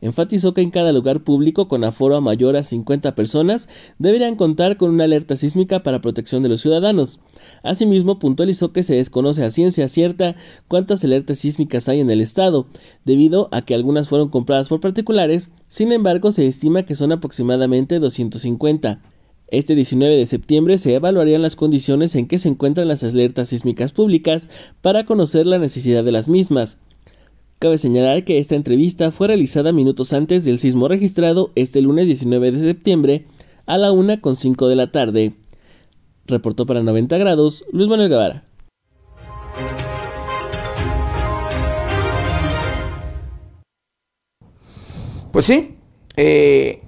Enfatizó 0.00 0.54
que 0.54 0.60
en 0.60 0.70
cada 0.70 0.92
lugar 0.92 1.24
público 1.24 1.68
con 1.68 1.84
aforo 1.84 2.20
mayor 2.20 2.56
a 2.56 2.62
50 2.62 3.14
personas 3.14 3.68
deberían 3.98 4.36
contar 4.36 4.76
con 4.76 4.90
una 4.90 5.04
alerta 5.04 5.36
sísmica 5.36 5.82
para 5.82 6.00
protección 6.00 6.42
de 6.42 6.48
los 6.48 6.60
ciudadanos. 6.60 7.20
Asimismo, 7.62 8.18
puntualizó 8.18 8.72
que 8.72 8.82
se 8.82 8.96
desconoce 8.96 9.44
a 9.44 9.50
ciencia 9.50 9.88
cierta 9.88 10.36
cuántas 10.68 11.04
alertas 11.04 11.38
sísmicas 11.38 11.88
hay 11.88 12.00
en 12.00 12.10
el 12.10 12.20
estado, 12.20 12.66
debido 13.04 13.48
a 13.52 13.62
que 13.62 13.74
algunas 13.74 14.08
fueron 14.08 14.28
compradas 14.28 14.68
por 14.68 14.80
particulares, 14.80 15.50
sin 15.68 15.92
embargo 15.92 16.32
se 16.32 16.46
estima 16.46 16.84
que 16.84 16.94
son 16.94 17.12
aproximadamente 17.12 17.98
250. 17.98 19.00
Este 19.48 19.76
19 19.76 20.16
de 20.16 20.26
septiembre 20.26 20.76
se 20.76 20.94
evaluarían 20.94 21.40
las 21.40 21.54
condiciones 21.54 22.16
en 22.16 22.26
que 22.26 22.40
se 22.40 22.48
encuentran 22.48 22.88
las 22.88 23.04
alertas 23.04 23.50
sísmicas 23.50 23.92
públicas 23.92 24.48
para 24.80 25.06
conocer 25.06 25.46
la 25.46 25.58
necesidad 25.58 26.02
de 26.02 26.10
las 26.10 26.28
mismas. 26.28 26.78
Cabe 27.58 27.78
señalar 27.78 28.22
que 28.24 28.38
esta 28.38 28.54
entrevista 28.54 29.10
fue 29.10 29.28
realizada 29.28 29.72
minutos 29.72 30.12
antes 30.12 30.44
del 30.44 30.58
sismo 30.58 30.88
registrado 30.88 31.52
este 31.54 31.80
lunes 31.80 32.04
19 32.04 32.52
de 32.52 32.60
septiembre 32.60 33.26
a 33.64 33.78
la 33.78 33.92
una 33.92 34.20
con 34.20 34.36
cinco 34.36 34.68
de 34.68 34.76
la 34.76 34.92
tarde. 34.92 35.32
Reportó 36.26 36.66
para 36.66 36.82
90 36.82 37.16
grados 37.16 37.64
Luis 37.72 37.88
Manuel 37.88 38.10
Guevara. 38.10 38.44
Pues 45.32 45.46
sí, 45.46 45.78
eh, 46.16 46.82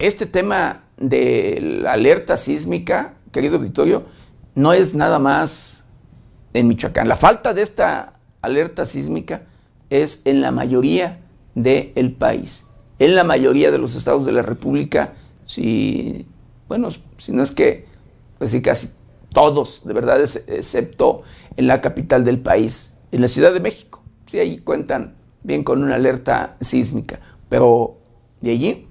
este 0.00 0.26
tema 0.26 0.82
de 0.96 1.60
la 1.82 1.92
alerta 1.92 2.36
sísmica, 2.36 3.14
querido 3.30 3.58
auditorio, 3.58 4.02
no 4.56 4.72
es 4.72 4.96
nada 4.96 5.20
más 5.20 5.86
en 6.54 6.66
Michoacán. 6.66 7.06
La 7.06 7.14
falta 7.14 7.54
de 7.54 7.62
esta 7.62 8.14
alerta 8.42 8.84
sísmica 8.84 9.47
es 9.90 10.22
en 10.24 10.40
la 10.40 10.50
mayoría 10.50 11.20
del 11.54 12.12
país. 12.12 12.66
En 12.98 13.14
la 13.14 13.24
mayoría 13.24 13.70
de 13.70 13.78
los 13.78 13.94
estados 13.94 14.24
de 14.24 14.32
la 14.32 14.42
República, 14.42 15.14
si, 15.44 16.26
bueno, 16.68 16.88
si 17.16 17.32
no 17.32 17.42
es 17.42 17.50
que, 17.50 17.86
pues 18.38 18.54
casi 18.62 18.90
todos, 19.32 19.82
de 19.84 19.92
verdad, 19.94 20.20
excepto 20.20 21.22
en 21.56 21.66
la 21.66 21.80
capital 21.80 22.24
del 22.24 22.40
país, 22.40 22.96
en 23.12 23.20
la 23.20 23.28
Ciudad 23.28 23.52
de 23.52 23.60
México. 23.60 24.02
Sí, 24.26 24.38
ahí 24.38 24.58
cuentan 24.58 25.14
bien 25.42 25.64
con 25.64 25.82
una 25.82 25.94
alerta 25.94 26.56
sísmica, 26.60 27.20
pero 27.48 27.96
de 28.40 28.50
allí, 28.50 28.86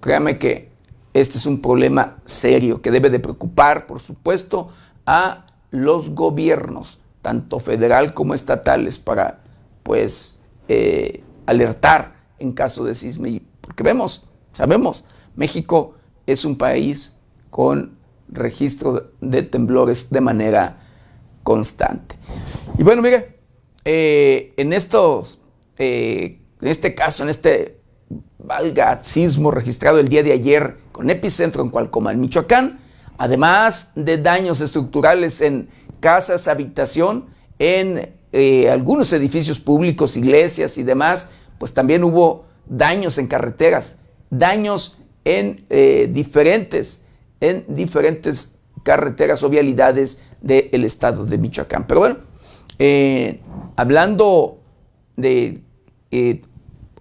créame 0.00 0.38
que 0.38 0.70
este 1.14 1.38
es 1.38 1.46
un 1.46 1.60
problema 1.62 2.18
serio 2.24 2.82
que 2.82 2.90
debe 2.90 3.10
de 3.10 3.18
preocupar, 3.18 3.86
por 3.86 4.00
supuesto, 4.00 4.68
a 5.06 5.46
los 5.70 6.10
gobiernos, 6.10 6.98
tanto 7.22 7.58
federal 7.58 8.14
como 8.14 8.34
estatales, 8.34 8.98
para 8.98 9.42
pues 9.86 10.42
eh, 10.66 11.22
alertar 11.46 12.16
en 12.40 12.52
caso 12.52 12.84
de 12.84 12.94
sismo. 12.96 13.26
Porque 13.60 13.84
vemos, 13.84 14.28
sabemos, 14.52 15.04
México 15.36 15.94
es 16.26 16.44
un 16.44 16.58
país 16.58 17.20
con 17.50 17.96
registro 18.28 19.12
de 19.20 19.44
temblores 19.44 20.10
de 20.10 20.20
manera 20.20 20.80
constante. 21.44 22.16
Y 22.76 22.82
bueno, 22.82 23.00
mire, 23.00 23.38
eh, 23.84 24.52
en 24.56 24.72
estos, 24.72 25.38
eh, 25.78 26.40
en 26.60 26.68
este 26.68 26.96
caso, 26.96 27.22
en 27.22 27.28
este 27.28 27.80
valga 28.38 29.00
sismo 29.02 29.52
registrado 29.52 30.00
el 30.00 30.08
día 30.08 30.24
de 30.24 30.32
ayer 30.32 30.78
con 30.90 31.10
epicentro 31.10 31.62
en 31.62 31.70
Cualcomán, 31.70 32.20
Michoacán, 32.20 32.80
además 33.18 33.92
de 33.94 34.18
daños 34.18 34.60
estructurales 34.60 35.40
en 35.40 35.68
casas, 36.00 36.48
habitación, 36.48 37.26
en 37.58 38.15
eh, 38.38 38.68
algunos 38.68 39.14
edificios 39.14 39.58
públicos, 39.58 40.14
iglesias 40.14 40.76
y 40.76 40.82
demás, 40.82 41.30
pues 41.56 41.72
también 41.72 42.04
hubo 42.04 42.44
daños 42.66 43.16
en 43.16 43.28
carreteras, 43.28 43.96
daños 44.28 44.98
en 45.24 45.64
eh, 45.70 46.10
diferentes, 46.12 47.00
en 47.40 47.64
diferentes 47.66 48.58
carreteras 48.82 49.42
o 49.42 49.48
vialidades 49.48 50.22
del 50.42 50.84
estado 50.84 51.24
de 51.24 51.38
Michoacán. 51.38 51.86
Pero 51.86 52.00
bueno, 52.00 52.16
eh, 52.78 53.40
hablando 53.74 54.58
de 55.16 55.62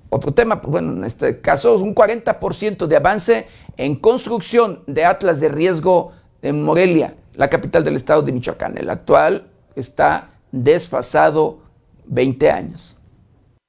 otro 0.08 0.34
tema, 0.34 0.62
pues 0.62 0.72
bueno, 0.72 0.94
en 0.94 1.04
este 1.04 1.42
caso 1.42 1.76
un 1.76 1.94
40% 1.94 2.88
de 2.88 2.96
avance 2.96 3.46
en 3.76 3.98
construcción 3.98 4.84
de 4.88 5.04
atlas 5.04 5.42
de 5.42 5.50
riesgo 5.50 6.14
en 6.42 6.64
Morelia, 6.64 7.18
la 7.34 7.50
capital 7.50 7.84
del 7.84 7.98
estado 7.98 8.22
de 8.22 8.32
Michoacán. 8.32 8.78
El 8.78 8.90
actual 8.90 9.50
está 9.76 10.30
desfasado 10.64 11.60
20 12.06 12.50
años. 12.50 12.95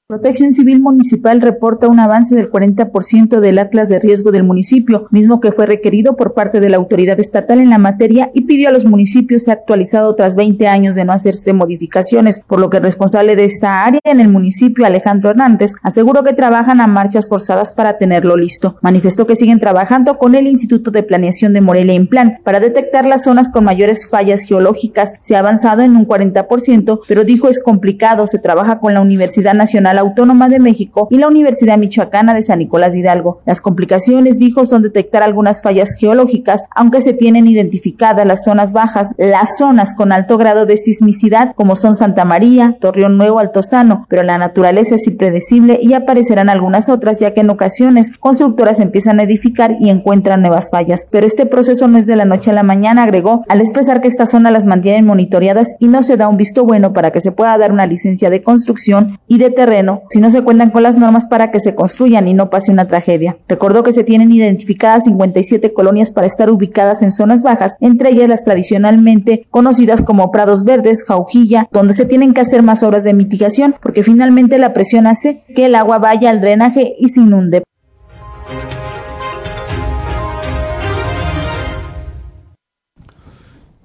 Protección 0.08 0.52
Civil 0.52 0.78
Municipal 0.78 1.40
reporta 1.40 1.88
un 1.88 1.98
avance 1.98 2.36
del 2.36 2.48
40% 2.48 3.40
del 3.40 3.58
atlas 3.58 3.88
de 3.88 3.98
riesgo 3.98 4.30
del 4.30 4.44
municipio, 4.44 5.08
mismo 5.10 5.40
que 5.40 5.50
fue 5.50 5.66
requerido 5.66 6.14
por 6.14 6.32
parte 6.32 6.60
de 6.60 6.70
la 6.70 6.76
autoridad 6.76 7.18
estatal 7.18 7.58
en 7.58 7.70
la 7.70 7.78
materia 7.78 8.30
y 8.32 8.42
pidió 8.42 8.68
a 8.68 8.72
los 8.72 8.84
municipios 8.84 9.42
ser 9.42 9.54
actualizado 9.54 10.14
tras 10.14 10.36
20 10.36 10.68
años 10.68 10.94
de 10.94 11.04
no 11.04 11.12
hacerse 11.12 11.52
modificaciones, 11.54 12.40
por 12.46 12.60
lo 12.60 12.70
que 12.70 12.76
el 12.76 12.84
responsable 12.84 13.34
de 13.34 13.46
esta 13.46 13.84
área 13.84 14.00
en 14.04 14.20
el 14.20 14.28
municipio, 14.28 14.86
Alejandro 14.86 15.30
Hernández, 15.30 15.72
aseguró 15.82 16.22
que 16.22 16.34
trabajan 16.34 16.80
a 16.80 16.86
marchas 16.86 17.26
forzadas 17.26 17.72
para 17.72 17.98
tenerlo 17.98 18.36
listo. 18.36 18.76
Manifestó 18.82 19.26
que 19.26 19.34
siguen 19.34 19.58
trabajando 19.58 20.18
con 20.18 20.36
el 20.36 20.46
Instituto 20.46 20.92
de 20.92 21.02
Planeación 21.02 21.52
de 21.52 21.62
Morelia 21.62 21.94
en 21.94 22.06
plan 22.06 22.38
para 22.44 22.60
detectar 22.60 23.08
las 23.08 23.24
zonas 23.24 23.50
con 23.50 23.64
mayores 23.64 24.08
fallas 24.08 24.42
geológicas. 24.42 25.14
Se 25.18 25.34
ha 25.34 25.40
avanzado 25.40 25.82
en 25.82 25.96
un 25.96 26.06
40%, 26.06 27.00
pero 27.08 27.24
dijo 27.24 27.48
es 27.48 27.60
complicado, 27.60 28.28
se 28.28 28.38
trabaja 28.38 28.78
con 28.78 28.94
la 28.94 29.00
Universidad 29.00 29.54
Nacional 29.54 29.95
Autónoma 29.98 30.48
de 30.48 30.58
México 30.58 31.08
y 31.10 31.18
la 31.18 31.28
Universidad 31.28 31.78
Michoacana 31.78 32.34
de 32.34 32.42
San 32.42 32.58
Nicolás 32.58 32.92
de 32.92 33.00
Hidalgo. 33.00 33.40
Las 33.46 33.60
complicaciones, 33.60 34.38
dijo, 34.38 34.64
son 34.64 34.82
detectar 34.82 35.22
algunas 35.22 35.62
fallas 35.62 35.94
geológicas, 35.98 36.64
aunque 36.74 37.00
se 37.00 37.12
tienen 37.12 37.46
identificadas 37.46 38.26
las 38.26 38.44
zonas 38.44 38.72
bajas, 38.72 39.12
las 39.16 39.56
zonas 39.58 39.94
con 39.94 40.12
alto 40.12 40.38
grado 40.38 40.66
de 40.66 40.76
sismicidad, 40.76 41.54
como 41.54 41.76
son 41.76 41.94
Santa 41.94 42.24
María, 42.24 42.76
Torreón 42.80 43.16
Nuevo, 43.16 43.38
Altozano, 43.38 44.06
pero 44.08 44.22
la 44.22 44.38
naturaleza 44.38 44.96
es 44.96 45.06
impredecible 45.06 45.78
y 45.82 45.94
aparecerán 45.94 46.48
algunas 46.48 46.88
otras, 46.88 47.20
ya 47.20 47.34
que 47.34 47.40
en 47.40 47.50
ocasiones 47.50 48.12
constructoras 48.18 48.80
empiezan 48.80 49.20
a 49.20 49.24
edificar 49.24 49.76
y 49.80 49.90
encuentran 49.90 50.40
nuevas 50.42 50.70
fallas. 50.70 51.06
Pero 51.10 51.26
este 51.26 51.46
proceso 51.46 51.88
no 51.88 51.98
es 51.98 52.06
de 52.06 52.16
la 52.16 52.24
noche 52.24 52.50
a 52.50 52.54
la 52.54 52.62
mañana, 52.62 53.04
agregó, 53.04 53.44
al 53.48 53.60
expresar 53.60 54.00
que 54.00 54.08
esta 54.08 54.26
zona 54.26 54.50
las 54.50 54.64
mantienen 54.64 55.06
monitoreadas 55.06 55.76
y 55.78 55.88
no 55.88 56.02
se 56.02 56.16
da 56.16 56.28
un 56.28 56.36
visto 56.36 56.64
bueno 56.64 56.92
para 56.92 57.10
que 57.10 57.20
se 57.20 57.32
pueda 57.32 57.56
dar 57.58 57.72
una 57.72 57.86
licencia 57.86 58.30
de 58.30 58.42
construcción 58.42 59.18
y 59.28 59.38
de 59.38 59.50
terreno 59.50 59.85
si 60.10 60.20
no 60.20 60.30
se 60.30 60.42
cuentan 60.42 60.70
con 60.70 60.82
las 60.82 60.96
normas 60.96 61.26
para 61.26 61.50
que 61.50 61.60
se 61.60 61.74
construyan 61.74 62.28
y 62.28 62.34
no 62.34 62.50
pase 62.50 62.70
una 62.70 62.86
tragedia. 62.86 63.36
Recordó 63.48 63.82
que 63.82 63.92
se 63.92 64.04
tienen 64.04 64.32
identificadas 64.32 65.04
57 65.04 65.72
colonias 65.72 66.10
para 66.10 66.26
estar 66.26 66.50
ubicadas 66.50 67.02
en 67.02 67.12
zonas 67.12 67.42
bajas, 67.42 67.76
entre 67.80 68.10
ellas 68.10 68.28
las 68.28 68.44
tradicionalmente 68.44 69.46
conocidas 69.50 70.02
como 70.02 70.30
prados 70.30 70.64
verdes, 70.64 71.04
jaujilla, 71.04 71.68
donde 71.72 71.94
se 71.94 72.04
tienen 72.06 72.34
que 72.34 72.40
hacer 72.40 72.62
más 72.62 72.82
obras 72.82 73.04
de 73.04 73.14
mitigación, 73.14 73.76
porque 73.80 74.02
finalmente 74.02 74.58
la 74.58 74.72
presión 74.72 75.06
hace 75.06 75.42
que 75.54 75.66
el 75.66 75.74
agua 75.74 75.98
vaya 75.98 76.30
al 76.30 76.40
drenaje 76.40 76.94
y 76.98 77.08
se 77.08 77.20
inunde. 77.20 77.62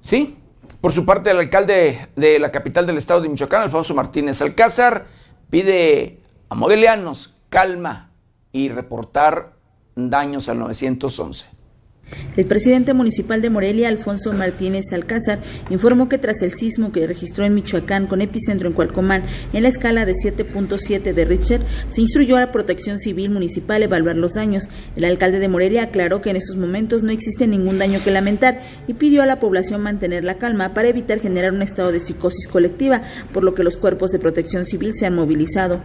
Sí, 0.00 0.36
por 0.82 0.90
su 0.90 1.06
parte, 1.06 1.30
el 1.30 1.38
alcalde 1.38 2.08
de 2.16 2.40
la 2.40 2.50
capital 2.50 2.86
del 2.86 2.98
estado 2.98 3.20
de 3.20 3.28
Michoacán, 3.28 3.62
Alfonso 3.62 3.94
Martínez 3.94 4.42
Alcázar, 4.42 5.06
pide 5.52 6.18
a 6.48 6.54
modelianos 6.54 7.34
calma 7.50 8.10
y 8.52 8.70
reportar 8.70 9.52
daños 9.94 10.48
al 10.48 10.58
911. 10.58 11.50
El 12.36 12.46
presidente 12.46 12.94
municipal 12.94 13.42
de 13.42 13.50
Morelia, 13.50 13.88
Alfonso 13.88 14.32
Martínez 14.32 14.92
Alcázar, 14.92 15.38
informó 15.68 16.08
que 16.08 16.18
tras 16.18 16.40
el 16.42 16.52
sismo 16.52 16.90
que 16.90 17.06
registró 17.06 17.44
en 17.44 17.54
Michoacán 17.54 18.06
con 18.06 18.22
epicentro 18.22 18.68
en 18.68 18.74
Cualcomán 18.74 19.22
en 19.52 19.62
la 19.62 19.68
escala 19.68 20.06
de 20.06 20.12
7.7 20.12 21.12
de 21.12 21.24
Richter, 21.24 21.60
se 21.90 22.00
instruyó 22.00 22.36
a 22.36 22.40
la 22.40 22.52
Protección 22.52 22.98
Civil 22.98 23.30
Municipal 23.30 23.82
evaluar 23.82 24.16
los 24.16 24.32
daños. 24.32 24.68
El 24.96 25.04
alcalde 25.04 25.40
de 25.40 25.48
Morelia 25.48 25.84
aclaró 25.84 26.22
que 26.22 26.30
en 26.30 26.36
estos 26.36 26.56
momentos 26.56 27.02
no 27.02 27.12
existe 27.12 27.46
ningún 27.46 27.78
daño 27.78 28.00
que 28.02 28.10
lamentar 28.10 28.62
y 28.86 28.94
pidió 28.94 29.22
a 29.22 29.26
la 29.26 29.38
población 29.38 29.82
mantener 29.82 30.24
la 30.24 30.38
calma 30.38 30.72
para 30.72 30.88
evitar 30.88 31.20
generar 31.20 31.52
un 31.52 31.62
estado 31.62 31.92
de 31.92 32.00
psicosis 32.00 32.48
colectiva, 32.48 33.02
por 33.32 33.44
lo 33.44 33.54
que 33.54 33.62
los 33.62 33.76
cuerpos 33.76 34.10
de 34.10 34.18
protección 34.18 34.64
civil 34.64 34.94
se 34.94 35.06
han 35.06 35.14
movilizado. 35.14 35.80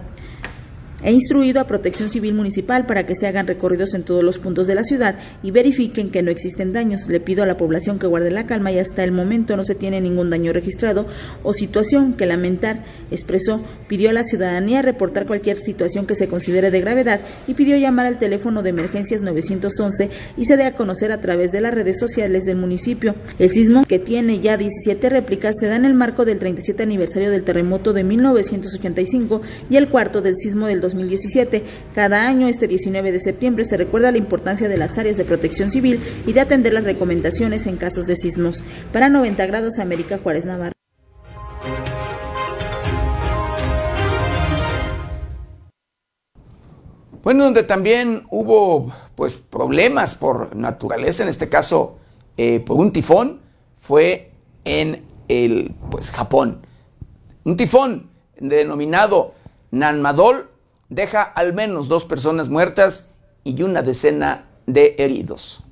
He 1.04 1.12
instruido 1.12 1.62
a 1.62 1.68
Protección 1.68 2.10
Civil 2.10 2.34
Municipal 2.34 2.88
para 2.88 3.06
que 3.06 3.14
se 3.14 3.28
hagan 3.28 3.46
recorridos 3.46 3.94
en 3.94 4.02
todos 4.02 4.24
los 4.24 4.40
puntos 4.40 4.66
de 4.66 4.74
la 4.74 4.84
ciudad 4.84 5.16
y 5.44 5.52
verifiquen 5.52 6.10
que 6.10 6.24
no 6.24 6.32
existen 6.32 6.74
daños. 6.74 7.08
Le 7.08 7.20
pido 7.20 7.44
a 7.44 7.46
la 7.46 7.56
población 7.56 8.00
que 8.00 8.08
guarde 8.08 8.32
la 8.32 8.48
calma 8.48 8.72
y 8.72 8.80
hasta 8.80 9.04
el 9.04 9.12
momento 9.12 9.56
no 9.56 9.64
se 9.64 9.76
tiene 9.76 10.02
ningún 10.02 10.32
daño 10.32 10.54
registrado 10.54 11.06
o 11.44 11.54
situación 11.54 12.14
que 12.14 12.26
lamentar. 12.26 12.84
Expresó, 13.12 13.62
pidió 13.88 14.10
a 14.10 14.14
la 14.14 14.24
ciudadanía 14.24 14.82
reportar 14.82 15.28
cualquier 15.28 15.60
situación 15.60 16.08
que 16.08 16.16
se 16.16 16.28
considere 16.28 16.72
de 16.72 16.82
gravedad 16.82 17.22
y 17.48 17.54
pidió 17.54 17.78
llamar 17.78 18.08
al 18.08 18.18
teléfono 18.18 18.64
de 18.64 18.72
emergencias 18.72 19.22
911 19.22 20.10
y 20.36 20.46
se 20.46 20.58
dé 20.58 20.64
a 20.64 20.74
conocer 20.74 21.12
a 21.12 21.22
través 21.22 21.52
de 21.52 21.62
las 21.62 21.76
redes 21.76 22.00
sociales 22.00 22.46
del 22.46 22.58
municipio. 22.58 23.14
El 23.38 23.52
sismo, 23.52 23.86
que 23.88 24.00
tiene 24.00 24.40
ya 24.40 24.58
17 24.58 25.10
réplicas, 25.10 25.56
se 25.60 25.68
da 25.68 25.76
en 25.76 25.86
el 25.86 25.94
marco 25.94 26.26
del 26.26 26.40
37 26.40 26.82
aniversario 26.82 27.30
del 27.30 27.44
terremoto 27.44 27.94
de 27.94 28.04
1985 28.04 29.44
y 29.70 29.76
el 29.78 29.90
cuarto 29.90 30.24
del 30.24 30.36
sismo 30.36 30.66
del 30.66 30.82
2017. 30.88 31.64
Cada 31.94 32.28
año, 32.28 32.48
este 32.48 32.68
19 32.68 33.12
de 33.12 33.20
septiembre, 33.20 33.66
se 33.66 33.76
recuerda 33.76 34.12
la 34.12 34.18
importancia 34.18 34.70
de 34.70 34.78
las 34.78 34.98
áreas 34.98 35.18
de 35.18 35.26
protección 35.26 35.70
civil 35.70 36.00
y 36.26 36.34
de 36.34 36.40
atender 36.40 36.74
las 36.74 36.86
recomendaciones 36.86 37.66
en 37.66 37.76
casos 37.76 38.08
de 38.08 38.16
sismos. 38.16 38.64
Para 38.94 39.10
90 39.10 39.46
grados, 39.46 39.80
América 39.80 40.18
Juárez 40.18 40.46
Navarro. 40.46 40.74
Bueno, 47.24 47.44
donde 47.44 47.64
también 47.64 48.24
hubo 48.30 48.90
pues 49.16 49.36
problemas 49.36 50.16
por 50.16 50.56
naturaleza, 50.56 51.24
en 51.24 51.30
este 51.30 51.50
caso 51.50 51.98
eh, 52.38 52.64
por 52.66 52.78
un 52.78 52.94
tifón, 52.94 53.42
fue 53.76 54.32
en 54.64 55.04
el 55.28 55.76
pues 55.92 56.12
Japón. 56.12 56.62
Un 57.44 57.58
tifón 57.58 58.10
denominado 58.40 59.34
Nanmadol 59.72 60.50
deja 60.90 61.22
al 61.22 61.54
menos 61.54 61.88
dos 61.88 62.06
personas 62.06 62.50
muertas 62.50 63.14
y 63.44 63.62
una 63.64 63.82
decena 63.82 64.46
de 64.66 64.96
heridos. 64.98 65.64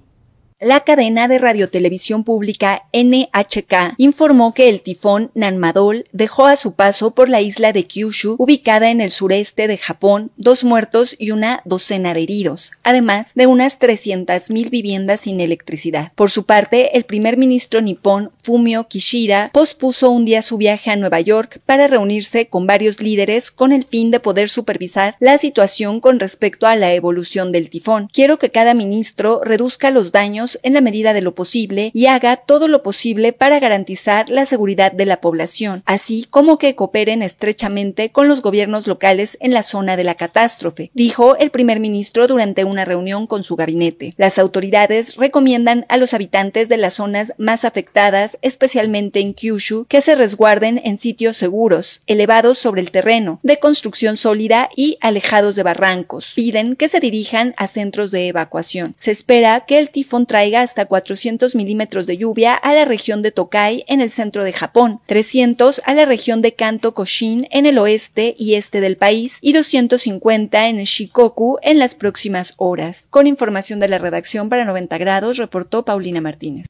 La 0.61 0.85
cadena 0.85 1.27
de 1.27 1.37
radiotelevisión 1.37 2.23
pública 2.23 2.83
NHK 2.93 3.95
informó 3.97 4.53
que 4.53 4.69
el 4.69 4.81
tifón 4.81 5.29
Nanmadol 5.33 6.05
dejó 6.13 6.45
a 6.45 6.55
su 6.55 6.75
paso 6.75 7.13
por 7.13 7.27
la 7.27 7.41
isla 7.41 7.73
de 7.73 7.83
Kyushu, 7.83 8.37
ubicada 8.39 8.89
en 8.89 9.01
el 9.01 9.11
sureste 9.11 9.67
de 9.67 9.77
Japón, 9.77 10.31
dos 10.37 10.63
muertos 10.63 11.17
y 11.19 11.31
una 11.31 11.61
docena 11.65 12.13
de 12.13 12.23
heridos, 12.23 12.71
además 12.83 13.33
de 13.35 13.47
unas 13.47 13.77
300.000 13.81 14.69
viviendas 14.69 15.19
sin 15.19 15.41
electricidad. 15.41 16.13
Por 16.15 16.31
su 16.31 16.45
parte, 16.45 16.95
el 16.95 17.03
primer 17.03 17.35
ministro 17.35 17.81
nipón 17.81 18.31
Fumio 18.41 18.87
Kishida 18.87 19.49
pospuso 19.51 20.09
un 20.09 20.23
día 20.23 20.41
su 20.41 20.55
viaje 20.55 20.89
a 20.89 20.95
Nueva 20.95 21.19
York 21.19 21.59
para 21.65 21.87
reunirse 21.87 22.47
con 22.47 22.65
varios 22.65 23.01
líderes 23.01 23.51
con 23.51 23.73
el 23.73 23.83
fin 23.83 24.09
de 24.09 24.21
poder 24.21 24.47
supervisar 24.47 25.17
la 25.19 25.37
situación 25.37 25.99
con 25.99 26.17
respecto 26.17 26.65
a 26.65 26.77
la 26.77 26.93
evolución 26.93 27.51
del 27.51 27.69
tifón. 27.69 28.07
Quiero 28.13 28.39
que 28.39 28.51
cada 28.51 28.73
ministro 28.73 29.41
reduzca 29.43 29.91
los 29.91 30.13
daños 30.13 30.44
en 30.63 30.73
la 30.73 30.81
medida 30.81 31.13
de 31.13 31.21
lo 31.21 31.35
posible 31.35 31.91
y 31.93 32.05
haga 32.07 32.37
todo 32.37 32.67
lo 32.67 32.83
posible 32.83 33.33
para 33.33 33.59
garantizar 33.59 34.29
la 34.29 34.45
seguridad 34.45 34.91
de 34.91 35.05
la 35.05 35.21
población, 35.21 35.83
así 35.85 36.27
como 36.29 36.57
que 36.57 36.75
cooperen 36.75 37.21
estrechamente 37.21 38.11
con 38.11 38.27
los 38.27 38.41
gobiernos 38.41 38.87
locales 38.87 39.37
en 39.41 39.53
la 39.53 39.63
zona 39.63 39.97
de 39.97 40.03
la 40.03 40.15
catástrofe, 40.15 40.91
dijo 40.93 41.35
el 41.37 41.51
primer 41.51 41.79
ministro 41.79 42.27
durante 42.27 42.63
una 42.63 42.85
reunión 42.85 43.27
con 43.27 43.43
su 43.43 43.55
gabinete. 43.55 44.13
Las 44.17 44.37
autoridades 44.37 45.15
recomiendan 45.15 45.85
a 45.89 45.97
los 45.97 46.13
habitantes 46.13 46.69
de 46.69 46.77
las 46.77 46.95
zonas 46.95 47.33
más 47.37 47.65
afectadas, 47.65 48.37
especialmente 48.41 49.19
en 49.19 49.33
Kyushu, 49.33 49.85
que 49.87 50.01
se 50.01 50.15
resguarden 50.15 50.81
en 50.83 50.97
sitios 50.97 51.37
seguros, 51.37 52.01
elevados 52.07 52.57
sobre 52.57 52.81
el 52.81 52.91
terreno, 52.91 53.39
de 53.43 53.59
construcción 53.59 54.17
sólida 54.17 54.69
y 54.75 54.97
alejados 55.01 55.55
de 55.55 55.63
barrancos. 55.63 56.33
Piden 56.35 56.75
que 56.75 56.87
se 56.87 56.99
dirijan 56.99 57.53
a 57.57 57.67
centros 57.67 58.11
de 58.11 58.27
evacuación. 58.27 58.95
Se 58.97 59.11
espera 59.11 59.65
que 59.65 59.79
el 59.79 59.89
tifón 59.89 60.25
traiga 60.35 60.63
hasta 60.63 60.83
400 60.83 61.55
milímetros 61.55 62.07
de 62.07 62.17
lluvia 62.17 62.55
a 62.55 62.73
la 62.73 62.83
región 62.83 63.21
de 63.21 63.31
Tokai 63.31 63.85
en 63.87 64.01
el 64.01 64.11
centro 64.11 64.43
de 64.43 64.51
Japón, 64.51 64.99
300 65.05 65.81
a 65.85 65.93
la 65.93 66.03
región 66.03 66.41
de 66.41 66.53
Kanto 66.53 66.93
Koshin 66.93 67.47
en 67.51 67.65
el 67.65 67.77
oeste 67.77 68.35
y 68.37 68.55
este 68.55 68.81
del 68.81 68.97
país 68.97 69.37
y 69.39 69.53
250 69.53 70.67
en 70.67 70.83
Shikoku 70.83 71.57
en 71.61 71.79
las 71.79 71.95
próximas 71.95 72.53
horas. 72.57 73.07
Con 73.11 73.27
información 73.27 73.79
de 73.79 73.87
la 73.87 73.97
redacción 73.97 74.49
para 74.49 74.65
90 74.65 74.97
grados, 74.97 75.37
reportó 75.37 75.85
Paulina 75.85 76.19
Martínez. 76.19 76.65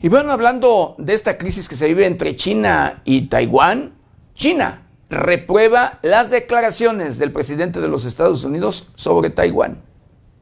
Y 0.00 0.08
bueno, 0.08 0.30
hablando 0.30 0.94
de 0.96 1.14
esta 1.14 1.36
crisis 1.38 1.68
que 1.68 1.74
se 1.74 1.88
vive 1.88 2.06
entre 2.06 2.36
China 2.36 3.02
y 3.04 3.22
Taiwán, 3.22 3.94
China 4.32 4.84
reprueba 5.10 5.98
las 6.02 6.30
declaraciones 6.30 7.18
del 7.18 7.32
presidente 7.32 7.80
de 7.80 7.88
los 7.88 8.04
Estados 8.04 8.44
Unidos 8.44 8.88
sobre 8.94 9.30
Taiwán. 9.30 9.82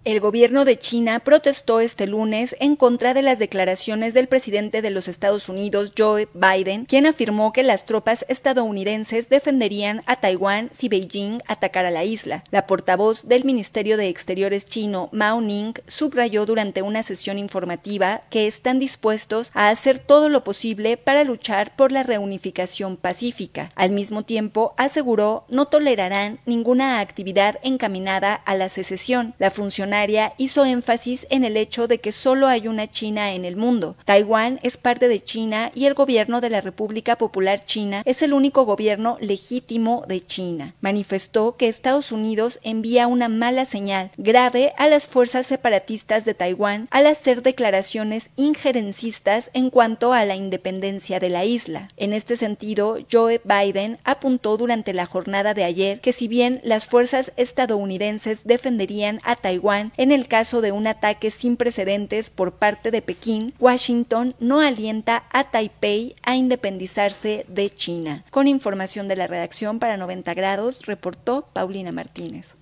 El 0.07 0.21
gobierno 0.21 0.65
de 0.65 0.79
China 0.79 1.19
protestó 1.19 1.81
este 1.81 2.07
lunes 2.07 2.55
en 2.61 2.77
contra 2.77 3.13
de 3.13 3.23
las 3.23 3.41
declaraciones 3.41 4.15
del 4.15 4.29
presidente 4.29 4.81
de 4.81 4.91
los 4.91 5.09
Estados 5.09 5.49
Unidos, 5.49 5.93
Joe 5.99 6.29
Biden, 6.33 6.85
quien 6.85 7.07
afirmó 7.07 7.53
que 7.53 7.65
las 7.65 7.87
tropas 7.87 8.25
estadounidenses 8.29 9.29
defenderían 9.29 10.05
a 10.07 10.15
Taiwán 10.15 10.71
si 10.73 10.89
Beijing 10.89 11.41
atacara 11.49 11.91
la 11.91 12.05
isla. 12.05 12.45
La 12.53 12.69
portavoz 12.69 13.27
del 13.27 13.45
Ministerio 13.45 13.97
de 13.97 14.07
Exteriores 14.07 14.67
chino, 14.67 15.09
Mao 15.11 15.41
Ning, 15.41 15.75
subrayó 15.89 16.47
durante 16.47 16.83
una 16.83 17.03
sesión 17.03 17.37
informativa 17.37 18.21
que 18.31 18.47
están 18.47 18.79
dispuestos 18.79 19.51
a 19.55 19.71
hacer 19.71 19.99
todo 19.99 20.29
lo 20.29 20.45
posible 20.45 20.99
para 20.99 21.25
luchar 21.25 21.75
por 21.75 21.91
la 21.91 22.05
reunificación 22.05 22.97
pacífica. 22.97 23.71
Al 23.75 23.91
mismo 23.91 24.23
tiempo, 24.23 24.73
aseguró 24.77 25.47
no 25.49 25.67
tolerarán 25.67 26.39
ninguna 26.47 27.01
actividad 27.01 27.59
encaminada 27.65 28.35
a 28.35 28.55
la 28.55 28.69
secesión. 28.69 29.35
La 29.39 29.51
funcionaria 29.51 29.96
hizo 30.37 30.65
énfasis 30.65 31.27
en 31.31 31.45
el 31.45 31.57
hecho 31.57 31.89
de 31.89 31.99
que 31.99 32.13
solo 32.13 32.49
hay 32.49 32.69
una 32.69 32.87
China 32.87 33.33
en 33.33 33.45
el 33.45 33.57
mundo. 33.57 33.97
Taiwán 34.05 34.61
es 34.63 34.77
parte 34.77 35.09
de 35.09 35.23
China 35.23 35.71
y 35.75 35.87
el 35.87 35.95
gobierno 35.95 36.41
de 36.41 36.51
la 36.51 36.61
República 36.61 37.17
Popular 37.17 37.65
China 37.65 38.03
es 38.05 38.23
el 38.23 38.33
único 38.33 38.65
gobierno 38.65 39.17
legítimo 39.21 40.05
de 40.07 40.25
China. 40.25 40.75
Manifestó 40.81 41.57
que 41.57 41.69
Estados 41.69 42.13
Unidos 42.13 42.59
envía 42.63 43.07
una 43.07 43.29
mala 43.29 43.65
señal 43.65 44.11
grave 44.17 44.73
a 44.77 44.89
las 44.89 45.07
fuerzas 45.07 45.47
separatistas 45.47 46.25
de 46.25 46.35
Taiwán 46.35 46.89
al 46.91 47.07
hacer 47.07 47.43
declaraciones 47.43 48.31
injerencistas 48.37 49.51
en 49.55 49.71
cuanto 49.71 50.13
a 50.13 50.25
la 50.25 50.37
independencia 50.37 51.21
de 51.21 51.31
la 51.31 51.45
isla. 51.45 51.89
En 51.97 52.13
este 52.13 52.37
sentido, 52.37 52.99
Joe 53.11 53.41
Biden 53.45 53.99
apuntó 54.05 54.57
durante 54.57 54.93
la 54.93 55.07
jornada 55.07 55.55
de 55.55 55.65
ayer 55.65 56.01
que 56.01 56.13
si 56.13 56.29
bien 56.29 56.61
las 56.63 56.87
fuerzas 56.87 57.33
estadounidenses 57.37 58.45
defenderían 58.45 59.21
a 59.25 59.37
Taiwán 59.37 59.86
en 59.97 60.13
el 60.13 60.29
caso 60.29 60.61
de 60.61 60.73
un 60.73 60.87
ataque 60.87 61.31
sin 61.31 61.57
precedentes 61.57 62.31
por 62.31 62.53
parte 62.53 62.91
de 62.91 63.03
Pekín, 63.03 63.55
Washington 63.59 64.35
no 64.41 64.61
alienta 64.61 65.25
a 65.33 65.51
Taipei 65.51 66.17
a 66.23 66.37
independizarse 66.37 67.47
de 67.49 67.71
China. 67.71 68.25
Con 68.31 68.49
información 68.49 69.09
de 69.09 69.17
la 69.17 69.27
redacción 69.27 69.79
para 69.79 69.97
90 69.97 70.35
grados, 70.35 70.87
reportó 70.87 71.49
Paulina 71.53 71.93
Martínez. 71.93 72.55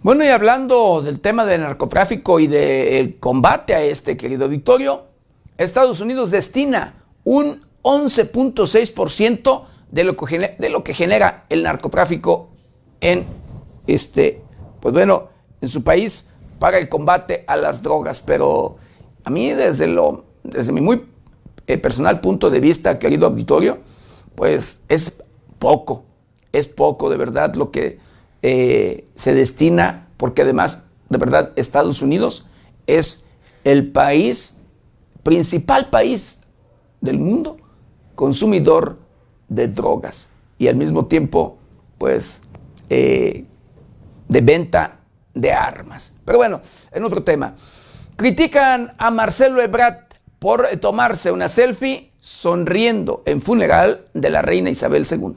Bueno, 0.00 0.24
y 0.24 0.28
hablando 0.28 1.02
del 1.02 1.20
tema 1.20 1.44
del 1.44 1.62
narcotráfico 1.62 2.38
y 2.40 2.46
del 2.46 3.18
combate 3.18 3.74
a 3.74 3.82
este, 3.82 4.16
querido 4.16 4.48
Victorio, 4.48 5.06
Estados 5.58 6.00
Unidos 6.00 6.30
destina 6.30 7.02
un 7.24 7.66
11.6% 7.82 9.64
de 9.90 10.04
lo 10.04 10.16
que, 10.16 10.56
de 10.58 10.68
lo 10.68 10.84
que 10.84 10.94
genera 10.94 11.44
el 11.48 11.62
narcotráfico 11.62 12.50
en 13.00 13.24
este, 13.86 14.42
pues 14.80 14.92
bueno, 14.92 15.28
en 15.60 15.68
su 15.68 15.82
país 15.82 16.28
para 16.58 16.78
el 16.78 16.88
combate 16.88 17.44
a 17.46 17.56
las 17.56 17.82
drogas. 17.82 18.20
Pero 18.20 18.76
a 19.24 19.30
mí 19.30 19.50
desde 19.50 19.86
lo, 19.86 20.24
desde 20.42 20.72
mi 20.72 20.80
muy 20.80 21.06
eh, 21.66 21.78
personal 21.78 22.20
punto 22.20 22.50
de 22.50 22.60
vista, 22.60 22.98
querido 22.98 23.26
auditorio, 23.26 23.78
pues 24.34 24.82
es 24.88 25.22
poco, 25.58 26.04
es 26.52 26.68
poco 26.68 27.10
de 27.10 27.16
verdad 27.16 27.54
lo 27.56 27.70
que 27.70 27.98
eh, 28.42 29.04
se 29.14 29.34
destina, 29.34 30.08
porque 30.16 30.42
además, 30.42 30.88
de 31.08 31.18
verdad, 31.18 31.52
Estados 31.56 32.02
Unidos 32.02 32.46
es 32.86 33.28
el 33.64 33.90
país, 33.90 34.60
principal 35.22 35.90
país 35.90 36.42
del 37.00 37.18
mundo 37.18 37.56
consumidor 38.14 38.98
de 39.48 39.68
drogas 39.68 40.30
y 40.58 40.68
al 40.68 40.76
mismo 40.76 41.06
tiempo, 41.06 41.58
pues, 41.98 42.42
eh, 42.90 43.44
de 44.28 44.40
venta 44.40 44.98
de 45.34 45.52
armas. 45.52 46.14
Pero 46.24 46.38
bueno, 46.38 46.60
en 46.92 47.04
otro 47.04 47.22
tema. 47.22 47.54
Critican 48.16 48.94
a 48.98 49.10
Marcelo 49.10 49.62
Ebrard 49.62 50.08
por 50.38 50.66
tomarse 50.80 51.30
una 51.30 51.48
selfie 51.48 52.10
sonriendo 52.18 53.22
en 53.26 53.40
funeral 53.40 54.04
de 54.14 54.30
la 54.30 54.42
reina 54.42 54.70
Isabel 54.70 55.06
II. 55.08 55.34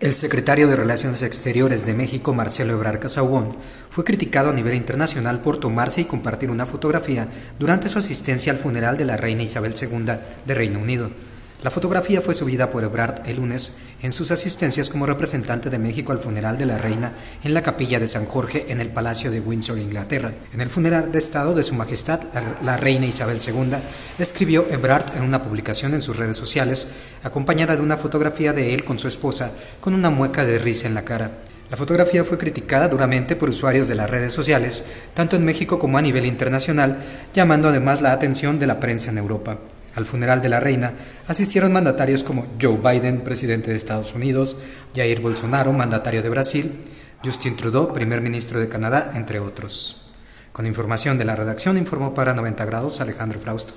El 0.00 0.12
secretario 0.12 0.68
de 0.68 0.76
Relaciones 0.76 1.22
Exteriores 1.22 1.86
de 1.86 1.94
México, 1.94 2.34
Marcelo 2.34 2.74
Ebrard 2.74 2.98
Casaubon, 2.98 3.56
fue 3.88 4.04
criticado 4.04 4.50
a 4.50 4.52
nivel 4.52 4.74
internacional 4.74 5.40
por 5.40 5.58
tomarse 5.58 6.02
y 6.02 6.04
compartir 6.04 6.50
una 6.50 6.66
fotografía 6.66 7.28
durante 7.58 7.88
su 7.88 7.98
asistencia 7.98 8.52
al 8.52 8.58
funeral 8.58 8.98
de 8.98 9.06
la 9.06 9.16
reina 9.16 9.44
Isabel 9.44 9.74
II 9.80 10.12
de 10.44 10.54
Reino 10.54 10.80
Unido. 10.80 11.10
La 11.64 11.70
fotografía 11.70 12.20
fue 12.20 12.34
subida 12.34 12.68
por 12.68 12.84
Ebrard 12.84 13.26
el 13.26 13.36
lunes 13.36 13.76
en 14.02 14.12
sus 14.12 14.30
asistencias 14.30 14.90
como 14.90 15.06
representante 15.06 15.70
de 15.70 15.78
México 15.78 16.12
al 16.12 16.18
funeral 16.18 16.58
de 16.58 16.66
la 16.66 16.76
reina 16.76 17.14
en 17.42 17.54
la 17.54 17.62
capilla 17.62 17.98
de 17.98 18.06
San 18.06 18.26
Jorge 18.26 18.66
en 18.68 18.82
el 18.82 18.90
Palacio 18.90 19.30
de 19.30 19.40
Windsor, 19.40 19.78
Inglaterra. 19.78 20.34
En 20.52 20.60
el 20.60 20.68
funeral 20.68 21.10
de 21.10 21.18
Estado 21.18 21.54
de 21.54 21.62
Su 21.62 21.74
Majestad, 21.74 22.20
la 22.62 22.76
reina 22.76 23.06
Isabel 23.06 23.38
II, 23.38 23.78
escribió 24.18 24.66
Ebrard 24.68 25.16
en 25.16 25.22
una 25.22 25.42
publicación 25.42 25.94
en 25.94 26.02
sus 26.02 26.18
redes 26.18 26.36
sociales, 26.36 26.86
acompañada 27.22 27.76
de 27.76 27.82
una 27.82 27.96
fotografía 27.96 28.52
de 28.52 28.74
él 28.74 28.84
con 28.84 28.98
su 28.98 29.08
esposa, 29.08 29.50
con 29.80 29.94
una 29.94 30.10
mueca 30.10 30.44
de 30.44 30.58
risa 30.58 30.86
en 30.86 30.92
la 30.92 31.06
cara. 31.06 31.30
La 31.70 31.78
fotografía 31.78 32.24
fue 32.24 32.36
criticada 32.36 32.88
duramente 32.88 33.36
por 33.36 33.48
usuarios 33.48 33.88
de 33.88 33.94
las 33.94 34.10
redes 34.10 34.34
sociales, 34.34 34.84
tanto 35.14 35.34
en 35.34 35.46
México 35.46 35.78
como 35.78 35.96
a 35.96 36.02
nivel 36.02 36.26
internacional, 36.26 36.98
llamando 37.32 37.70
además 37.70 38.02
la 38.02 38.12
atención 38.12 38.58
de 38.58 38.66
la 38.66 38.80
prensa 38.80 39.08
en 39.08 39.16
Europa. 39.16 39.56
Al 39.94 40.04
funeral 40.04 40.42
de 40.42 40.48
la 40.48 40.60
reina 40.60 40.94
asistieron 41.28 41.72
mandatarios 41.72 42.24
como 42.24 42.46
Joe 42.60 42.78
Biden, 42.78 43.20
presidente 43.20 43.70
de 43.70 43.76
Estados 43.76 44.14
Unidos, 44.14 44.58
Jair 44.94 45.20
Bolsonaro, 45.20 45.72
mandatario 45.72 46.22
de 46.22 46.30
Brasil, 46.30 46.72
Justin 47.24 47.56
Trudeau, 47.56 47.92
primer 47.92 48.20
ministro 48.20 48.58
de 48.58 48.68
Canadá, 48.68 49.12
entre 49.14 49.38
otros. 49.38 50.12
Con 50.52 50.66
información 50.66 51.16
de 51.16 51.24
la 51.24 51.36
redacción 51.36 51.78
informó 51.78 52.12
para 52.12 52.34
90 52.34 52.64
grados 52.64 53.00
Alejandro 53.00 53.38
Frausto. 53.38 53.74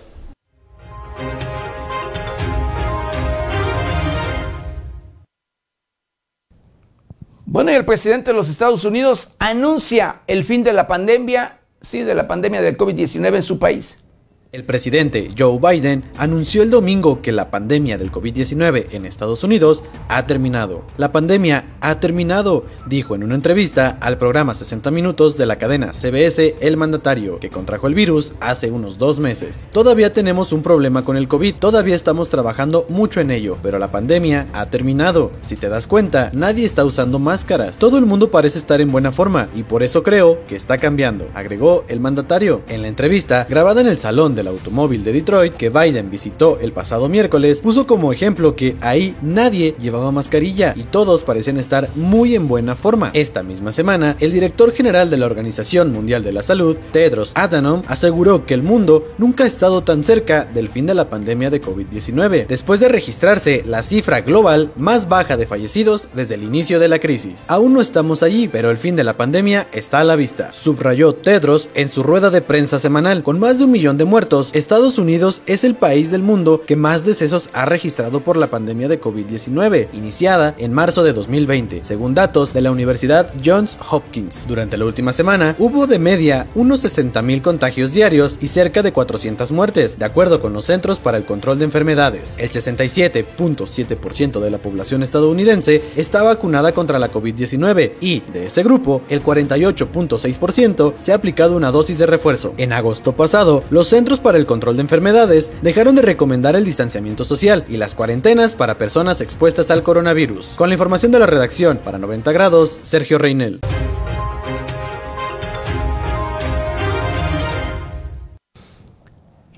Bueno, 7.45 7.71
y 7.71 7.75
el 7.75 7.85
presidente 7.85 8.31
de 8.31 8.37
los 8.37 8.49
Estados 8.49 8.85
Unidos 8.85 9.35
anuncia 9.39 10.21
el 10.27 10.43
fin 10.43 10.63
de 10.63 10.73
la 10.73 10.85
pandemia, 10.85 11.59
sí, 11.81 12.03
de 12.03 12.13
la 12.13 12.27
pandemia 12.27 12.61
del 12.61 12.77
COVID-19 12.77 13.37
en 13.37 13.43
su 13.43 13.57
país. 13.57 14.06
El 14.53 14.63
presidente 14.63 15.29
Joe 15.37 15.59
Biden 15.59 16.05
anunció 16.15 16.63
el 16.63 16.69
domingo 16.69 17.21
que 17.21 17.33
la 17.33 17.51
pandemia 17.51 17.97
del 17.97 18.13
COVID-19 18.13 18.87
en 18.91 19.05
Estados 19.05 19.43
Unidos 19.43 19.83
ha 20.07 20.25
terminado. 20.25 20.83
La 20.97 21.11
pandemia 21.11 21.65
ha 21.81 21.99
terminado, 21.99 22.63
dijo 22.85 23.13
en 23.13 23.23
una 23.23 23.35
entrevista 23.35 23.97
al 23.99 24.17
programa 24.17 24.53
60 24.53 24.89
Minutos 24.91 25.35
de 25.35 25.47
la 25.47 25.57
cadena 25.57 25.91
CBS 25.91 26.55
el 26.61 26.77
mandatario, 26.77 27.39
que 27.39 27.49
contrajo 27.49 27.87
el 27.87 27.93
virus 27.93 28.35
hace 28.39 28.71
unos 28.71 28.97
dos 28.97 29.19
meses. 29.19 29.67
Todavía 29.73 30.13
tenemos 30.13 30.53
un 30.53 30.63
problema 30.63 31.03
con 31.03 31.17
el 31.17 31.27
COVID, 31.27 31.55
todavía 31.55 31.95
estamos 31.95 32.29
trabajando 32.29 32.85
mucho 32.87 33.19
en 33.19 33.31
ello, 33.31 33.57
pero 33.61 33.79
la 33.79 33.91
pandemia 33.91 34.47
ha 34.53 34.67
terminado. 34.67 35.33
Si 35.41 35.57
te 35.57 35.67
das 35.67 35.87
cuenta, 35.87 36.31
nadie 36.33 36.65
está 36.65 36.85
usando 36.85 37.19
máscaras. 37.19 37.79
Todo 37.79 37.97
el 37.97 38.05
mundo 38.05 38.31
parece 38.31 38.59
estar 38.59 38.79
en 38.79 38.93
buena 38.93 39.11
forma 39.11 39.49
y 39.53 39.63
por 39.63 39.83
eso 39.83 40.03
creo 40.03 40.45
que 40.47 40.55
está 40.55 40.77
cambiando, 40.77 41.27
agregó 41.33 41.83
el 41.89 41.99
mandatario. 41.99 42.61
En 42.69 42.81
la 42.81 42.87
entrevista, 42.87 43.45
grabada 43.49 43.81
en 43.81 43.87
el 43.87 43.97
salón 43.97 44.36
del 44.37 44.47
automóvil 44.47 45.03
de 45.03 45.11
Detroit 45.11 45.55
que 45.55 45.69
Biden 45.69 46.09
visitó 46.09 46.57
el 46.61 46.71
pasado 46.71 47.09
miércoles, 47.09 47.59
puso 47.59 47.85
como 47.85 48.13
ejemplo 48.13 48.55
que 48.55 48.77
ahí 48.79 49.15
nadie 49.21 49.75
llevaba 49.81 50.13
mascarilla 50.13 50.73
y 50.77 50.83
todos 50.83 51.25
parecían 51.25 51.57
estar 51.57 51.89
muy 51.95 52.35
en 52.35 52.47
buena 52.47 52.77
forma. 52.77 53.11
Esta 53.13 53.43
misma 53.43 53.73
semana, 53.73 54.15
el 54.21 54.31
director 54.31 54.71
general 54.71 55.09
de 55.09 55.17
la 55.17 55.25
Organización 55.25 55.91
Mundial 55.91 56.23
de 56.23 56.31
la 56.31 56.43
Salud, 56.43 56.77
Tedros 56.93 57.33
Adhanom, 57.35 57.81
aseguró 57.87 58.45
que 58.45 58.53
el 58.53 58.63
mundo 58.63 59.07
nunca 59.17 59.43
ha 59.43 59.47
estado 59.47 59.81
tan 59.81 60.03
cerca 60.03 60.45
del 60.45 60.69
fin 60.69 60.85
de 60.85 60.93
la 60.93 61.09
pandemia 61.09 61.49
de 61.49 61.61
COVID-19, 61.61 62.47
después 62.47 62.79
de 62.79 62.89
registrarse 62.89 63.63
la 63.65 63.81
cifra 63.81 64.21
global 64.21 64.71
más 64.77 65.09
baja 65.09 65.35
de 65.35 65.47
fallecidos 65.47 66.07
desde 66.13 66.35
el 66.35 66.43
inicio 66.43 66.79
de 66.79 66.87
la 66.87 66.99
crisis. 66.99 67.45
Aún 67.47 67.73
no 67.73 67.81
estamos 67.81 68.23
allí, 68.23 68.47
pero 68.47 68.71
el 68.71 68.77
fin 68.77 68.95
de 68.95 69.03
la 69.03 69.17
pandemia 69.17 69.67
está 69.73 69.99
a 69.99 70.03
la 70.03 70.15
vista, 70.15 70.53
subrayó 70.53 71.15
Tedros 71.15 71.69
en 71.73 71.89
su 71.89 72.03
rueda 72.03 72.29
de 72.29 72.41
prensa 72.41 72.77
semanal, 72.77 73.23
con 73.23 73.39
más 73.39 73.57
de 73.57 73.65
un 73.65 73.71
millón 73.71 73.97
de 73.97 74.05
muertos 74.05 74.26
Estados 74.27 74.97
Unidos 74.97 75.41
es 75.45 75.63
el 75.63 75.75
país 75.75 76.11
del 76.11 76.21
mundo 76.21 76.61
que 76.65 76.75
más 76.75 77.05
decesos 77.05 77.49
ha 77.53 77.65
registrado 77.65 78.25
por 78.25 78.35
la 78.35 78.49
pandemia 78.49 78.89
de 78.89 78.99
COVID-19, 78.99 79.87
iniciada 79.93 80.53
en 80.57 80.73
marzo 80.73 81.03
de 81.03 81.13
2020, 81.13 81.85
según 81.85 82.13
datos 82.13 82.53
de 82.53 82.59
la 82.59 82.71
Universidad 82.71 83.31
Johns 83.43 83.77
Hopkins. 83.89 84.45
Durante 84.45 84.77
la 84.77 84.83
última 84.83 85.13
semana 85.13 85.55
hubo 85.59 85.87
de 85.87 85.97
media 85.97 86.49
unos 86.55 86.83
60.000 86.83 87.41
contagios 87.41 87.93
diarios 87.93 88.37
y 88.41 88.49
cerca 88.49 88.83
de 88.83 88.91
400 88.91 89.53
muertes, 89.53 89.97
de 89.97 90.05
acuerdo 90.05 90.41
con 90.41 90.51
los 90.51 90.65
Centros 90.65 90.99
para 90.99 91.17
el 91.17 91.23
Control 91.23 91.57
de 91.57 91.65
Enfermedades. 91.65 92.35
El 92.37 92.49
67.7% 92.49 94.41
de 94.41 94.51
la 94.51 94.57
población 94.57 95.03
estadounidense 95.03 95.81
está 95.95 96.21
vacunada 96.23 96.73
contra 96.73 96.99
la 96.99 97.11
COVID-19 97.11 97.93
y, 98.01 98.19
de 98.33 98.47
ese 98.47 98.63
grupo, 98.63 99.01
el 99.07 99.23
48.6% 99.23 100.93
se 100.99 101.13
ha 101.13 101.15
aplicado 101.15 101.55
una 101.55 101.71
dosis 101.71 101.97
de 101.97 102.07
refuerzo. 102.07 102.53
En 102.57 102.73
agosto 102.73 103.15
pasado, 103.15 103.63
los 103.69 103.87
Centros 103.87 104.16
Para 104.19 104.37
el 104.37 104.45
Control 104.45 104.75
de 104.75 104.81
Enfermedades 104.81 105.51
dejaron 105.61 105.95
de 105.95 106.01
recomendar 106.01 106.55
el 106.55 106.65
distanciamiento 106.65 107.25
social 107.25 107.65
y 107.69 107.77
las 107.77 107.95
cuarentenas 107.95 108.53
para 108.55 108.77
personas 108.77 109.21
expuestas 109.21 109.71
al 109.71 109.83
coronavirus. 109.83 110.53
Con 110.55 110.69
la 110.69 110.75
información 110.75 111.11
de 111.11 111.19
la 111.19 111.25
redacción 111.25 111.79
para 111.83 111.97
90 111.97 112.31
grados, 112.31 112.79
Sergio 112.83 113.17
Reinel. 113.17 113.59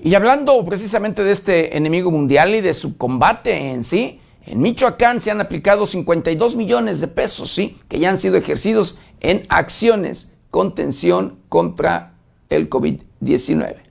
Y 0.02 0.14
hablando 0.14 0.64
precisamente 0.64 1.24
de 1.24 1.32
este 1.32 1.76
enemigo 1.76 2.10
mundial 2.10 2.54
y 2.54 2.60
de 2.60 2.74
su 2.74 2.96
combate 2.96 3.72
en 3.72 3.84
sí, 3.84 4.20
en 4.46 4.60
Michoacán 4.60 5.20
se 5.20 5.30
han 5.30 5.40
aplicado 5.40 5.86
52 5.86 6.56
millones 6.56 7.00
de 7.00 7.08
pesos, 7.08 7.50
sí, 7.50 7.78
que 7.88 7.98
ya 7.98 8.10
han 8.10 8.18
sido 8.18 8.36
ejercidos 8.36 8.98
en 9.20 9.42
acciones 9.48 10.32
contención 10.50 11.38
contra 11.48 12.14
el 12.48 12.68
COVID-19. 12.70 13.89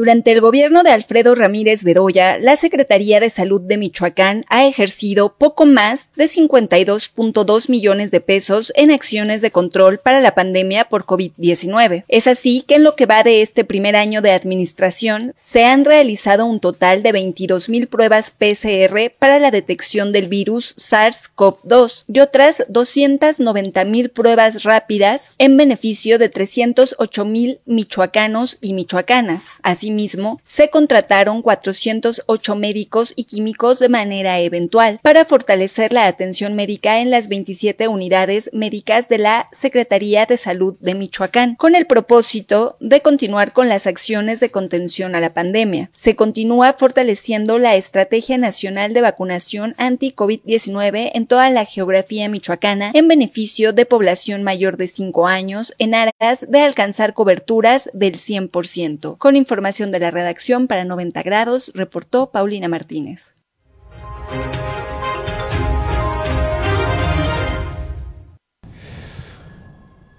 Durante 0.00 0.32
el 0.32 0.40
gobierno 0.40 0.82
de 0.82 0.92
Alfredo 0.92 1.34
Ramírez 1.34 1.84
Bedoya, 1.84 2.38
la 2.38 2.56
Secretaría 2.56 3.20
de 3.20 3.28
Salud 3.28 3.60
de 3.60 3.76
Michoacán 3.76 4.46
ha 4.48 4.64
ejercido 4.64 5.34
poco 5.36 5.66
más 5.66 6.08
de 6.16 6.24
52.2 6.24 7.68
millones 7.68 8.10
de 8.10 8.22
pesos 8.22 8.72
en 8.76 8.92
acciones 8.92 9.42
de 9.42 9.50
control 9.50 9.98
para 9.98 10.22
la 10.22 10.34
pandemia 10.34 10.86
por 10.86 11.04
COVID-19. 11.04 12.04
Es 12.08 12.26
así 12.28 12.64
que 12.66 12.76
en 12.76 12.84
lo 12.84 12.96
que 12.96 13.04
va 13.04 13.22
de 13.22 13.42
este 13.42 13.62
primer 13.62 13.94
año 13.94 14.22
de 14.22 14.30
administración, 14.30 15.34
se 15.36 15.66
han 15.66 15.84
realizado 15.84 16.46
un 16.46 16.60
total 16.60 17.02
de 17.02 17.12
22 17.12 17.68
mil 17.68 17.86
pruebas 17.86 18.30
PCR 18.30 19.12
para 19.18 19.38
la 19.38 19.50
detección 19.50 20.12
del 20.12 20.28
virus 20.28 20.76
SARS-CoV-2 20.78 22.04
y 22.10 22.20
otras 22.20 22.62
290 22.70 23.84
mil 23.84 24.08
pruebas 24.08 24.62
rápidas 24.62 25.34
en 25.36 25.58
beneficio 25.58 26.18
de 26.18 26.30
308 26.30 27.24
mil 27.26 27.58
michoacanos 27.66 28.56
y 28.62 28.72
michoacanas. 28.72 29.60
Así 29.62 29.89
Asimismo, 29.90 30.40
se 30.44 30.70
contrataron 30.70 31.42
408 31.42 32.54
médicos 32.54 33.12
y 33.16 33.24
químicos 33.24 33.80
de 33.80 33.88
manera 33.88 34.38
eventual 34.38 35.00
para 35.02 35.24
fortalecer 35.24 35.92
la 35.92 36.06
atención 36.06 36.54
médica 36.54 37.00
en 37.00 37.10
las 37.10 37.26
27 37.28 37.88
unidades 37.88 38.50
médicas 38.52 39.08
de 39.08 39.18
la 39.18 39.48
Secretaría 39.50 40.26
de 40.26 40.36
Salud 40.36 40.76
de 40.78 40.94
Michoacán, 40.94 41.56
con 41.56 41.74
el 41.74 41.86
propósito 41.86 42.76
de 42.78 43.00
continuar 43.00 43.52
con 43.52 43.68
las 43.68 43.88
acciones 43.88 44.38
de 44.38 44.52
contención 44.52 45.16
a 45.16 45.20
la 45.20 45.34
pandemia. 45.34 45.90
Se 45.92 46.14
continúa 46.14 46.74
fortaleciendo 46.74 47.58
la 47.58 47.74
Estrategia 47.74 48.38
Nacional 48.38 48.94
de 48.94 49.00
Vacunación 49.00 49.74
anti-COVID-19 49.76 51.10
en 51.14 51.26
toda 51.26 51.50
la 51.50 51.64
geografía 51.64 52.28
michoacana 52.28 52.92
en 52.94 53.08
beneficio 53.08 53.72
de 53.72 53.86
población 53.86 54.44
mayor 54.44 54.76
de 54.76 54.86
5 54.86 55.26
años 55.26 55.74
en 55.78 55.96
aras 55.96 56.46
de 56.46 56.60
alcanzar 56.60 57.12
coberturas 57.12 57.90
del 57.92 58.14
100%. 58.14 59.18
Con 59.18 59.34
información 59.34 59.69
de 59.78 60.00
la 60.00 60.10
redacción 60.10 60.66
para 60.66 60.84
90 60.84 61.22
grados, 61.22 61.70
reportó 61.74 62.32
Paulina 62.32 62.68
Martínez. 62.68 63.34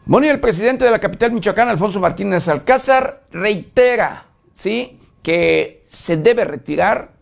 Bueno, 0.06 0.30
el 0.30 0.40
presidente 0.40 0.86
de 0.86 0.92
la 0.92 1.00
capital 1.00 1.32
michoacana, 1.32 1.72
Alfonso 1.72 2.00
Martínez 2.00 2.48
Alcázar, 2.48 3.24
reitera, 3.32 4.28
¿sí?, 4.54 5.00
que 5.22 5.84
se 5.88 6.18
debe 6.18 6.46
retirar 6.46 7.14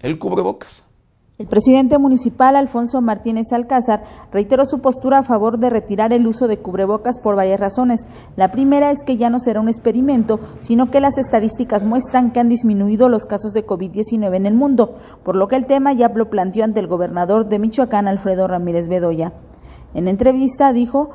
el 0.00 0.18
cubrebocas. 0.18 0.89
El 1.40 1.46
presidente 1.46 1.96
municipal 1.96 2.54
Alfonso 2.54 3.00
Martínez 3.00 3.50
Alcázar 3.54 4.04
reiteró 4.30 4.66
su 4.66 4.80
postura 4.80 5.20
a 5.20 5.22
favor 5.22 5.58
de 5.58 5.70
retirar 5.70 6.12
el 6.12 6.26
uso 6.26 6.48
de 6.48 6.58
cubrebocas 6.58 7.18
por 7.18 7.34
varias 7.34 7.58
razones. 7.58 8.02
La 8.36 8.50
primera 8.50 8.90
es 8.90 8.98
que 9.06 9.16
ya 9.16 9.30
no 9.30 9.38
será 9.38 9.58
un 9.62 9.70
experimento, 9.70 10.38
sino 10.58 10.90
que 10.90 11.00
las 11.00 11.16
estadísticas 11.16 11.82
muestran 11.82 12.32
que 12.32 12.40
han 12.40 12.50
disminuido 12.50 13.08
los 13.08 13.24
casos 13.24 13.54
de 13.54 13.66
COVID-19 13.66 14.36
en 14.36 14.44
el 14.44 14.52
mundo, 14.52 14.98
por 15.24 15.34
lo 15.34 15.48
que 15.48 15.56
el 15.56 15.64
tema 15.64 15.94
ya 15.94 16.10
lo 16.10 16.28
planteó 16.28 16.62
ante 16.62 16.80
el 16.80 16.88
gobernador 16.88 17.48
de 17.48 17.58
Michoacán, 17.58 18.06
Alfredo 18.06 18.46
Ramírez 18.46 18.90
Bedoya. 18.90 19.32
En 19.94 20.08
entrevista 20.08 20.74
dijo 20.74 21.08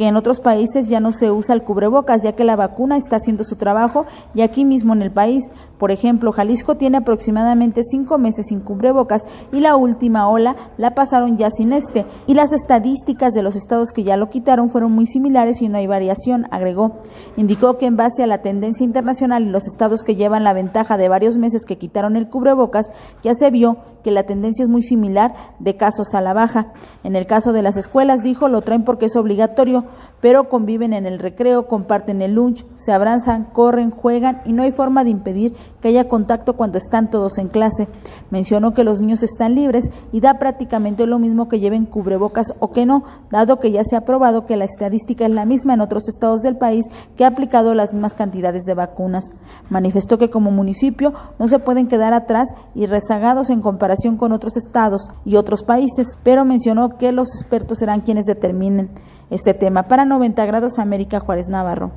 que 0.00 0.08
en 0.08 0.16
otros 0.16 0.40
países 0.40 0.88
ya 0.88 0.98
no 0.98 1.12
se 1.12 1.30
usa 1.30 1.54
el 1.54 1.62
cubrebocas, 1.62 2.22
ya 2.22 2.32
que 2.32 2.42
la 2.42 2.56
vacuna 2.56 2.96
está 2.96 3.16
haciendo 3.16 3.44
su 3.44 3.56
trabajo 3.56 4.06
y 4.32 4.40
aquí 4.40 4.64
mismo 4.64 4.94
en 4.94 5.02
el 5.02 5.10
país 5.10 5.50
por 5.80 5.90
ejemplo, 5.90 6.30
Jalisco 6.30 6.76
tiene 6.76 6.98
aproximadamente 6.98 7.82
cinco 7.82 8.18
meses 8.18 8.44
sin 8.48 8.60
cubrebocas 8.60 9.26
y 9.50 9.60
la 9.60 9.76
última 9.76 10.28
ola 10.28 10.54
la 10.76 10.94
pasaron 10.94 11.38
ya 11.38 11.50
sin 11.50 11.72
este. 11.72 12.04
Y 12.26 12.34
las 12.34 12.52
estadísticas 12.52 13.32
de 13.32 13.42
los 13.42 13.56
estados 13.56 13.92
que 13.92 14.04
ya 14.04 14.18
lo 14.18 14.28
quitaron 14.28 14.68
fueron 14.68 14.92
muy 14.92 15.06
similares 15.06 15.62
y 15.62 15.70
no 15.70 15.78
hay 15.78 15.86
variación, 15.86 16.46
agregó. 16.50 16.98
Indicó 17.38 17.78
que 17.78 17.86
en 17.86 17.96
base 17.96 18.22
a 18.22 18.26
la 18.26 18.42
tendencia 18.42 18.84
internacional 18.84 19.44
y 19.44 19.48
los 19.48 19.66
estados 19.66 20.02
que 20.04 20.16
llevan 20.16 20.44
la 20.44 20.52
ventaja 20.52 20.98
de 20.98 21.08
varios 21.08 21.38
meses 21.38 21.64
que 21.64 21.78
quitaron 21.78 22.14
el 22.14 22.28
cubrebocas, 22.28 22.90
ya 23.22 23.32
se 23.32 23.50
vio 23.50 23.78
que 24.02 24.10
la 24.10 24.24
tendencia 24.24 24.62
es 24.62 24.68
muy 24.68 24.82
similar 24.82 25.34
de 25.58 25.76
casos 25.76 26.14
a 26.14 26.20
la 26.20 26.32
baja. 26.32 26.72
En 27.04 27.16
el 27.16 27.26
caso 27.26 27.52
de 27.52 27.62
las 27.62 27.76
escuelas, 27.76 28.22
dijo, 28.22 28.48
lo 28.48 28.62
traen 28.62 28.84
porque 28.84 29.06
es 29.06 29.16
obligatorio, 29.16 29.84
pero 30.20 30.48
conviven 30.48 30.92
en 30.92 31.06
el 31.06 31.18
recreo, 31.18 31.66
comparten 31.66 32.22
el 32.22 32.34
lunch, 32.34 32.64
se 32.76 32.92
abrazan, 32.92 33.44
corren, 33.52 33.90
juegan 33.90 34.42
y 34.44 34.52
no 34.52 34.62
hay 34.62 34.72
forma 34.72 35.04
de 35.04 35.10
impedir 35.10 35.54
que 35.80 35.88
haya 35.88 36.08
contacto 36.08 36.54
cuando 36.54 36.78
están 36.78 37.10
todos 37.10 37.38
en 37.38 37.48
clase. 37.48 37.88
Mencionó 38.30 38.74
que 38.74 38.84
los 38.84 39.00
niños 39.00 39.22
están 39.22 39.54
libres 39.54 39.90
y 40.12 40.20
da 40.20 40.38
prácticamente 40.38 41.06
lo 41.06 41.18
mismo 41.18 41.48
que 41.48 41.60
lleven 41.60 41.86
cubrebocas 41.86 42.52
o 42.60 42.70
que 42.70 42.86
no, 42.86 43.04
dado 43.30 43.58
que 43.58 43.72
ya 43.72 43.84
se 43.84 43.96
ha 43.96 44.02
probado 44.02 44.46
que 44.46 44.56
la 44.56 44.64
estadística 44.64 45.24
es 45.24 45.32
la 45.32 45.44
misma 45.44 45.74
en 45.74 45.80
otros 45.80 46.08
estados 46.08 46.42
del 46.42 46.56
país 46.56 46.86
que 47.16 47.24
ha 47.24 47.28
aplicado 47.28 47.74
las 47.74 47.92
mismas 47.92 48.14
cantidades 48.14 48.64
de 48.64 48.74
vacunas. 48.74 49.24
Manifestó 49.68 50.18
que 50.18 50.30
como 50.30 50.50
municipio 50.50 51.12
no 51.38 51.48
se 51.48 51.58
pueden 51.58 51.88
quedar 51.88 52.12
atrás 52.12 52.48
y 52.74 52.86
rezagados 52.86 53.50
en 53.50 53.60
comparación 53.60 54.16
con 54.16 54.32
otros 54.32 54.56
estados 54.56 55.08
y 55.24 55.36
otros 55.36 55.62
países, 55.62 56.06
pero 56.22 56.44
mencionó 56.44 56.96
que 56.98 57.12
los 57.12 57.28
expertos 57.34 57.78
serán 57.78 58.00
quienes 58.00 58.24
determinen 58.24 58.90
este 59.30 59.54
tema. 59.54 59.84
Para 59.84 60.04
90 60.04 60.44
grados 60.46 60.78
América 60.78 61.20
Juárez 61.20 61.48
Navarro. 61.48 61.92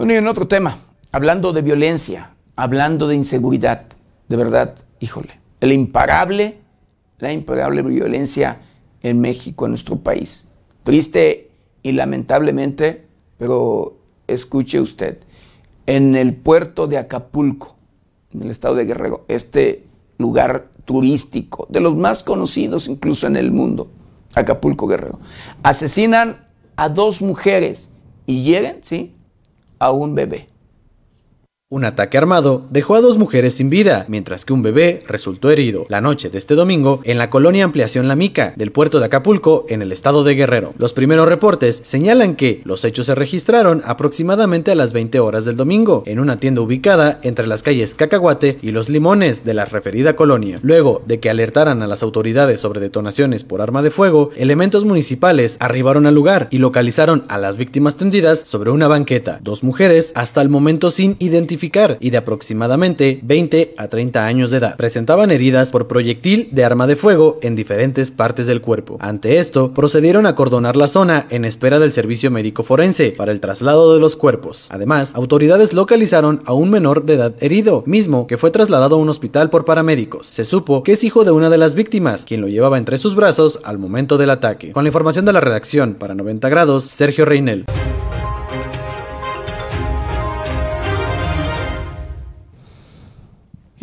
Bueno, 0.00 0.14
y 0.14 0.16
en 0.16 0.28
otro 0.28 0.48
tema, 0.48 0.78
hablando 1.12 1.52
de 1.52 1.60
violencia, 1.60 2.34
hablando 2.56 3.06
de 3.06 3.16
inseguridad, 3.16 3.82
de 4.30 4.36
verdad, 4.36 4.74
híjole, 4.98 5.38
el 5.60 5.72
imparable, 5.72 6.56
la 7.18 7.34
imparable 7.34 7.82
violencia 7.82 8.62
en 9.02 9.20
México, 9.20 9.66
en 9.66 9.72
nuestro 9.72 9.96
país. 9.96 10.52
Triste 10.84 11.50
y 11.82 11.92
lamentablemente, 11.92 13.08
pero 13.36 13.98
escuche 14.26 14.80
usted, 14.80 15.18
en 15.84 16.16
el 16.16 16.34
puerto 16.34 16.86
de 16.86 16.96
Acapulco, 16.96 17.76
en 18.32 18.40
el 18.40 18.50
estado 18.50 18.76
de 18.76 18.86
Guerrero, 18.86 19.26
este 19.28 19.84
lugar 20.16 20.70
turístico, 20.86 21.66
de 21.68 21.80
los 21.80 21.94
más 21.94 22.22
conocidos 22.22 22.88
incluso 22.88 23.26
en 23.26 23.36
el 23.36 23.52
mundo, 23.52 23.90
Acapulco 24.34 24.86
Guerrero. 24.86 25.20
Asesinan 25.62 26.46
a 26.76 26.88
dos 26.88 27.20
mujeres 27.20 27.92
y 28.24 28.44
llegan, 28.44 28.78
¿sí? 28.80 29.14
A 29.80 29.92
un 29.92 30.14
bebé. 30.14 30.46
Un 31.72 31.84
ataque 31.84 32.18
armado 32.18 32.66
dejó 32.70 32.96
a 32.96 33.00
dos 33.00 33.16
mujeres 33.16 33.54
sin 33.54 33.70
vida, 33.70 34.04
mientras 34.08 34.44
que 34.44 34.52
un 34.52 34.60
bebé 34.60 35.04
resultó 35.06 35.50
herido 35.50 35.86
la 35.88 36.00
noche 36.00 36.28
de 36.28 36.36
este 36.36 36.56
domingo 36.56 37.00
en 37.04 37.16
la 37.16 37.30
colonia 37.30 37.62
Ampliación 37.62 38.08
La 38.08 38.16
Mica 38.16 38.54
del 38.56 38.72
puerto 38.72 38.98
de 38.98 39.06
Acapulco 39.06 39.66
en 39.68 39.80
el 39.80 39.92
estado 39.92 40.24
de 40.24 40.34
Guerrero. 40.34 40.74
Los 40.78 40.92
primeros 40.92 41.28
reportes 41.28 41.80
señalan 41.84 42.34
que 42.34 42.60
los 42.64 42.84
hechos 42.84 43.06
se 43.06 43.14
registraron 43.14 43.82
aproximadamente 43.86 44.72
a 44.72 44.74
las 44.74 44.92
20 44.92 45.20
horas 45.20 45.44
del 45.44 45.54
domingo 45.54 46.02
en 46.06 46.18
una 46.18 46.40
tienda 46.40 46.60
ubicada 46.60 47.20
entre 47.22 47.46
las 47.46 47.62
calles 47.62 47.94
Cacahuate 47.94 48.58
y 48.62 48.72
Los 48.72 48.88
Limones 48.88 49.44
de 49.44 49.54
la 49.54 49.64
referida 49.64 50.16
colonia. 50.16 50.58
Luego 50.62 51.04
de 51.06 51.20
que 51.20 51.30
alertaran 51.30 51.82
a 51.82 51.86
las 51.86 52.02
autoridades 52.02 52.58
sobre 52.58 52.80
detonaciones 52.80 53.44
por 53.44 53.60
arma 53.60 53.82
de 53.82 53.92
fuego, 53.92 54.30
elementos 54.34 54.84
municipales 54.84 55.56
arribaron 55.60 56.06
al 56.06 56.16
lugar 56.16 56.48
y 56.50 56.58
localizaron 56.58 57.26
a 57.28 57.38
las 57.38 57.58
víctimas 57.58 57.94
tendidas 57.94 58.40
sobre 58.40 58.72
una 58.72 58.88
banqueta, 58.88 59.38
dos 59.40 59.62
mujeres 59.62 60.10
hasta 60.16 60.42
el 60.42 60.48
momento 60.48 60.90
sin 60.90 61.14
identificar 61.20 61.59
y 62.00 62.10
de 62.10 62.16
aproximadamente 62.16 63.20
20 63.22 63.74
a 63.76 63.88
30 63.88 64.24
años 64.24 64.50
de 64.50 64.58
edad. 64.58 64.76
Presentaban 64.76 65.30
heridas 65.30 65.70
por 65.70 65.86
proyectil 65.86 66.48
de 66.52 66.64
arma 66.64 66.86
de 66.86 66.96
fuego 66.96 67.38
en 67.42 67.54
diferentes 67.54 68.10
partes 68.10 68.46
del 68.46 68.60
cuerpo. 68.60 68.96
Ante 69.00 69.38
esto, 69.38 69.74
procedieron 69.74 70.26
a 70.26 70.34
cordonar 70.34 70.76
la 70.76 70.88
zona 70.88 71.26
en 71.30 71.44
espera 71.44 71.78
del 71.78 71.92
servicio 71.92 72.30
médico 72.30 72.62
forense 72.62 73.10
para 73.10 73.32
el 73.32 73.40
traslado 73.40 73.94
de 73.94 74.00
los 74.00 74.16
cuerpos. 74.16 74.68
Además, 74.70 75.12
autoridades 75.14 75.72
localizaron 75.72 76.42
a 76.44 76.52
un 76.52 76.70
menor 76.70 77.04
de 77.04 77.14
edad 77.14 77.34
herido, 77.40 77.82
mismo 77.86 78.26
que 78.26 78.38
fue 78.38 78.50
trasladado 78.50 78.96
a 78.96 78.98
un 78.98 79.08
hospital 79.08 79.50
por 79.50 79.64
paramédicos. 79.64 80.28
Se 80.28 80.44
supo 80.44 80.82
que 80.82 80.92
es 80.92 81.04
hijo 81.04 81.24
de 81.24 81.30
una 81.30 81.50
de 81.50 81.58
las 81.58 81.74
víctimas, 81.74 82.24
quien 82.24 82.40
lo 82.40 82.48
llevaba 82.48 82.78
entre 82.78 82.98
sus 82.98 83.14
brazos 83.14 83.60
al 83.64 83.78
momento 83.78 84.18
del 84.18 84.30
ataque. 84.30 84.72
Con 84.72 84.84
la 84.84 84.88
información 84.88 85.24
de 85.24 85.32
la 85.32 85.40
redacción 85.40 85.94
para 85.94 86.14
90 86.14 86.48
grados, 86.48 86.84
Sergio 86.84 87.24
Reinel. 87.24 87.64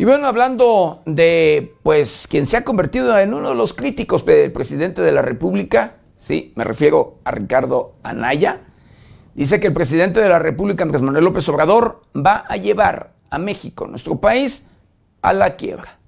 Y 0.00 0.04
bueno, 0.04 0.28
hablando 0.28 1.02
de, 1.06 1.74
pues, 1.82 2.28
quien 2.30 2.46
se 2.46 2.56
ha 2.56 2.62
convertido 2.62 3.18
en 3.18 3.34
uno 3.34 3.48
de 3.48 3.56
los 3.56 3.74
críticos 3.74 4.24
del 4.24 4.52
presidente 4.52 5.02
de 5.02 5.10
la 5.10 5.22
República, 5.22 5.96
sí, 6.16 6.52
me 6.54 6.62
refiero 6.62 7.18
a 7.24 7.32
Ricardo 7.32 7.96
Anaya, 8.04 8.60
dice 9.34 9.58
que 9.58 9.66
el 9.66 9.72
presidente 9.72 10.20
de 10.20 10.28
la 10.28 10.38
República, 10.38 10.84
Andrés 10.84 11.02
Manuel 11.02 11.24
López 11.24 11.48
Obrador, 11.48 12.02
va 12.16 12.44
a 12.48 12.56
llevar 12.56 13.14
a 13.28 13.38
México, 13.38 13.88
nuestro 13.88 14.20
país, 14.20 14.70
a 15.20 15.32
la 15.32 15.56
quiebra. 15.56 15.98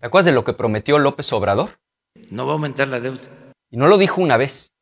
¿Te 0.00 0.06
acuerdas 0.06 0.26
de 0.26 0.32
lo 0.32 0.44
que 0.44 0.52
prometió 0.52 0.98
López 0.98 1.32
Obrador? 1.32 1.78
No 2.30 2.44
va 2.44 2.52
a 2.52 2.56
aumentar 2.56 2.88
la 2.88 3.00
deuda. 3.00 3.22
Y 3.70 3.78
no 3.78 3.88
lo 3.88 3.96
dijo 3.96 4.20
una 4.20 4.36
vez. 4.36 4.73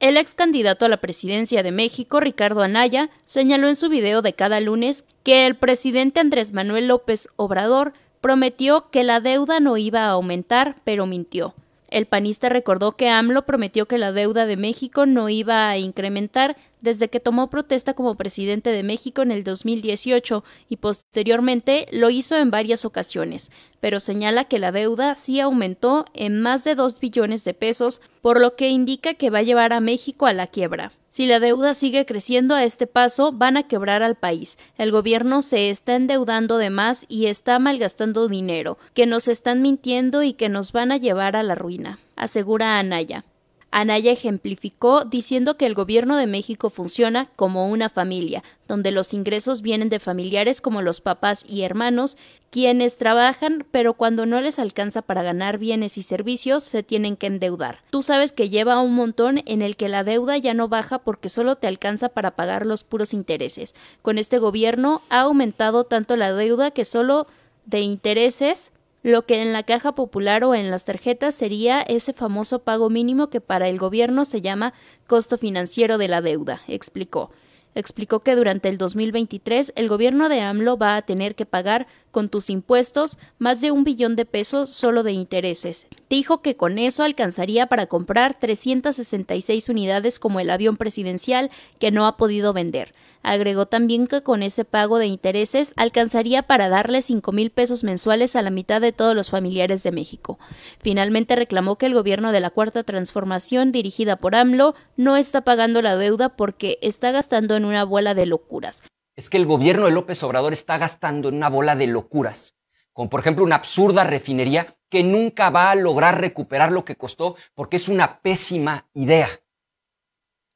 El 0.00 0.16
ex 0.16 0.34
candidato 0.34 0.86
a 0.86 0.88
la 0.88 0.96
presidencia 0.96 1.62
de 1.62 1.72
México, 1.72 2.20
Ricardo 2.20 2.62
Anaya, 2.62 3.10
señaló 3.26 3.68
en 3.68 3.76
su 3.76 3.90
video 3.90 4.22
de 4.22 4.32
cada 4.32 4.58
lunes 4.58 5.04
que 5.22 5.46
el 5.46 5.56
presidente 5.56 6.20
Andrés 6.20 6.54
Manuel 6.54 6.88
López 6.88 7.28
Obrador 7.36 7.92
prometió 8.22 8.88
que 8.90 9.04
la 9.04 9.20
deuda 9.20 9.60
no 9.60 9.76
iba 9.76 10.06
a 10.06 10.12
aumentar, 10.12 10.76
pero 10.84 11.04
mintió. 11.04 11.54
El 11.90 12.06
panista 12.06 12.48
recordó 12.48 12.92
que 12.92 13.08
AMLO 13.08 13.44
prometió 13.44 13.86
que 13.86 13.98
la 13.98 14.12
deuda 14.12 14.46
de 14.46 14.56
México 14.56 15.06
no 15.06 15.28
iba 15.28 15.68
a 15.68 15.76
incrementar 15.76 16.56
desde 16.80 17.08
que 17.08 17.18
tomó 17.18 17.50
protesta 17.50 17.94
como 17.94 18.14
presidente 18.14 18.70
de 18.70 18.84
México 18.84 19.22
en 19.22 19.32
el 19.32 19.42
2018 19.42 20.44
y 20.68 20.76
posteriormente 20.76 21.86
lo 21.90 22.08
hizo 22.08 22.36
en 22.36 22.52
varias 22.52 22.84
ocasiones, 22.84 23.50
pero 23.80 23.98
señala 23.98 24.44
que 24.44 24.60
la 24.60 24.70
deuda 24.70 25.16
sí 25.16 25.40
aumentó 25.40 26.04
en 26.14 26.40
más 26.40 26.62
de 26.62 26.76
2 26.76 27.00
billones 27.00 27.42
de 27.42 27.54
pesos, 27.54 28.00
por 28.22 28.40
lo 28.40 28.54
que 28.54 28.70
indica 28.70 29.14
que 29.14 29.30
va 29.30 29.38
a 29.38 29.42
llevar 29.42 29.72
a 29.72 29.80
México 29.80 30.26
a 30.26 30.32
la 30.32 30.46
quiebra. 30.46 30.92
Si 31.10 31.26
la 31.26 31.40
deuda 31.40 31.74
sigue 31.74 32.06
creciendo 32.06 32.54
a 32.54 32.62
este 32.62 32.86
paso, 32.86 33.32
van 33.32 33.56
a 33.56 33.64
quebrar 33.64 34.02
al 34.04 34.14
país. 34.14 34.58
El 34.78 34.92
gobierno 34.92 35.42
se 35.42 35.68
está 35.68 35.96
endeudando 35.96 36.56
de 36.56 36.70
más 36.70 37.04
y 37.08 37.26
está 37.26 37.58
malgastando 37.58 38.28
dinero, 38.28 38.78
que 38.94 39.06
nos 39.06 39.26
están 39.26 39.60
mintiendo 39.60 40.22
y 40.22 40.34
que 40.34 40.48
nos 40.48 40.70
van 40.70 40.92
a 40.92 40.98
llevar 40.98 41.34
a 41.34 41.42
la 41.42 41.56
ruina, 41.56 41.98
asegura 42.14 42.78
Anaya. 42.78 43.24
Anaya 43.72 44.10
ejemplificó 44.10 45.04
diciendo 45.04 45.56
que 45.56 45.66
el 45.66 45.74
gobierno 45.74 46.16
de 46.16 46.26
México 46.26 46.70
funciona 46.70 47.30
como 47.36 47.68
una 47.68 47.88
familia, 47.88 48.42
donde 48.66 48.90
los 48.90 49.14
ingresos 49.14 49.62
vienen 49.62 49.88
de 49.88 50.00
familiares 50.00 50.60
como 50.60 50.82
los 50.82 51.00
papás 51.00 51.44
y 51.48 51.62
hermanos, 51.62 52.18
quienes 52.50 52.98
trabajan, 52.98 53.64
pero 53.70 53.94
cuando 53.94 54.26
no 54.26 54.40
les 54.40 54.58
alcanza 54.58 55.02
para 55.02 55.22
ganar 55.22 55.58
bienes 55.58 55.98
y 55.98 56.02
servicios, 56.02 56.64
se 56.64 56.82
tienen 56.82 57.16
que 57.16 57.28
endeudar. 57.28 57.78
Tú 57.90 58.02
sabes 58.02 58.32
que 58.32 58.48
lleva 58.48 58.80
un 58.80 58.94
montón 58.94 59.42
en 59.46 59.62
el 59.62 59.76
que 59.76 59.88
la 59.88 60.02
deuda 60.02 60.36
ya 60.36 60.52
no 60.52 60.68
baja 60.68 60.98
porque 60.98 61.28
solo 61.28 61.56
te 61.56 61.68
alcanza 61.68 62.08
para 62.08 62.32
pagar 62.32 62.66
los 62.66 62.82
puros 62.82 63.14
intereses. 63.14 63.74
Con 64.02 64.18
este 64.18 64.38
gobierno 64.38 65.00
ha 65.10 65.20
aumentado 65.20 65.84
tanto 65.84 66.16
la 66.16 66.32
deuda 66.32 66.72
que 66.72 66.84
solo 66.84 67.28
de 67.66 67.80
intereses 67.80 68.72
lo 69.02 69.24
que 69.24 69.42
en 69.42 69.52
la 69.52 69.62
caja 69.62 69.94
popular 69.94 70.44
o 70.44 70.54
en 70.54 70.70
las 70.70 70.84
tarjetas 70.84 71.34
sería 71.34 71.80
ese 71.80 72.12
famoso 72.12 72.60
pago 72.60 72.90
mínimo 72.90 73.30
que 73.30 73.40
para 73.40 73.68
el 73.68 73.78
gobierno 73.78 74.24
se 74.24 74.40
llama 74.40 74.74
costo 75.06 75.38
financiero 75.38 75.98
de 75.98 76.08
la 76.08 76.20
deuda, 76.20 76.62
explicó. 76.68 77.30
Explicó 77.74 78.20
que 78.20 78.34
durante 78.34 78.68
el 78.68 78.78
2023 78.78 79.72
el 79.76 79.88
gobierno 79.88 80.28
de 80.28 80.40
AMLO 80.40 80.76
va 80.76 80.96
a 80.96 81.02
tener 81.02 81.36
que 81.36 81.46
pagar 81.46 81.86
con 82.10 82.28
tus 82.28 82.50
impuestos 82.50 83.16
más 83.38 83.60
de 83.60 83.70
un 83.70 83.84
billón 83.84 84.16
de 84.16 84.26
pesos 84.26 84.70
solo 84.70 85.04
de 85.04 85.12
intereses. 85.12 85.86
Dijo 86.08 86.42
que 86.42 86.56
con 86.56 86.78
eso 86.78 87.04
alcanzaría 87.04 87.68
para 87.68 87.86
comprar 87.86 88.34
366 88.38 89.68
unidades 89.68 90.18
como 90.18 90.40
el 90.40 90.50
avión 90.50 90.76
presidencial 90.76 91.50
que 91.78 91.92
no 91.92 92.08
ha 92.08 92.16
podido 92.16 92.52
vender. 92.52 92.92
Agregó 93.22 93.66
también 93.66 94.06
que 94.06 94.22
con 94.22 94.42
ese 94.42 94.64
pago 94.64 94.98
de 94.98 95.06
intereses 95.06 95.72
alcanzaría 95.76 96.42
para 96.42 96.68
darle 96.68 97.02
cinco 97.02 97.32
mil 97.32 97.50
pesos 97.50 97.84
mensuales 97.84 98.34
a 98.34 98.42
la 98.42 98.50
mitad 98.50 98.80
de 98.80 98.92
todos 98.92 99.14
los 99.14 99.30
familiares 99.30 99.82
de 99.82 99.92
México. 99.92 100.38
Finalmente 100.80 101.36
reclamó 101.36 101.76
que 101.76 101.86
el 101.86 101.94
gobierno 101.94 102.32
de 102.32 102.40
la 102.40 102.50
Cuarta 102.50 102.82
Transformación, 102.82 103.72
dirigida 103.72 104.16
por 104.16 104.34
AMLO, 104.34 104.74
no 104.96 105.16
está 105.16 105.42
pagando 105.42 105.82
la 105.82 105.96
deuda 105.96 106.30
porque 106.30 106.78
está 106.80 107.10
gastando 107.10 107.56
en 107.56 107.64
una 107.66 107.84
bola 107.84 108.14
de 108.14 108.26
locuras. 108.26 108.82
Es 109.16 109.28
que 109.28 109.36
el 109.36 109.44
gobierno 109.44 109.84
de 109.84 109.92
López 109.92 110.22
Obrador 110.22 110.54
está 110.54 110.78
gastando 110.78 111.28
en 111.28 111.34
una 111.34 111.50
bola 111.50 111.76
de 111.76 111.86
locuras, 111.88 112.56
como 112.94 113.10
por 113.10 113.20
ejemplo 113.20 113.44
una 113.44 113.56
absurda 113.56 114.04
refinería 114.04 114.74
que 114.88 115.04
nunca 115.04 115.50
va 115.50 115.70
a 115.70 115.74
lograr 115.74 116.20
recuperar 116.20 116.72
lo 116.72 116.86
que 116.86 116.96
costó 116.96 117.36
porque 117.54 117.76
es 117.76 117.88
una 117.88 118.20
pésima 118.22 118.88
idea. 118.94 119.28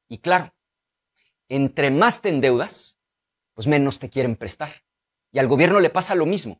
Y 0.07 0.17
claro, 0.17 0.54
entre 1.49 1.91
más 1.91 2.21
te 2.21 2.29
endeudas, 2.29 2.97
pues 3.53 3.67
menos 3.67 3.99
te 3.99 4.09
quieren 4.09 4.35
prestar. 4.35 4.69
Y 5.31 5.39
al 5.39 5.47
gobierno 5.47 5.79
le 5.79 5.89
pasa 5.89 6.15
lo 6.15 6.25
mismo. 6.25 6.59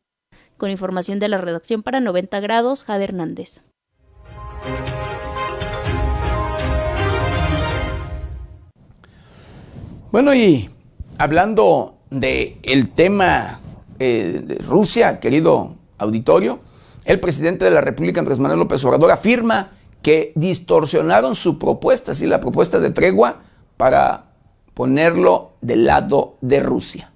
Con 0.56 0.70
información 0.70 1.18
de 1.18 1.28
la 1.28 1.38
redacción 1.38 1.82
para 1.82 2.00
90 2.00 2.40
grados, 2.40 2.84
Jade 2.84 3.04
Hernández. 3.04 3.62
Bueno, 10.12 10.34
y 10.34 10.70
hablando 11.18 11.98
del 12.10 12.58
el 12.62 12.90
tema 12.94 13.60
eh, 13.98 14.40
de 14.44 14.54
Rusia, 14.56 15.20
querido 15.20 15.74
auditorio, 15.98 16.60
el 17.04 17.20
presidente 17.20 17.64
de 17.64 17.70
la 17.70 17.80
República, 17.80 18.20
Andrés 18.20 18.38
Manuel 18.38 18.60
López 18.60 18.84
Obrador, 18.84 19.10
afirma 19.10 19.72
que 20.02 20.32
distorsionaron 20.34 21.34
su 21.34 21.58
propuesta, 21.58 22.14
sí, 22.14 22.26
la 22.26 22.40
propuesta 22.40 22.78
de 22.78 22.90
tregua 22.90 23.42
para 23.76 24.25
ponerlo 24.76 25.52
del 25.62 25.86
lado 25.86 26.36
de 26.42 26.60
Rusia. 26.60 27.10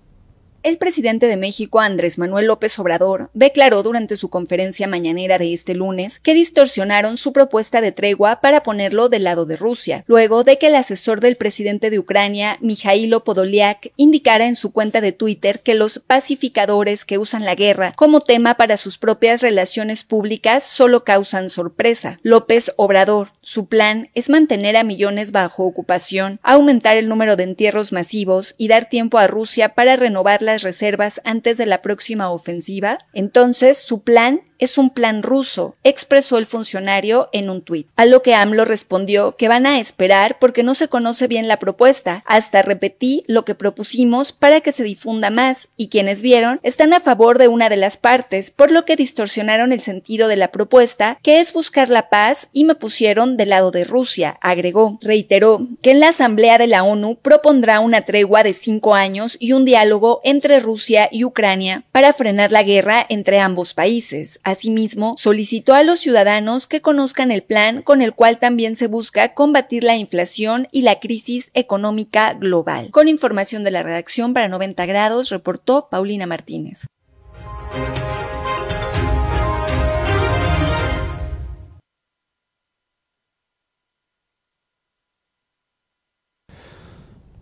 El 0.63 0.77
presidente 0.77 1.27
de 1.27 1.39
México, 1.39 1.81
Andrés 1.81 2.19
Manuel 2.19 2.45
López 2.45 2.79
Obrador, 2.79 3.31
declaró 3.33 3.83
durante 3.83 4.19
su 4.19 4.29
conferencia 4.29 4.87
mañanera 4.87 5.39
de 5.39 5.55
este 5.55 5.75
lunes 5.75 6.19
que 6.19 6.35
distorsionaron 6.35 7.17
su 7.17 7.33
propuesta 7.33 7.81
de 7.81 7.93
tregua 7.93 8.43
para 8.43 8.63
ponerlo 8.63 9.09
del 9.09 9.25
lado 9.25 9.47
de 9.47 9.57
Rusia, 9.57 10.05
luego 10.07 10.45
de 10.45 10.59
que 10.59 10.67
el 10.67 10.75
asesor 10.75 11.21
del 11.21 11.37
presidente 11.37 11.89
de 11.89 11.99
Ucrania, 11.99 12.59
Mijailo 12.61 13.25
Podolyak, 13.25 13.91
indicara 13.97 14.49
en 14.49 14.55
su 14.55 14.71
cuenta 14.71 15.01
de 15.01 15.13
Twitter 15.13 15.61
que 15.61 15.75
los 15.75 15.99
pacificadores 15.99 17.07
que 17.07 17.17
usan 17.17 17.47
la 17.47 17.55
guerra 17.55 17.95
como 17.97 18.21
tema 18.21 18.57
para 18.57 18.77
sus 18.77 18.99
propias 18.99 19.41
relaciones 19.41 20.05
públicas 20.05 20.63
solo 20.63 21.05
causan 21.05 21.49
sorpresa. 21.49 22.21
López 22.23 22.71
Obrador, 22.77 23.33
su 23.41 23.65
plan 23.65 24.11
es 24.15 24.29
mantener 24.29 24.77
a 24.77 24.85
millones 24.85 25.33
bajo 25.33 25.65
ocupación, 25.65 26.39
aumentar 26.43 26.99
el 26.99 27.09
número 27.09 27.37
de 27.37 27.45
entierros 27.45 27.93
masivos 27.93 28.55
y 28.59 28.69
dar 28.69 28.91
tiempo 28.91 29.17
a 29.17 29.27
Rusia 29.27 29.71
para 29.71 29.97
renovar 29.97 30.43
reservas 30.59 31.21
antes 31.25 31.59
de 31.59 31.67
la 31.67 31.83
próxima 31.83 32.31
ofensiva, 32.31 32.99
entonces 33.13 33.79
su 33.79 34.03
plan 34.03 34.43
es 34.61 34.79
un 34.79 34.91
plan 34.91 35.23
ruso, 35.23 35.75
expresó 35.85 36.39
el 36.39 36.47
funcionario 36.47 37.29
en 37.33 37.51
un 37.51 37.63
tuit. 37.63 37.89
A 37.97 38.05
lo 38.05 38.23
que 38.23 38.35
AMLO 38.35 38.65
respondió 38.65 39.37
que 39.37 39.49
van 39.49 39.67
a 39.67 39.81
esperar 39.81 40.39
porque 40.39 40.63
no 40.63 40.75
se 40.75 40.89
conoce 40.89 41.27
bien 41.27 41.49
la 41.49 41.59
propuesta. 41.59 42.23
Hasta 42.27 42.63
repetí 42.63 43.25
lo 43.27 43.45
que 43.45 43.55
propusimos 43.55 44.33
para 44.33 44.61
que 44.61 44.73
se 44.73 44.83
difunda 44.83 45.31
más 45.31 45.69
y 45.77 45.89
quienes 45.89 46.23
vieron 46.23 46.61
están 46.63 46.93
a 46.93 47.01
favor 47.01 47.39
de 47.39 47.49
una 47.49 47.69
de 47.69 47.77
las 47.77 47.97
partes, 47.97 48.51
por 48.51 48.71
lo 48.71 48.85
que 48.85 48.97
distorsionaron 48.97 49.73
el 49.73 49.81
sentido 49.81 50.29
de 50.29 50.37
la 50.37 50.53
propuesta, 50.53 51.19
que 51.23 51.41
es 51.41 51.53
buscar 51.53 51.89
la 51.89 52.09
paz 52.09 52.49
y 52.53 52.65
me 52.65 52.75
pusieron 52.75 53.37
del 53.37 53.51
lado 53.51 53.71
de 53.71 53.85
Rusia, 53.85 54.39
agregó. 54.41 54.99
Reiteró 55.01 55.67
que 55.83 55.93
en 55.93 56.01
la 56.01 56.09
Asamblea 56.09 56.59
de 56.59 56.67
la 56.67 56.83
ONU 56.83 57.17
propondrá 57.17 57.81
una 57.81 58.03
tregua 58.03 58.43
de 58.43 58.53
cinco 58.53 58.95
años 58.95 59.37
y 59.41 59.53
un 59.53 59.65
diálogo 59.65 60.21
entre 60.25 60.61
Rusia 60.61 61.09
y 61.11 61.25
Ucrania 61.25 61.85
para 61.93 62.13
frenar 62.13 62.53
la 62.53 62.63
guerra 62.63 63.07
entre 63.09 63.41
ambos 63.41 63.75
países. 63.75 64.41
Asimismo, 64.51 65.15
solicitó 65.17 65.75
a 65.75 65.83
los 65.85 66.01
ciudadanos 66.01 66.67
que 66.67 66.81
conozcan 66.81 67.31
el 67.31 67.43
plan 67.43 67.83
con 67.83 68.03
el 68.03 68.15
cual 68.15 68.39
también 68.39 68.77
se 68.77 68.89
busca 68.89 69.33
combatir 69.35 69.85
la 69.85 69.97
inflación 69.97 70.67
y 70.73 70.83
la 70.83 70.99
crisis 70.99 71.51
económica 71.55 72.35
global. 72.35 72.91
Con 72.91 73.07
información 73.07 73.63
de 73.63 73.71
la 73.71 73.83
redacción 73.83 74.35
para 74.35 74.49
90 74.49 74.87
grados, 74.87 75.31
reportó 75.31 75.89
Paulina 75.89 76.27
Martínez. 76.27 76.87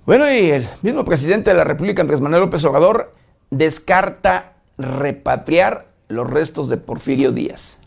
Bueno, 0.04 0.30
y 0.30 0.50
el 0.50 0.66
mismo 0.82 1.04
presidente 1.04 1.50
de 1.50 1.56
la 1.56 1.64
República, 1.64 2.00
Andrés 2.00 2.20
Manuel 2.20 2.42
López 2.42 2.64
Obrador, 2.64 3.12
descarta 3.50 4.54
repatriar 4.78 5.88
los 6.08 6.28
restos 6.28 6.68
de 6.68 6.76
Porfirio 6.78 7.32
Díaz. 7.32 7.80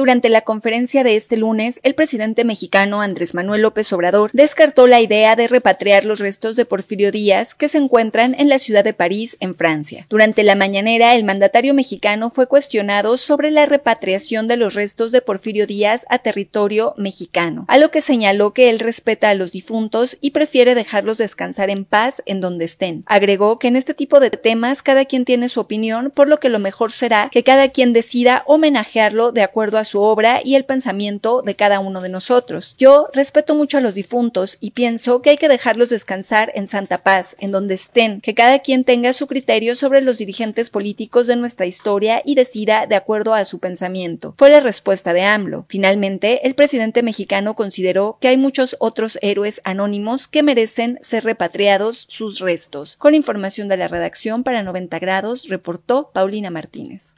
Durante 0.00 0.30
la 0.30 0.40
conferencia 0.40 1.04
de 1.04 1.14
este 1.14 1.36
lunes, 1.36 1.78
el 1.82 1.94
presidente 1.94 2.46
mexicano 2.46 3.02
Andrés 3.02 3.34
Manuel 3.34 3.60
López 3.60 3.92
Obrador 3.92 4.30
descartó 4.32 4.86
la 4.86 5.02
idea 5.02 5.36
de 5.36 5.46
repatriar 5.46 6.06
los 6.06 6.20
restos 6.20 6.56
de 6.56 6.64
Porfirio 6.64 7.12
Díaz 7.12 7.54
que 7.54 7.68
se 7.68 7.76
encuentran 7.76 8.34
en 8.38 8.48
la 8.48 8.58
ciudad 8.58 8.82
de 8.82 8.94
París, 8.94 9.36
en 9.40 9.54
Francia. 9.54 10.06
Durante 10.08 10.42
la 10.42 10.54
mañanera, 10.54 11.14
el 11.16 11.24
mandatario 11.24 11.74
mexicano 11.74 12.30
fue 12.30 12.46
cuestionado 12.46 13.18
sobre 13.18 13.50
la 13.50 13.66
repatriación 13.66 14.48
de 14.48 14.56
los 14.56 14.72
restos 14.72 15.12
de 15.12 15.20
Porfirio 15.20 15.66
Díaz 15.66 16.06
a 16.08 16.20
territorio 16.20 16.94
mexicano, 16.96 17.66
a 17.68 17.76
lo 17.76 17.90
que 17.90 18.00
señaló 18.00 18.54
que 18.54 18.70
él 18.70 18.78
respeta 18.78 19.28
a 19.28 19.34
los 19.34 19.52
difuntos 19.52 20.16
y 20.22 20.30
prefiere 20.30 20.74
dejarlos 20.74 21.18
descansar 21.18 21.68
en 21.68 21.84
paz 21.84 22.22
en 22.24 22.40
donde 22.40 22.64
estén. 22.64 23.04
Agregó 23.04 23.58
que 23.58 23.68
en 23.68 23.76
este 23.76 23.92
tipo 23.92 24.18
de 24.18 24.30
temas 24.30 24.82
cada 24.82 25.04
quien 25.04 25.26
tiene 25.26 25.50
su 25.50 25.60
opinión, 25.60 26.10
por 26.10 26.26
lo 26.26 26.40
que 26.40 26.48
lo 26.48 26.58
mejor 26.58 26.90
será 26.90 27.28
que 27.30 27.44
cada 27.44 27.68
quien 27.68 27.92
decida 27.92 28.44
homenajearlo 28.46 29.32
de 29.32 29.42
acuerdo 29.42 29.76
a 29.76 29.89
su 29.90 30.00
obra 30.00 30.40
y 30.44 30.54
el 30.54 30.64
pensamiento 30.64 31.42
de 31.42 31.56
cada 31.56 31.80
uno 31.80 32.00
de 32.00 32.08
nosotros. 32.08 32.74
Yo 32.78 33.08
respeto 33.12 33.54
mucho 33.54 33.78
a 33.78 33.80
los 33.80 33.94
difuntos 33.94 34.56
y 34.60 34.70
pienso 34.70 35.20
que 35.20 35.30
hay 35.30 35.36
que 35.36 35.48
dejarlos 35.48 35.88
descansar 35.88 36.52
en 36.54 36.66
santa 36.66 36.98
paz, 36.98 37.36
en 37.40 37.50
donde 37.50 37.74
estén, 37.74 38.20
que 38.20 38.34
cada 38.34 38.60
quien 38.60 38.84
tenga 38.84 39.12
su 39.12 39.26
criterio 39.26 39.74
sobre 39.74 40.00
los 40.00 40.18
dirigentes 40.18 40.70
políticos 40.70 41.26
de 41.26 41.36
nuestra 41.36 41.66
historia 41.66 42.22
y 42.24 42.34
decida 42.34 42.86
de 42.86 42.96
acuerdo 42.96 43.34
a 43.34 43.44
su 43.44 43.58
pensamiento. 43.58 44.34
Fue 44.38 44.50
la 44.50 44.60
respuesta 44.60 45.12
de 45.12 45.22
AMLO. 45.22 45.66
Finalmente, 45.68 46.46
el 46.46 46.54
presidente 46.54 47.02
mexicano 47.02 47.54
consideró 47.54 48.18
que 48.20 48.28
hay 48.28 48.36
muchos 48.36 48.76
otros 48.78 49.18
héroes 49.22 49.60
anónimos 49.64 50.28
que 50.28 50.42
merecen 50.42 50.98
ser 51.02 51.24
repatriados 51.24 52.06
sus 52.08 52.38
restos. 52.38 52.96
Con 52.96 53.14
información 53.14 53.68
de 53.68 53.76
la 53.76 53.88
redacción 53.88 54.44
para 54.44 54.62
90 54.62 54.98
grados, 54.98 55.48
reportó 55.48 56.10
Paulina 56.12 56.50
Martínez. 56.50 57.14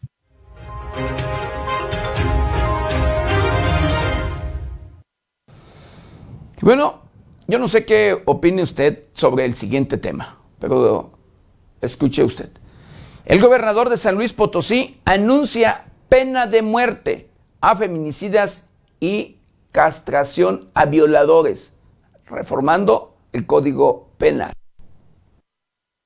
Bueno, 6.63 7.01
yo 7.49 7.59
no 7.59 7.67
sé 7.67 7.85
qué 7.85 8.23
opine 8.25 8.63
usted 8.63 9.09
sobre 9.15 9.45
el 9.45 9.57
siguiente 9.57 9.99
tema, 9.99 10.39
pero 10.61 11.11
escuche 11.81 12.23
usted. 12.23 12.51
El 13.25 13.41
gobernador 13.41 13.91
de 13.91 13.97
San 13.97 14.15
Luis 14.15 14.33
Potosí 14.33 15.01
anuncia 15.05 15.87
pena 16.09 16.47
de 16.47 16.63
muerte 16.63 17.29
a 17.61 17.75
feminicidas 17.75 18.71
y 19.01 19.39
castración 19.73 20.71
a 20.73 20.85
violadores, 20.85 21.75
reformando 22.27 23.17
el 23.33 23.45
Código 23.45 24.11
Penal. 24.17 24.53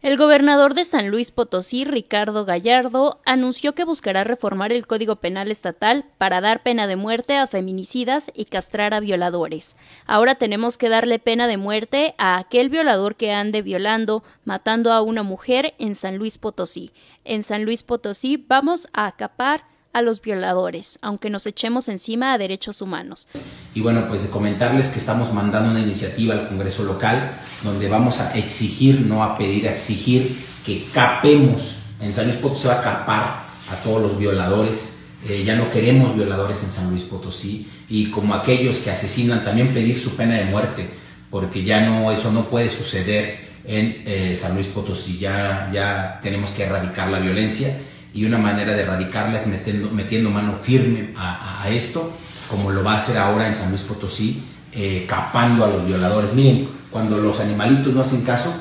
El 0.06 0.16
gobernador 0.16 0.74
de 0.74 0.84
San 0.84 1.08
Luis 1.10 1.32
Potosí, 1.32 1.84
Ricardo 1.84 2.44
Gallardo, 2.44 3.18
anunció 3.24 3.74
que 3.74 3.82
buscará 3.82 4.22
reformar 4.22 4.72
el 4.72 4.86
Código 4.86 5.16
Penal 5.16 5.50
estatal 5.50 6.04
para 6.16 6.40
dar 6.40 6.62
pena 6.62 6.86
de 6.86 6.94
muerte 6.94 7.36
a 7.36 7.48
feminicidas 7.48 8.30
y 8.32 8.44
castrar 8.44 8.94
a 8.94 9.00
violadores. 9.00 9.74
Ahora 10.06 10.36
tenemos 10.36 10.78
que 10.78 10.88
darle 10.88 11.18
pena 11.18 11.48
de 11.48 11.56
muerte 11.56 12.14
a 12.18 12.38
aquel 12.38 12.68
violador 12.68 13.16
que 13.16 13.32
ande 13.32 13.62
violando, 13.62 14.22
matando 14.44 14.92
a 14.92 15.02
una 15.02 15.24
mujer 15.24 15.74
en 15.80 15.96
San 15.96 16.18
Luis 16.18 16.38
Potosí. 16.38 16.92
En 17.24 17.42
San 17.42 17.64
Luis 17.64 17.82
Potosí 17.82 18.36
vamos 18.36 18.86
a 18.92 19.06
acapar 19.06 19.64
a 19.96 20.02
los 20.02 20.20
violadores, 20.20 20.98
aunque 21.00 21.30
nos 21.30 21.46
echemos 21.46 21.88
encima 21.88 22.34
a 22.34 22.36
derechos 22.36 22.82
humanos. 22.82 23.28
Y 23.74 23.80
bueno, 23.80 24.06
pues 24.08 24.26
comentarles 24.26 24.88
que 24.88 24.98
estamos 24.98 25.32
mandando 25.32 25.70
una 25.70 25.80
iniciativa 25.80 26.34
al 26.34 26.48
Congreso 26.48 26.84
local 26.84 27.40
donde 27.64 27.88
vamos 27.88 28.20
a 28.20 28.36
exigir, 28.36 29.00
no 29.00 29.24
a 29.24 29.38
pedir, 29.38 29.66
a 29.66 29.72
exigir 29.72 30.36
que 30.66 30.84
capemos, 30.92 31.76
en 31.98 32.12
San 32.12 32.26
Luis 32.26 32.36
Potosí 32.36 32.64
se 32.64 32.68
va 32.68 32.80
a 32.80 32.82
capar 32.82 33.44
a 33.72 33.76
todos 33.82 34.02
los 34.02 34.18
violadores, 34.18 34.98
eh, 35.26 35.44
ya 35.46 35.56
no 35.56 35.70
queremos 35.72 36.14
violadores 36.14 36.62
en 36.62 36.70
San 36.70 36.90
Luis 36.90 37.04
Potosí. 37.04 37.66
Y 37.88 38.10
como 38.10 38.34
aquellos 38.34 38.76
que 38.80 38.90
asesinan 38.90 39.46
también 39.46 39.68
pedir 39.68 39.98
su 39.98 40.10
pena 40.10 40.34
de 40.34 40.44
muerte, 40.44 40.90
porque 41.30 41.64
ya 41.64 41.80
no, 41.80 42.12
eso 42.12 42.30
no 42.32 42.44
puede 42.50 42.68
suceder 42.68 43.38
en 43.64 44.02
eh, 44.04 44.34
San 44.34 44.52
Luis 44.52 44.66
Potosí, 44.66 45.16
ya, 45.16 45.70
ya 45.72 46.20
tenemos 46.22 46.50
que 46.50 46.64
erradicar 46.64 47.08
la 47.08 47.18
violencia 47.18 47.74
y 48.14 48.24
una 48.24 48.38
manera 48.38 48.72
de 48.72 48.82
erradicarla 48.82 49.36
es 49.36 49.46
metiendo, 49.46 49.90
metiendo 49.90 50.30
mano 50.30 50.54
firme 50.54 51.10
a, 51.16 51.66
esto, 51.68 52.12
como 52.48 52.70
lo 52.70 52.82
va 52.82 52.94
a 52.94 52.96
hacer 52.96 53.18
ahora 53.18 53.48
en 53.48 53.54
San 53.54 53.70
Luis 53.70 53.82
Potosí, 53.82 54.42
eh, 54.72 55.04
capando 55.08 55.64
a 55.64 55.68
los 55.68 55.86
violadores. 55.86 56.32
Miren, 56.32 56.68
cuando 56.90 57.18
los 57.18 57.40
animalitos 57.40 57.92
no 57.92 58.00
hacen 58.00 58.22
caso 58.22 58.54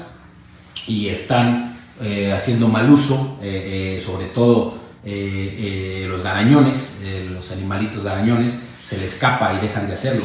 y 0.88 1.08
están 1.08 1.78
eh, 2.02 2.34
haciendo 2.34 2.68
mal 2.68 2.90
uso, 2.90 3.40
eh, 3.42 4.02
sobre 4.06 4.26
todo 4.26 4.86
los 5.06 6.24
garañones, 6.24 7.04
los 7.32 7.52
animalitos 7.52 8.04
garañones, 8.04 8.60
se 8.84 8.98
les 8.98 9.14
escapa 9.14 9.54
y 9.54 9.66
dejan 9.66 9.88
de 9.88 9.94
hacerlo. 9.94 10.24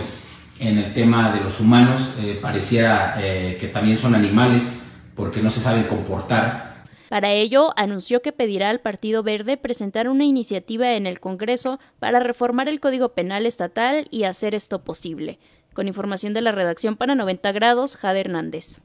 En 0.58 0.78
el 0.78 0.94
tema 0.94 1.32
de 1.32 1.40
los 1.40 1.60
humanos, 1.60 2.12
pareciera 2.40 3.16
que 3.18 3.70
también 3.72 3.98
son 3.98 4.14
animales 4.14 4.84
porque 5.14 5.42
no 5.42 5.50
se 5.50 5.60
saben 5.60 5.84
comportar 5.84 6.69
para 7.10 7.32
ello, 7.32 7.72
anunció 7.74 8.22
que 8.22 8.30
pedirá 8.30 8.70
al 8.70 8.78
Partido 8.78 9.24
Verde 9.24 9.56
presentar 9.56 10.08
una 10.08 10.24
iniciativa 10.24 10.92
en 10.92 11.08
el 11.08 11.18
Congreso 11.18 11.80
para 11.98 12.20
reformar 12.20 12.68
el 12.68 12.78
Código 12.78 13.14
Penal 13.14 13.46
estatal 13.46 14.06
y 14.12 14.22
hacer 14.22 14.54
esto 14.54 14.84
posible. 14.84 15.40
Con 15.74 15.88
información 15.88 16.34
de 16.34 16.40
la 16.40 16.52
redacción 16.52 16.94
para 16.94 17.16
90 17.16 17.50
grados, 17.50 17.96
Jade 17.96 18.20
Hernández. 18.20 18.78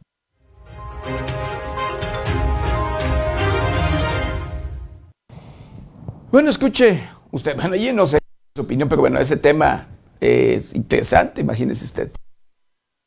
Bueno, 6.32 6.50
escuche, 6.50 7.00
usted, 7.30 7.56
bueno, 7.56 7.76
yo 7.76 7.94
no 7.94 8.08
sé 8.08 8.18
su 8.56 8.64
opinión, 8.64 8.90
pero 8.90 9.02
bueno, 9.02 9.20
ese 9.20 9.38
tema 9.38 9.88
es 10.20 10.74
interesante, 10.74 11.42
imagínese 11.42 11.86
usted. 11.86 12.10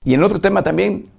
Y 0.05 0.14
en 0.14 0.23
otro 0.23 0.41
tema 0.41 0.62
también 0.62 1.11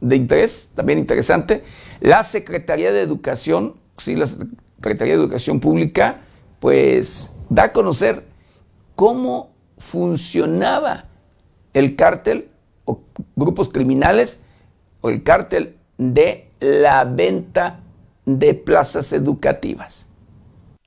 de 0.00 0.16
interés, 0.16 0.72
también 0.74 0.98
interesante, 0.98 1.62
la 2.00 2.22
Secretaría 2.22 2.92
de 2.92 3.02
Educación, 3.02 3.76
sí, 3.98 4.16
la 4.16 4.26
Secretaría 4.26 5.16
de 5.16 5.22
Educación 5.22 5.60
Pública, 5.60 6.20
pues 6.58 7.36
da 7.48 7.64
a 7.64 7.72
conocer 7.72 8.24
cómo 8.96 9.50
funcionaba 9.78 11.06
el 11.72 11.96
cártel 11.96 12.48
o 12.84 13.00
grupos 13.36 13.68
criminales 13.68 14.44
o 15.00 15.10
el 15.10 15.22
cártel 15.22 15.76
de 15.96 16.48
la 16.60 17.04
venta 17.04 17.80
de 18.26 18.54
plazas 18.54 19.12
educativas. 19.12 20.09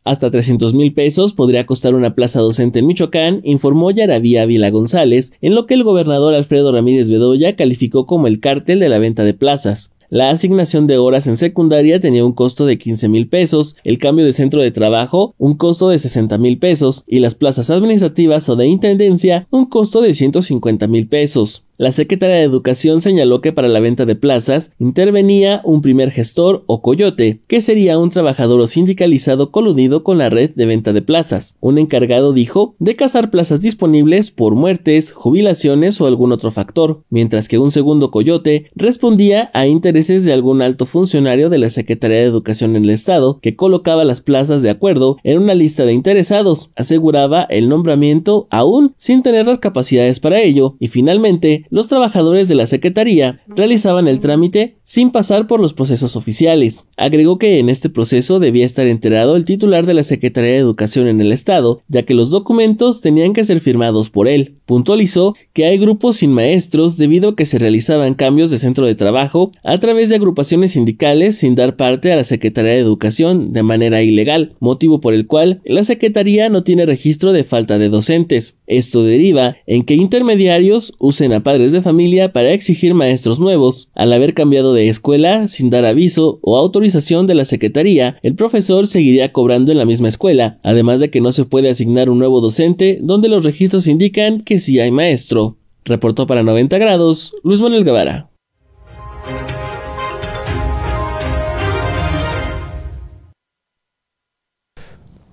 Hasta 0.05 0.29
300 0.29 0.73
mil 0.73 0.93
pesos 0.93 1.33
podría 1.33 1.65
costar 1.65 1.95
una 1.95 2.13
plaza 2.13 2.41
docente 2.41 2.79
en 2.79 2.87
Michoacán, 2.87 3.39
informó 3.43 3.89
Yaravía 3.91 4.45
Vila 4.45 4.69
González, 4.69 5.31
en 5.41 5.55
lo 5.55 5.65
que 5.65 5.75
el 5.75 5.83
gobernador 5.83 6.33
Alfredo 6.33 6.73
Ramírez 6.73 7.09
Bedoya 7.09 7.55
calificó 7.55 8.05
como 8.05 8.27
el 8.27 8.41
cártel 8.41 8.79
de 8.79 8.89
la 8.89 8.99
venta 8.99 9.23
de 9.23 9.33
plazas. 9.33 9.91
La 10.09 10.29
asignación 10.29 10.85
de 10.85 10.99
horas 10.99 11.25
en 11.25 11.37
secundaria 11.37 11.99
tenía 11.99 12.23
un 12.23 12.33
costo 12.33 12.67
de 12.67 12.77
15 12.77 13.07
mil 13.07 13.27
pesos, 13.29 13.75
el 13.83 13.97
cambio 13.97 14.25
de 14.25 14.33
centro 14.33 14.61
de 14.61 14.69
trabajo 14.69 15.33
un 15.39 15.55
costo 15.55 15.89
de 15.89 15.97
60 15.97 16.37
mil 16.37 16.59
pesos 16.59 17.03
y 17.07 17.17
las 17.17 17.33
plazas 17.33 17.71
administrativas 17.71 18.47
o 18.47 18.55
de 18.55 18.67
intendencia 18.67 19.47
un 19.49 19.65
costo 19.65 20.01
de 20.01 20.13
150 20.13 20.85
mil 20.85 21.07
pesos. 21.07 21.63
La 21.77 21.91
secretaria 21.91 22.35
de 22.35 22.43
Educación 22.43 23.01
señaló 23.01 23.41
que 23.41 23.51
para 23.51 23.67
la 23.67 23.79
venta 23.79 24.05
de 24.05 24.15
plazas 24.15 24.71
intervenía 24.77 25.59
un 25.63 25.81
primer 25.81 26.11
gestor 26.11 26.63
o 26.67 26.83
coyote, 26.83 27.39
que 27.47 27.61
sería 27.61 27.97
un 27.97 28.11
trabajador 28.11 28.61
o 28.61 28.67
sindicalizado 28.67 29.49
coludido 29.49 30.03
con 30.03 30.19
la 30.19 30.29
red 30.29 30.51
de 30.55 30.67
venta 30.67 30.93
de 30.93 31.01
plazas. 31.01 31.55
Un 31.61 31.79
encargado 31.79 32.31
dijo 32.31 32.75
de 32.77 32.95
cazar 32.95 33.31
plazas 33.31 33.59
disponibles 33.59 34.29
por 34.29 34.53
muertes, 34.53 35.13
jubilaciones 35.13 35.99
o 35.99 36.05
algún 36.05 36.31
otro 36.31 36.51
factor, 36.51 37.01
mientras 37.09 37.47
que 37.47 37.57
un 37.57 37.71
segundo 37.71 38.11
coyote 38.11 38.67
respondía 38.75 39.49
a 39.55 39.65
intereses 39.65 40.25
de 40.25 40.33
algún 40.33 40.61
alto 40.61 40.85
funcionario 40.85 41.49
de 41.49 41.57
la 41.57 41.71
Secretaría 41.71 42.19
de 42.19 42.25
Educación 42.25 42.75
en 42.75 42.83
el 42.83 42.91
Estado, 42.91 43.39
que 43.41 43.55
colocaba 43.55 44.05
las 44.05 44.21
plazas 44.21 44.61
de 44.61 44.69
acuerdo 44.69 45.17
en 45.23 45.39
una 45.39 45.55
lista 45.55 45.85
de 45.85 45.93
interesados, 45.93 46.69
aseguraba 46.75 47.43
el 47.43 47.67
nombramiento 47.67 48.47
aún 48.51 48.93
sin 48.95 49.23
tener 49.23 49.47
las 49.47 49.57
capacidades 49.57 50.19
para 50.19 50.39
ello, 50.39 50.75
y 50.79 50.89
finalmente 50.89 51.62
los 51.69 51.87
trabajadores 51.87 52.47
de 52.47 52.55
la 52.55 52.67
Secretaría 52.67 53.41
realizaban 53.47 54.07
el 54.07 54.19
trámite 54.19 54.75
sin 54.83 55.11
pasar 55.11 55.47
por 55.47 55.59
los 55.59 55.73
procesos 55.73 56.15
oficiales. 56.15 56.85
Agregó 56.97 57.37
que 57.37 57.59
en 57.59 57.69
este 57.69 57.89
proceso 57.89 58.39
debía 58.39 58.65
estar 58.65 58.87
enterado 58.87 59.35
el 59.35 59.45
titular 59.45 59.85
de 59.85 59.93
la 59.93 60.03
Secretaría 60.03 60.51
de 60.51 60.57
Educación 60.57 61.07
en 61.07 61.21
el 61.21 61.31
Estado, 61.31 61.81
ya 61.87 62.03
que 62.03 62.13
los 62.13 62.29
documentos 62.29 63.01
tenían 63.01 63.33
que 63.33 63.43
ser 63.43 63.59
firmados 63.59 64.09
por 64.09 64.27
él. 64.27 64.55
Puntualizó 64.65 65.35
que 65.53 65.65
hay 65.65 65.77
grupos 65.77 66.17
sin 66.17 66.31
maestros 66.31 66.97
debido 66.97 67.29
a 67.29 67.35
que 67.35 67.45
se 67.45 67.59
realizaban 67.59 68.13
cambios 68.13 68.51
de 68.51 68.59
centro 68.59 68.85
de 68.85 68.95
trabajo 68.95 69.51
a 69.63 69.77
través 69.77 70.09
de 70.09 70.15
agrupaciones 70.15 70.71
sindicales 70.71 71.37
sin 71.37 71.55
dar 71.55 71.75
parte 71.75 72.11
a 72.11 72.15
la 72.15 72.23
Secretaría 72.23 72.73
de 72.73 72.79
Educación 72.79 73.53
de 73.53 73.63
manera 73.63 74.01
ilegal, 74.01 74.55
motivo 74.59 75.01
por 75.01 75.13
el 75.13 75.27
cual 75.27 75.61
la 75.65 75.83
Secretaría 75.83 76.49
no 76.49 76.63
tiene 76.63 76.85
registro 76.85 77.33
de 77.33 77.43
falta 77.43 77.77
de 77.77 77.89
docentes. 77.89 78.57
Esto 78.67 79.03
deriva 79.03 79.57
en 79.65 79.83
que 79.83 79.95
intermediarios 79.95 80.93
usen 80.99 81.33
a 81.33 81.43
padres 81.53 81.71
de 81.71 81.83
familia 81.83 82.33
para 82.33 82.51
exigir 82.51 82.95
maestros 82.95 83.39
nuevos. 83.39 83.87
Al 83.93 84.11
haber 84.11 84.33
cambiado 84.33 84.73
de 84.73 84.89
escuela 84.89 85.47
sin 85.47 85.69
dar 85.69 85.85
aviso 85.85 86.39
o 86.41 86.57
autorización 86.57 87.27
de 87.27 87.35
la 87.35 87.45
Secretaría, 87.45 88.17
el 88.23 88.33
profesor 88.33 88.87
seguiría 88.87 89.31
cobrando 89.31 89.71
en 89.71 89.77
la 89.77 89.85
misma 89.85 90.07
escuela, 90.07 90.57
además 90.63 90.99
de 90.99 91.11
que 91.11 91.21
no 91.21 91.31
se 91.31 91.45
puede 91.45 91.69
asignar 91.69 92.09
un 92.09 92.17
nuevo 92.17 92.41
docente 92.41 92.97
donde 93.03 93.29
los 93.29 93.43
registros 93.43 93.85
indican 93.85 94.41
que 94.41 94.57
sí 94.57 94.79
hay 94.79 94.89
maestro. 94.89 95.57
Reportó 95.85 96.25
para 96.25 96.41
90 96.41 96.75
grados 96.79 97.35
Luis 97.43 97.61
Manuel 97.61 97.83
Guevara. 97.83 98.31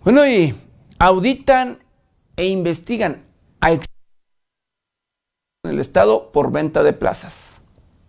Bueno, 0.05 0.28
y 0.28 0.52
auditan 0.98 1.78
e 2.36 2.47
investigan 2.48 3.22
a 3.62 3.72
en 5.62 5.73
el 5.73 5.78
Estado 5.78 6.32
por 6.32 6.51
venta 6.53 6.82
de 6.82 6.95
plazas. 6.95 7.60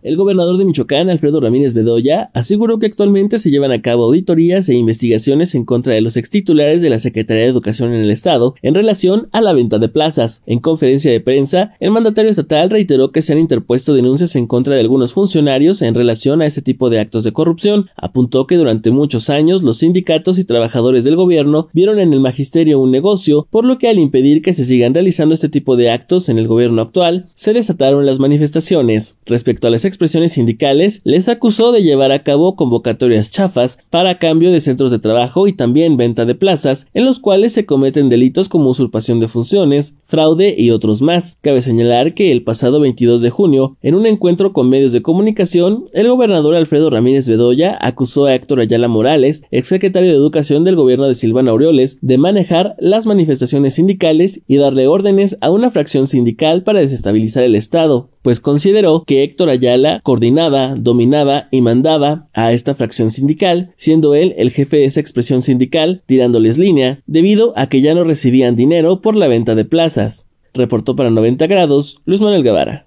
El 0.02 0.16
gobernador 0.16 0.58
de 0.58 0.64
Michoacán, 0.64 1.10
Alfredo 1.10 1.40
Ramírez 1.40 1.74
Bedoya, 1.74 2.30
aseguró 2.34 2.80
que 2.80 2.86
actualmente 2.86 3.38
se 3.38 3.52
llevan 3.52 3.70
a 3.70 3.82
cabo 3.82 4.02
auditorías 4.02 4.68
e 4.68 4.74
investigaciones 4.74 5.54
en 5.54 5.64
contra 5.64 5.94
de 5.94 6.00
los 6.00 6.16
extitulares 6.16 6.82
de 6.82 6.90
la 6.90 6.98
Secretaría 6.98 7.44
de 7.44 7.50
Educación 7.50 7.94
en 7.94 8.00
el 8.00 8.10
Estado 8.10 8.56
en 8.62 8.74
relación 8.74 9.28
a 9.30 9.40
la 9.40 9.52
venta 9.52 9.78
de 9.78 9.88
plazas. 9.88 10.42
En 10.44 10.58
conferencia 10.58 11.12
de 11.12 11.20
prensa, 11.20 11.74
el 11.78 11.92
mandatario 11.92 12.32
estatal 12.32 12.68
reiteró 12.68 13.12
que 13.12 13.22
se 13.22 13.32
han 13.32 13.38
interpuesto 13.38 13.94
denuncias 13.94 14.34
en 14.34 14.48
contra 14.48 14.74
de 14.74 14.80
algunos 14.80 15.12
funcionarios 15.12 15.82
en 15.82 15.94
relación 15.94 16.42
a 16.42 16.46
este 16.46 16.62
tipo 16.62 16.90
de 16.90 16.98
actos 16.98 17.22
de 17.22 17.32
corrupción. 17.32 17.86
Apuntó 17.96 18.48
que 18.48 18.56
durante 18.56 18.90
muchos 18.90 19.30
años 19.30 19.62
los 19.62 19.78
sindicatos 19.78 20.36
y 20.36 20.44
trabajadores 20.44 21.04
del 21.04 21.14
gobierno 21.14 21.68
vieron 21.72 22.00
en 22.00 22.12
el 22.12 22.18
magisterio 22.18 22.80
un 22.80 22.90
negocio, 22.90 23.46
por 23.50 23.64
lo 23.64 23.78
que 23.78 23.86
al 23.86 24.00
impedir 24.00 24.42
que 24.42 24.52
se 24.52 24.64
sigan 24.64 24.94
realizando 24.94 25.32
este 25.32 25.48
tipo 25.48 25.76
de 25.76 25.90
actos 25.90 26.28
en 26.28 26.38
el 26.38 26.48
gobierno 26.48 26.82
actual, 26.82 27.26
se 27.34 27.52
desataron 27.52 28.04
las 28.04 28.18
manifestaciones. 28.18 29.16
Respecto 29.26 29.68
a 29.68 29.70
las 29.70 29.91
expresiones 29.92 30.32
sindicales, 30.32 31.02
les 31.04 31.28
acusó 31.28 31.70
de 31.70 31.82
llevar 31.82 32.12
a 32.12 32.22
cabo 32.22 32.56
convocatorias 32.56 33.30
chafas 33.30 33.78
para 33.90 34.18
cambio 34.18 34.50
de 34.50 34.60
centros 34.60 34.90
de 34.90 34.98
trabajo 34.98 35.46
y 35.46 35.52
también 35.52 35.98
venta 35.98 36.24
de 36.24 36.34
plazas, 36.34 36.86
en 36.94 37.04
los 37.04 37.18
cuales 37.18 37.52
se 37.52 37.66
cometen 37.66 38.08
delitos 38.08 38.48
como 38.48 38.70
usurpación 38.70 39.20
de 39.20 39.28
funciones, 39.28 39.98
fraude 40.02 40.54
y 40.56 40.70
otros 40.70 41.02
más. 41.02 41.36
Cabe 41.42 41.60
señalar 41.60 42.14
que 42.14 42.32
el 42.32 42.42
pasado 42.42 42.80
22 42.80 43.20
de 43.20 43.28
junio, 43.28 43.76
en 43.82 43.94
un 43.94 44.06
encuentro 44.06 44.54
con 44.54 44.70
medios 44.70 44.92
de 44.92 45.02
comunicación, 45.02 45.84
el 45.92 46.08
gobernador 46.08 46.54
Alfredo 46.54 46.88
Ramírez 46.88 47.28
Bedoya 47.28 47.76
acusó 47.78 48.24
a 48.24 48.34
Héctor 48.34 48.60
Ayala 48.60 48.88
Morales, 48.88 49.42
exsecretario 49.50 50.08
de 50.08 50.16
Educación 50.16 50.64
del 50.64 50.76
gobierno 50.76 51.06
de 51.06 51.14
Silvana 51.14 51.50
Aureoles, 51.50 51.98
de 52.00 52.16
manejar 52.16 52.76
las 52.78 53.04
manifestaciones 53.04 53.74
sindicales 53.74 54.40
y 54.48 54.56
darle 54.56 54.86
órdenes 54.86 55.36
a 55.42 55.50
una 55.50 55.70
fracción 55.70 56.06
sindical 56.06 56.62
para 56.62 56.80
desestabilizar 56.80 57.44
el 57.44 57.54
Estado, 57.54 58.08
pues 58.22 58.40
consideró 58.40 59.02
que 59.04 59.24
Héctor 59.24 59.48
Ayala 59.48 59.81
coordinaba, 60.02 60.74
dominaba 60.76 61.48
y 61.50 61.60
mandaba 61.60 62.28
a 62.32 62.52
esta 62.52 62.74
fracción 62.74 63.10
sindical, 63.10 63.72
siendo 63.76 64.14
él 64.14 64.34
el 64.36 64.50
jefe 64.50 64.78
de 64.78 64.84
esa 64.84 65.00
expresión 65.00 65.42
sindical, 65.42 66.02
tirándoles 66.06 66.58
línea, 66.58 67.00
debido 67.06 67.52
a 67.56 67.68
que 67.68 67.80
ya 67.80 67.94
no 67.94 68.04
recibían 68.04 68.56
dinero 68.56 69.00
por 69.00 69.16
la 69.16 69.28
venta 69.28 69.54
de 69.54 69.64
plazas. 69.64 70.28
Reportó 70.54 70.96
para 70.96 71.10
90 71.10 71.46
grados 71.46 72.00
Luis 72.04 72.20
Manuel 72.20 72.42
Guevara. 72.42 72.86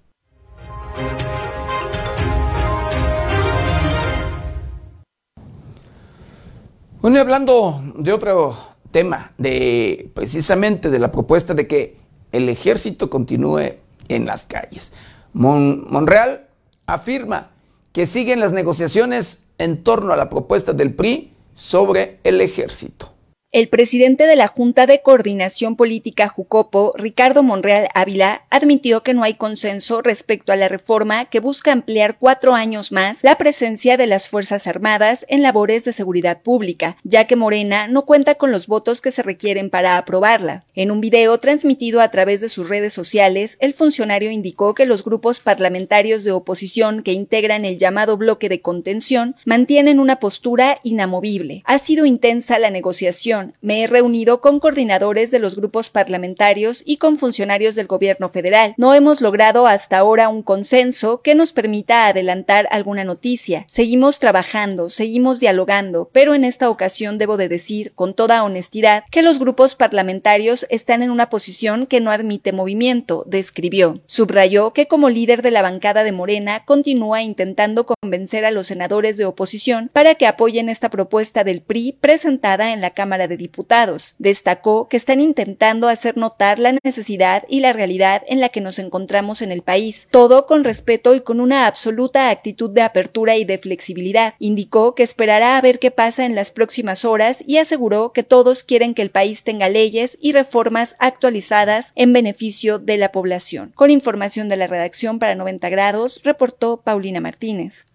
Bueno, 7.02 7.18
y 7.18 7.20
hablando 7.20 7.82
de 7.98 8.12
otro 8.14 8.56
tema, 8.90 9.32
de 9.38 10.10
precisamente 10.14 10.90
de 10.90 11.00
la 11.00 11.12
propuesta 11.12 11.54
de 11.54 11.68
que 11.68 11.98
el 12.32 12.50
ejército 12.50 13.10
continúe 13.10 13.76
en 14.08 14.26
las 14.26 14.44
calles. 14.44 14.94
Monreal 15.34 16.45
afirma 16.88 17.52
que 17.92 18.06
siguen 18.06 18.40
las 18.40 18.52
negociaciones 18.52 19.46
en 19.58 19.84
torno 19.84 20.14
a 20.14 20.18
la 20.18 20.30
propuesta 20.30 20.74
del 20.74 20.94
PRI 20.94 21.34
sobre 21.54 22.20
el 22.24 22.42
ejército. 22.42 23.15
El 23.56 23.70
presidente 23.70 24.28
de 24.28 24.36
la 24.36 24.50
Junta 24.50 24.86
de 24.86 25.02
Coordinación 25.02 25.78
Política 25.78 26.28
Jucopo, 26.28 26.92
Ricardo 26.98 27.42
Monreal 27.42 27.88
Ávila, 27.94 28.42
admitió 28.50 29.02
que 29.02 29.14
no 29.14 29.24
hay 29.24 29.36
consenso 29.36 30.02
respecto 30.02 30.52
a 30.52 30.58
la 30.58 30.68
reforma 30.68 31.24
que 31.24 31.40
busca 31.40 31.72
ampliar 31.72 32.18
cuatro 32.20 32.54
años 32.54 32.92
más 32.92 33.20
la 33.24 33.38
presencia 33.38 33.96
de 33.96 34.08
las 34.08 34.28
Fuerzas 34.28 34.68
Armadas 34.68 35.26
en 35.30 35.42
labores 35.42 35.86
de 35.86 35.94
seguridad 35.94 36.42
pública, 36.42 36.98
ya 37.06 37.28
que 37.28 37.38
Morena 37.38 37.88
no 37.88 38.04
cuenta 38.04 38.36
con 38.36 38.52
los 38.52 38.68
votos 38.68 39.00
que 39.00 39.12
se 39.12 39.24
requieren 39.24 39.70
para 39.70 39.96
aprobarla. 39.96 40.66
En 40.74 40.92
un 40.92 41.00
video 41.00 41.38
transmitido 41.38 42.02
a 42.02 42.12
través 42.12 42.42
de 42.42 42.50
sus 42.50 42.68
redes 42.68 42.92
sociales, 42.92 43.56
el 43.62 43.74
funcionario 43.74 44.32
indicó 44.32 44.76
que 44.76 44.86
los 44.86 45.06
grupos 45.06 45.40
parlamentarios 45.40 46.26
de 46.26 46.34
oposición 46.34 47.04
que 47.04 47.14
integran 47.14 47.64
el 47.64 47.78
llamado 47.78 48.18
bloque 48.18 48.50
de 48.50 48.60
contención 48.60 49.38
mantienen 49.46 50.02
una 50.02 50.20
postura 50.20 50.78
inamovible. 50.84 51.64
Ha 51.64 51.80
sido 51.80 52.06
intensa 52.06 52.60
la 52.60 52.70
negociación 52.70 53.45
me 53.62 53.84
he 53.84 53.88
reunido 53.88 54.42
con 54.42 54.60
coordinadores 54.60 55.32
de 55.32 55.40
los 55.40 55.56
grupos 55.56 55.90
parlamentarios 55.90 56.84
y 56.86 56.98
con 56.98 57.18
funcionarios 57.18 57.76
del 57.76 57.88
gobierno 57.88 58.30
federal. 58.30 58.74
No 58.78 58.94
hemos 58.94 59.22
logrado 59.22 59.68
hasta 59.68 59.98
ahora 59.98 60.30
un 60.30 60.44
consenso 60.44 61.22
que 61.22 61.36
nos 61.36 61.54
permita 61.54 62.08
adelantar 62.08 62.68
alguna 62.72 63.04
noticia. 63.04 63.66
Seguimos 63.68 64.20
trabajando, 64.20 64.90
seguimos 64.90 65.40
dialogando, 65.40 66.10
pero 66.12 66.36
en 66.36 66.44
esta 66.44 66.70
ocasión 66.70 67.18
debo 67.18 67.38
de 67.38 67.50
decir 67.50 67.94
con 67.96 68.14
toda 68.14 68.44
honestidad 68.44 69.04
que 69.12 69.22
los 69.22 69.40
grupos 69.40 69.76
parlamentarios 69.76 70.66
están 70.70 71.04
en 71.04 71.12
una 71.12 71.30
posición 71.30 71.88
que 71.88 72.02
no 72.02 72.12
admite 72.12 72.52
movimiento, 72.52 73.24
describió. 73.28 74.02
Subrayó 74.06 74.74
que 74.74 74.88
como 74.88 75.10
líder 75.10 75.42
de 75.42 75.52
la 75.52 75.62
bancada 75.62 76.04
de 76.04 76.12
Morena 76.12 76.64
continúa 76.66 77.22
intentando 77.22 77.86
convencer 77.86 78.46
a 78.46 78.52
los 78.52 78.68
senadores 78.68 79.18
de 79.18 79.26
oposición 79.26 79.90
para 79.94 80.16
que 80.16 80.28
apoyen 80.28 80.70
esta 80.70 80.90
propuesta 80.90 81.44
del 81.44 81.62
PRI 81.62 81.98
presentada 82.00 82.72
en 82.72 82.82
la 82.82 82.92
Cámara 82.92 83.28
de 83.28 83.35
Diputados. 83.38 84.16
Destacó 84.18 84.88
que 84.88 84.98
están 84.98 85.20
intentando 85.20 85.90
hacer 85.90 86.18
notar 86.18 86.60
la 86.60 86.78
necesidad 86.84 87.44
y 87.50 87.60
la 87.60 87.74
realidad 87.74 88.24
en 88.28 88.40
la 88.40 88.50
que 88.50 88.62
nos 88.62 88.80
encontramos 88.80 89.42
en 89.42 89.52
el 89.52 89.62
país, 89.62 90.08
todo 90.12 90.46
con 90.46 90.64
respeto 90.64 91.16
y 91.16 91.22
con 91.22 91.40
una 91.40 91.68
absoluta 91.68 92.30
actitud 92.30 92.70
de 92.70 92.82
apertura 92.82 93.38
y 93.38 93.46
de 93.46 93.58
flexibilidad. 93.58 94.36
Indicó 94.40 94.96
que 94.96 95.04
esperará 95.04 95.58
a 95.58 95.62
ver 95.62 95.80
qué 95.80 95.92
pasa 95.92 96.26
en 96.26 96.36
las 96.36 96.52
próximas 96.52 97.06
horas 97.06 97.44
y 97.46 97.58
aseguró 97.58 98.12
que 98.12 98.24
todos 98.24 98.64
quieren 98.64 98.94
que 98.94 99.02
el 99.02 99.12
país 99.12 99.44
tenga 99.44 99.70
leyes 99.70 100.18
y 100.22 100.32
reformas 100.32 100.96
actualizadas 101.00 101.92
en 101.96 102.14
beneficio 102.14 102.80
de 102.80 102.98
la 102.98 103.12
población. 103.12 103.72
Con 103.76 103.92
información 103.92 104.50
de 104.50 104.58
la 104.58 104.68
redacción 104.68 105.20
para 105.20 105.36
90 105.36 105.70
grados, 105.70 106.22
reportó 106.24 106.82
Paulina 106.82 107.22
Martínez. 107.22 107.86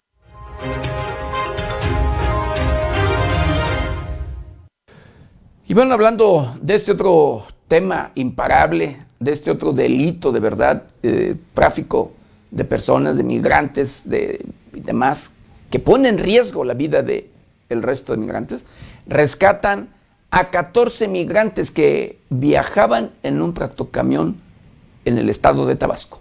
Y 5.70 5.72
bueno, 5.72 5.94
hablando 5.94 6.56
de 6.60 6.74
este 6.74 6.90
otro 6.90 7.46
tema 7.68 8.10
imparable, 8.16 8.96
de 9.20 9.30
este 9.30 9.52
otro 9.52 9.72
delito 9.72 10.32
de 10.32 10.40
verdad, 10.40 10.82
de 11.00 11.36
tráfico 11.54 12.10
de 12.50 12.64
personas, 12.64 13.16
de 13.16 13.22
migrantes 13.22 14.10
de, 14.10 14.44
y 14.74 14.80
demás, 14.80 15.30
que 15.70 15.78
pone 15.78 16.08
en 16.08 16.18
riesgo 16.18 16.64
la 16.64 16.74
vida 16.74 17.04
del 17.04 17.30
el 17.68 17.84
resto 17.84 18.10
de 18.10 18.18
migrantes, 18.18 18.66
rescatan 19.06 19.90
a 20.32 20.50
14 20.50 21.06
migrantes 21.06 21.70
que 21.70 22.18
viajaban 22.30 23.12
en 23.22 23.40
un 23.40 23.54
tractocamión 23.54 24.40
en 25.04 25.18
el 25.18 25.30
estado 25.30 25.66
de 25.66 25.76
Tabasco. 25.76 26.20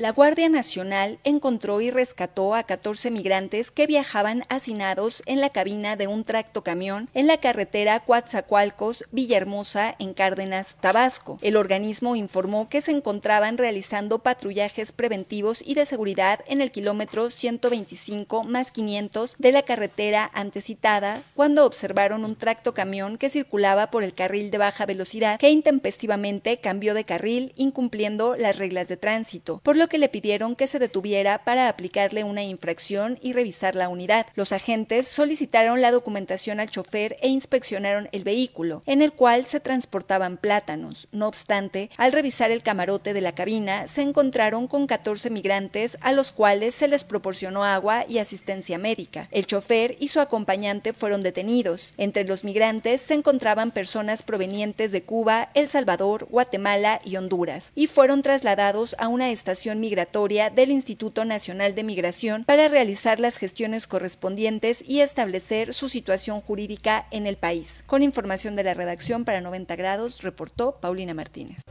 La 0.00 0.12
Guardia 0.12 0.48
Nacional 0.48 1.18
encontró 1.24 1.82
y 1.82 1.90
rescató 1.90 2.54
a 2.54 2.62
14 2.62 3.10
migrantes 3.10 3.70
que 3.70 3.86
viajaban 3.86 4.44
hacinados 4.48 5.22
en 5.26 5.42
la 5.42 5.50
cabina 5.50 5.96
de 5.96 6.06
un 6.06 6.24
tractocamión 6.24 7.10
en 7.12 7.26
la 7.26 7.36
carretera 7.36 8.00
Coatzacoalcos, 8.00 9.04
Villahermosa, 9.12 9.94
en 9.98 10.14
Cárdenas, 10.14 10.78
Tabasco. 10.80 11.38
El 11.42 11.54
organismo 11.54 12.16
informó 12.16 12.66
que 12.66 12.80
se 12.80 12.92
encontraban 12.92 13.58
realizando 13.58 14.20
patrullajes 14.20 14.92
preventivos 14.92 15.62
y 15.62 15.74
de 15.74 15.84
seguridad 15.84 16.40
en 16.46 16.62
el 16.62 16.72
kilómetro 16.72 17.28
125 17.28 18.44
más 18.44 18.70
500 18.70 19.36
de 19.36 19.52
la 19.52 19.64
carretera 19.64 20.30
antecitada 20.32 21.20
cuando 21.36 21.66
observaron 21.66 22.24
un 22.24 22.36
tractocamión 22.36 23.18
que 23.18 23.28
circulaba 23.28 23.90
por 23.90 24.02
el 24.02 24.14
carril 24.14 24.50
de 24.50 24.56
baja 24.56 24.86
velocidad 24.86 25.38
que 25.38 25.50
intempestivamente 25.50 26.56
cambió 26.56 26.94
de 26.94 27.04
carril 27.04 27.52
incumpliendo 27.56 28.34
las 28.34 28.56
reglas 28.56 28.88
de 28.88 28.96
tránsito, 28.96 29.60
por 29.62 29.76
lo 29.76 29.89
que 29.90 29.98
le 29.98 30.08
pidieron 30.08 30.56
que 30.56 30.66
se 30.66 30.78
detuviera 30.78 31.44
para 31.44 31.68
aplicarle 31.68 32.24
una 32.24 32.42
infracción 32.42 33.18
y 33.20 33.34
revisar 33.34 33.74
la 33.74 33.90
unidad. 33.90 34.26
Los 34.34 34.52
agentes 34.52 35.06
solicitaron 35.08 35.82
la 35.82 35.90
documentación 35.90 36.60
al 36.60 36.70
chofer 36.70 37.18
e 37.20 37.28
inspeccionaron 37.28 38.08
el 38.12 38.24
vehículo, 38.24 38.82
en 38.86 39.02
el 39.02 39.12
cual 39.12 39.44
se 39.44 39.60
transportaban 39.60 40.38
plátanos. 40.38 41.08
No 41.12 41.28
obstante, 41.28 41.90
al 41.98 42.12
revisar 42.12 42.50
el 42.50 42.62
camarote 42.62 43.12
de 43.12 43.20
la 43.20 43.34
cabina, 43.34 43.86
se 43.86 44.00
encontraron 44.00 44.68
con 44.68 44.86
14 44.86 45.28
migrantes 45.28 45.98
a 46.00 46.12
los 46.12 46.32
cuales 46.32 46.74
se 46.74 46.88
les 46.88 47.04
proporcionó 47.04 47.64
agua 47.64 48.06
y 48.08 48.18
asistencia 48.18 48.78
médica. 48.78 49.28
El 49.32 49.46
chofer 49.46 49.96
y 49.98 50.08
su 50.08 50.20
acompañante 50.20 50.92
fueron 50.92 51.22
detenidos. 51.22 51.92
Entre 51.98 52.24
los 52.24 52.44
migrantes 52.44 53.00
se 53.00 53.14
encontraban 53.14 53.72
personas 53.72 54.22
provenientes 54.22 54.92
de 54.92 55.02
Cuba, 55.02 55.50
El 55.54 55.68
Salvador, 55.68 56.28
Guatemala 56.30 57.00
y 57.04 57.16
Honduras, 57.16 57.72
y 57.74 57.88
fueron 57.88 58.22
trasladados 58.22 58.94
a 58.98 59.08
una 59.08 59.30
estación 59.30 59.79
Migratoria 59.80 60.50
del 60.50 60.70
Instituto 60.70 61.24
Nacional 61.24 61.74
de 61.74 61.82
Migración 61.82 62.44
para 62.44 62.68
realizar 62.68 63.18
las 63.18 63.38
gestiones 63.38 63.86
correspondientes 63.86 64.84
y 64.86 65.00
establecer 65.00 65.74
su 65.74 65.88
situación 65.88 66.40
jurídica 66.40 67.06
en 67.10 67.26
el 67.26 67.36
país. 67.36 67.82
Con 67.86 68.02
información 68.02 68.54
de 68.54 68.64
la 68.64 68.74
redacción 68.74 69.24
para 69.24 69.40
90 69.40 69.74
grados, 69.76 70.22
reportó 70.22 70.76
Paulina 70.80 71.14
Martínez. 71.14 71.62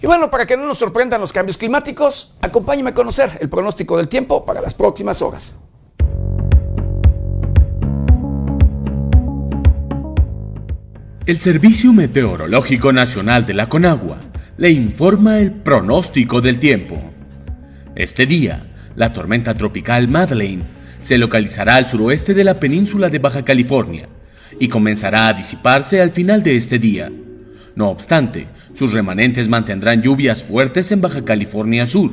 Y 0.00 0.06
bueno, 0.06 0.30
para 0.30 0.46
que 0.46 0.56
no 0.56 0.64
nos 0.64 0.78
sorprendan 0.78 1.20
los 1.20 1.32
cambios 1.32 1.56
climáticos, 1.56 2.36
acompáñeme 2.40 2.90
a 2.90 2.94
conocer 2.94 3.36
el 3.40 3.48
pronóstico 3.48 3.96
del 3.96 4.08
tiempo 4.08 4.44
para 4.44 4.60
las 4.60 4.72
próximas 4.72 5.20
horas. 5.22 5.56
El 11.28 11.40
Servicio 11.40 11.92
Meteorológico 11.92 12.90
Nacional 12.90 13.44
de 13.44 13.52
la 13.52 13.68
Conagua 13.68 14.18
le 14.56 14.70
informa 14.70 15.40
el 15.40 15.52
pronóstico 15.52 16.40
del 16.40 16.58
tiempo. 16.58 17.12
Este 17.94 18.24
día, 18.24 18.64
la 18.96 19.12
tormenta 19.12 19.52
tropical 19.54 20.08
Madeleine 20.08 20.64
se 21.02 21.18
localizará 21.18 21.76
al 21.76 21.86
suroeste 21.86 22.32
de 22.32 22.44
la 22.44 22.54
península 22.54 23.10
de 23.10 23.18
Baja 23.18 23.44
California 23.44 24.08
y 24.58 24.68
comenzará 24.68 25.28
a 25.28 25.34
disiparse 25.34 26.00
al 26.00 26.12
final 26.12 26.42
de 26.42 26.56
este 26.56 26.78
día. 26.78 27.10
No 27.76 27.90
obstante, 27.90 28.46
sus 28.72 28.94
remanentes 28.94 29.50
mantendrán 29.50 30.00
lluvias 30.00 30.42
fuertes 30.42 30.90
en 30.92 31.02
Baja 31.02 31.26
California 31.26 31.84
Sur, 31.84 32.12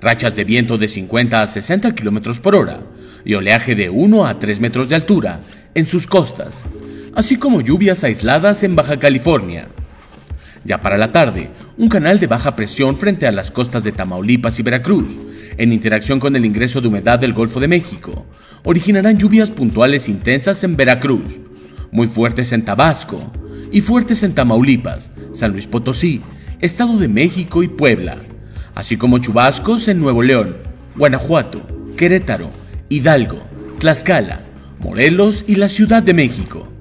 rachas 0.00 0.36
de 0.36 0.44
viento 0.44 0.78
de 0.78 0.86
50 0.86 1.42
a 1.42 1.48
60 1.48 1.92
km 1.96 2.38
por 2.38 2.54
hora 2.54 2.78
y 3.24 3.34
oleaje 3.34 3.74
de 3.74 3.90
1 3.90 4.26
a 4.26 4.38
3 4.38 4.60
metros 4.60 4.88
de 4.90 4.94
altura 4.94 5.40
en 5.74 5.88
sus 5.88 6.06
costas, 6.06 6.64
así 7.14 7.36
como 7.36 7.60
lluvias 7.60 8.04
aisladas 8.04 8.62
en 8.62 8.76
Baja 8.76 8.98
California. 8.98 9.68
Ya 10.64 10.80
para 10.80 10.96
la 10.96 11.12
tarde, 11.12 11.50
un 11.76 11.88
canal 11.88 12.18
de 12.18 12.26
baja 12.26 12.56
presión 12.56 12.96
frente 12.96 13.26
a 13.26 13.32
las 13.32 13.50
costas 13.50 13.84
de 13.84 13.92
Tamaulipas 13.92 14.58
y 14.58 14.62
Veracruz, 14.62 15.18
en 15.58 15.72
interacción 15.72 16.18
con 16.18 16.34
el 16.36 16.44
ingreso 16.44 16.80
de 16.80 16.88
humedad 16.88 17.18
del 17.18 17.34
Golfo 17.34 17.60
de 17.60 17.68
México, 17.68 18.26
originarán 18.64 19.18
lluvias 19.18 19.50
puntuales 19.50 20.08
intensas 20.08 20.64
en 20.64 20.76
Veracruz, 20.76 21.38
muy 21.92 22.06
fuertes 22.06 22.52
en 22.52 22.64
Tabasco 22.64 23.20
y 23.70 23.82
fuertes 23.82 24.22
en 24.22 24.34
Tamaulipas, 24.34 25.12
San 25.34 25.52
Luis 25.52 25.66
Potosí, 25.66 26.22
Estado 26.60 26.96
de 26.98 27.08
México 27.08 27.62
y 27.62 27.68
Puebla, 27.68 28.16
así 28.74 28.96
como 28.96 29.18
chubascos 29.18 29.86
en 29.88 30.00
Nuevo 30.00 30.22
León, 30.22 30.56
Guanajuato, 30.96 31.60
Querétaro, 31.96 32.50
Hidalgo, 32.88 33.42
Tlaxcala, 33.78 34.40
Morelos 34.80 35.44
y 35.46 35.56
la 35.56 35.68
Ciudad 35.68 36.02
de 36.02 36.14
México. 36.14 36.73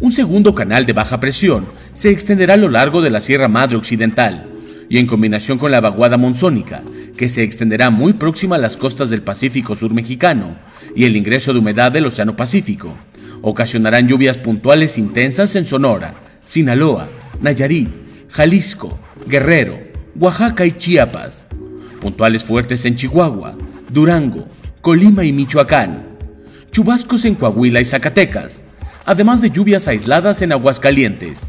Un 0.00 0.12
segundo 0.12 0.54
canal 0.54 0.86
de 0.86 0.92
baja 0.92 1.18
presión 1.18 1.66
se 1.92 2.10
extenderá 2.10 2.54
a 2.54 2.58
lo 2.58 2.68
largo 2.68 3.02
de 3.02 3.10
la 3.10 3.20
Sierra 3.20 3.48
Madre 3.48 3.76
Occidental 3.76 4.44
y 4.88 4.98
en 4.98 5.08
combinación 5.08 5.58
con 5.58 5.72
la 5.72 5.80
vaguada 5.80 6.16
monzónica, 6.16 6.82
que 7.16 7.28
se 7.28 7.42
extenderá 7.42 7.90
muy 7.90 8.12
próxima 8.12 8.54
a 8.56 8.60
las 8.60 8.76
costas 8.76 9.10
del 9.10 9.22
Pacífico 9.22 9.74
Sur 9.74 9.92
mexicano 9.92 10.54
y 10.94 11.04
el 11.04 11.16
ingreso 11.16 11.52
de 11.52 11.58
humedad 11.58 11.90
del 11.90 12.06
Océano 12.06 12.36
Pacífico, 12.36 12.94
ocasionarán 13.42 14.06
lluvias 14.06 14.38
puntuales 14.38 14.98
intensas 14.98 15.56
en 15.56 15.64
Sonora, 15.64 16.14
Sinaloa, 16.44 17.08
Nayarit, 17.40 17.90
Jalisco, 18.30 18.98
Guerrero, 19.26 19.80
Oaxaca 20.14 20.64
y 20.64 20.72
Chiapas, 20.72 21.46
puntuales 22.00 22.44
fuertes 22.44 22.84
en 22.84 22.94
Chihuahua, 22.94 23.56
Durango, 23.90 24.46
Colima 24.80 25.24
y 25.24 25.32
Michoacán, 25.32 26.04
chubascos 26.70 27.24
en 27.24 27.34
Coahuila 27.34 27.80
y 27.80 27.84
Zacatecas, 27.84 28.62
además 29.08 29.40
de 29.40 29.50
lluvias 29.50 29.88
aisladas 29.88 30.42
en 30.42 30.52
Aguascalientes. 30.52 31.46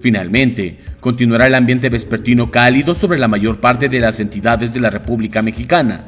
Finalmente, 0.00 0.78
continuará 1.00 1.46
el 1.46 1.54
ambiente 1.54 1.90
vespertino 1.90 2.50
cálido 2.50 2.94
sobre 2.94 3.18
la 3.18 3.28
mayor 3.28 3.60
parte 3.60 3.90
de 3.90 4.00
las 4.00 4.18
entidades 4.18 4.72
de 4.72 4.80
la 4.80 4.88
República 4.88 5.42
Mexicana, 5.42 6.00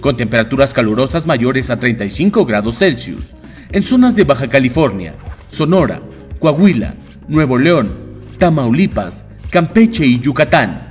con 0.00 0.16
temperaturas 0.16 0.72
calurosas 0.72 1.26
mayores 1.26 1.68
a 1.68 1.78
35 1.78 2.46
grados 2.46 2.78
Celsius, 2.78 3.36
en 3.70 3.82
zonas 3.82 4.16
de 4.16 4.24
Baja 4.24 4.48
California, 4.48 5.12
Sonora, 5.50 6.00
Coahuila, 6.38 6.94
Nuevo 7.28 7.58
León, 7.58 7.90
Tamaulipas, 8.38 9.26
Campeche 9.50 10.06
y 10.06 10.20
Yucatán. 10.20 10.88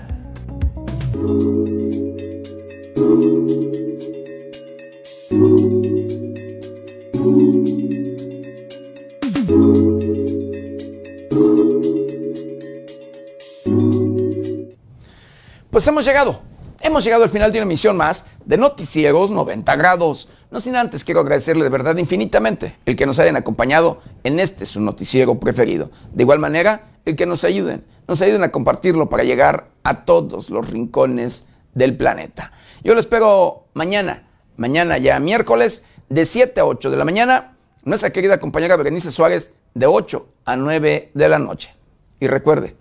Pues 15.69 15.87
hemos 15.87 16.03
llegado, 16.03 16.41
hemos 16.81 17.03
llegado 17.03 17.23
al 17.23 17.29
final 17.29 17.51
de 17.51 17.59
una 17.59 17.65
emisión 17.65 17.95
más 17.95 18.25
de 18.43 18.57
Noticieros 18.57 19.29
90 19.29 19.75
grados. 19.75 20.27
No 20.49 20.59
sin 20.59 20.75
antes 20.75 21.03
quiero 21.03 21.19
agradecerle 21.19 21.63
de 21.63 21.69
verdad 21.69 21.95
infinitamente 21.97 22.75
el 22.87 22.95
que 22.95 23.05
nos 23.05 23.19
hayan 23.19 23.35
acompañado 23.35 24.01
en 24.23 24.39
este 24.39 24.65
su 24.65 24.81
noticiero 24.81 25.39
preferido. 25.39 25.91
De 26.11 26.23
igual 26.23 26.39
manera, 26.39 26.85
el 27.05 27.15
que 27.15 27.27
nos 27.27 27.43
ayuden, 27.43 27.85
nos 28.07 28.19
ayuden 28.23 28.41
a 28.41 28.51
compartirlo 28.51 29.09
para 29.09 29.23
llegar 29.23 29.67
a 29.83 30.05
todos 30.05 30.49
los 30.49 30.67
rincones 30.67 31.49
del 31.75 31.95
planeta. 31.95 32.51
Yo 32.83 32.95
lo 32.95 32.99
espero 32.99 33.67
mañana, 33.73 34.27
mañana 34.57 34.97
ya 34.97 35.19
miércoles, 35.19 35.85
de 36.09 36.25
7 36.25 36.61
a 36.61 36.65
8 36.65 36.89
de 36.89 36.97
la 36.97 37.05
mañana, 37.05 37.57
nuestra 37.83 38.09
querida 38.09 38.39
compañera 38.39 38.75
Berenice 38.75 39.11
Suárez, 39.11 39.53
de 39.75 39.85
8 39.85 40.27
a 40.45 40.55
9 40.55 41.11
de 41.13 41.29
la 41.29 41.37
noche. 41.37 41.75
Y 42.19 42.25
recuerde, 42.25 42.75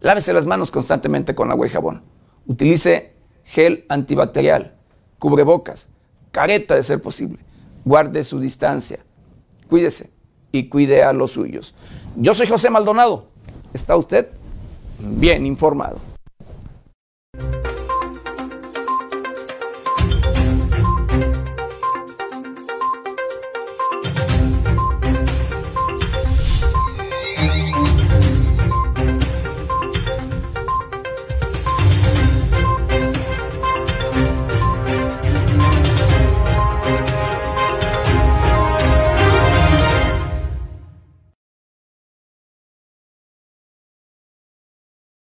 lávese 0.00 0.32
las 0.32 0.46
manos 0.46 0.72
constantemente 0.72 1.36
con 1.36 1.52
agua 1.52 1.68
y 1.68 1.70
jabón. 1.70 2.02
Utilice 2.46 3.12
gel 3.44 3.84
antibacterial, 3.88 4.74
cubrebocas, 5.18 5.88
careta 6.30 6.74
de 6.74 6.82
ser 6.82 7.00
posible. 7.00 7.38
Guarde 7.84 8.24
su 8.24 8.40
distancia. 8.40 8.98
Cuídese 9.68 10.10
y 10.52 10.68
cuide 10.68 11.02
a 11.02 11.12
los 11.12 11.32
suyos. 11.32 11.74
Yo 12.16 12.34
soy 12.34 12.46
José 12.46 12.70
Maldonado. 12.70 13.26
¿Está 13.72 13.96
usted 13.96 14.28
bien 14.98 15.46
informado? 15.46 15.98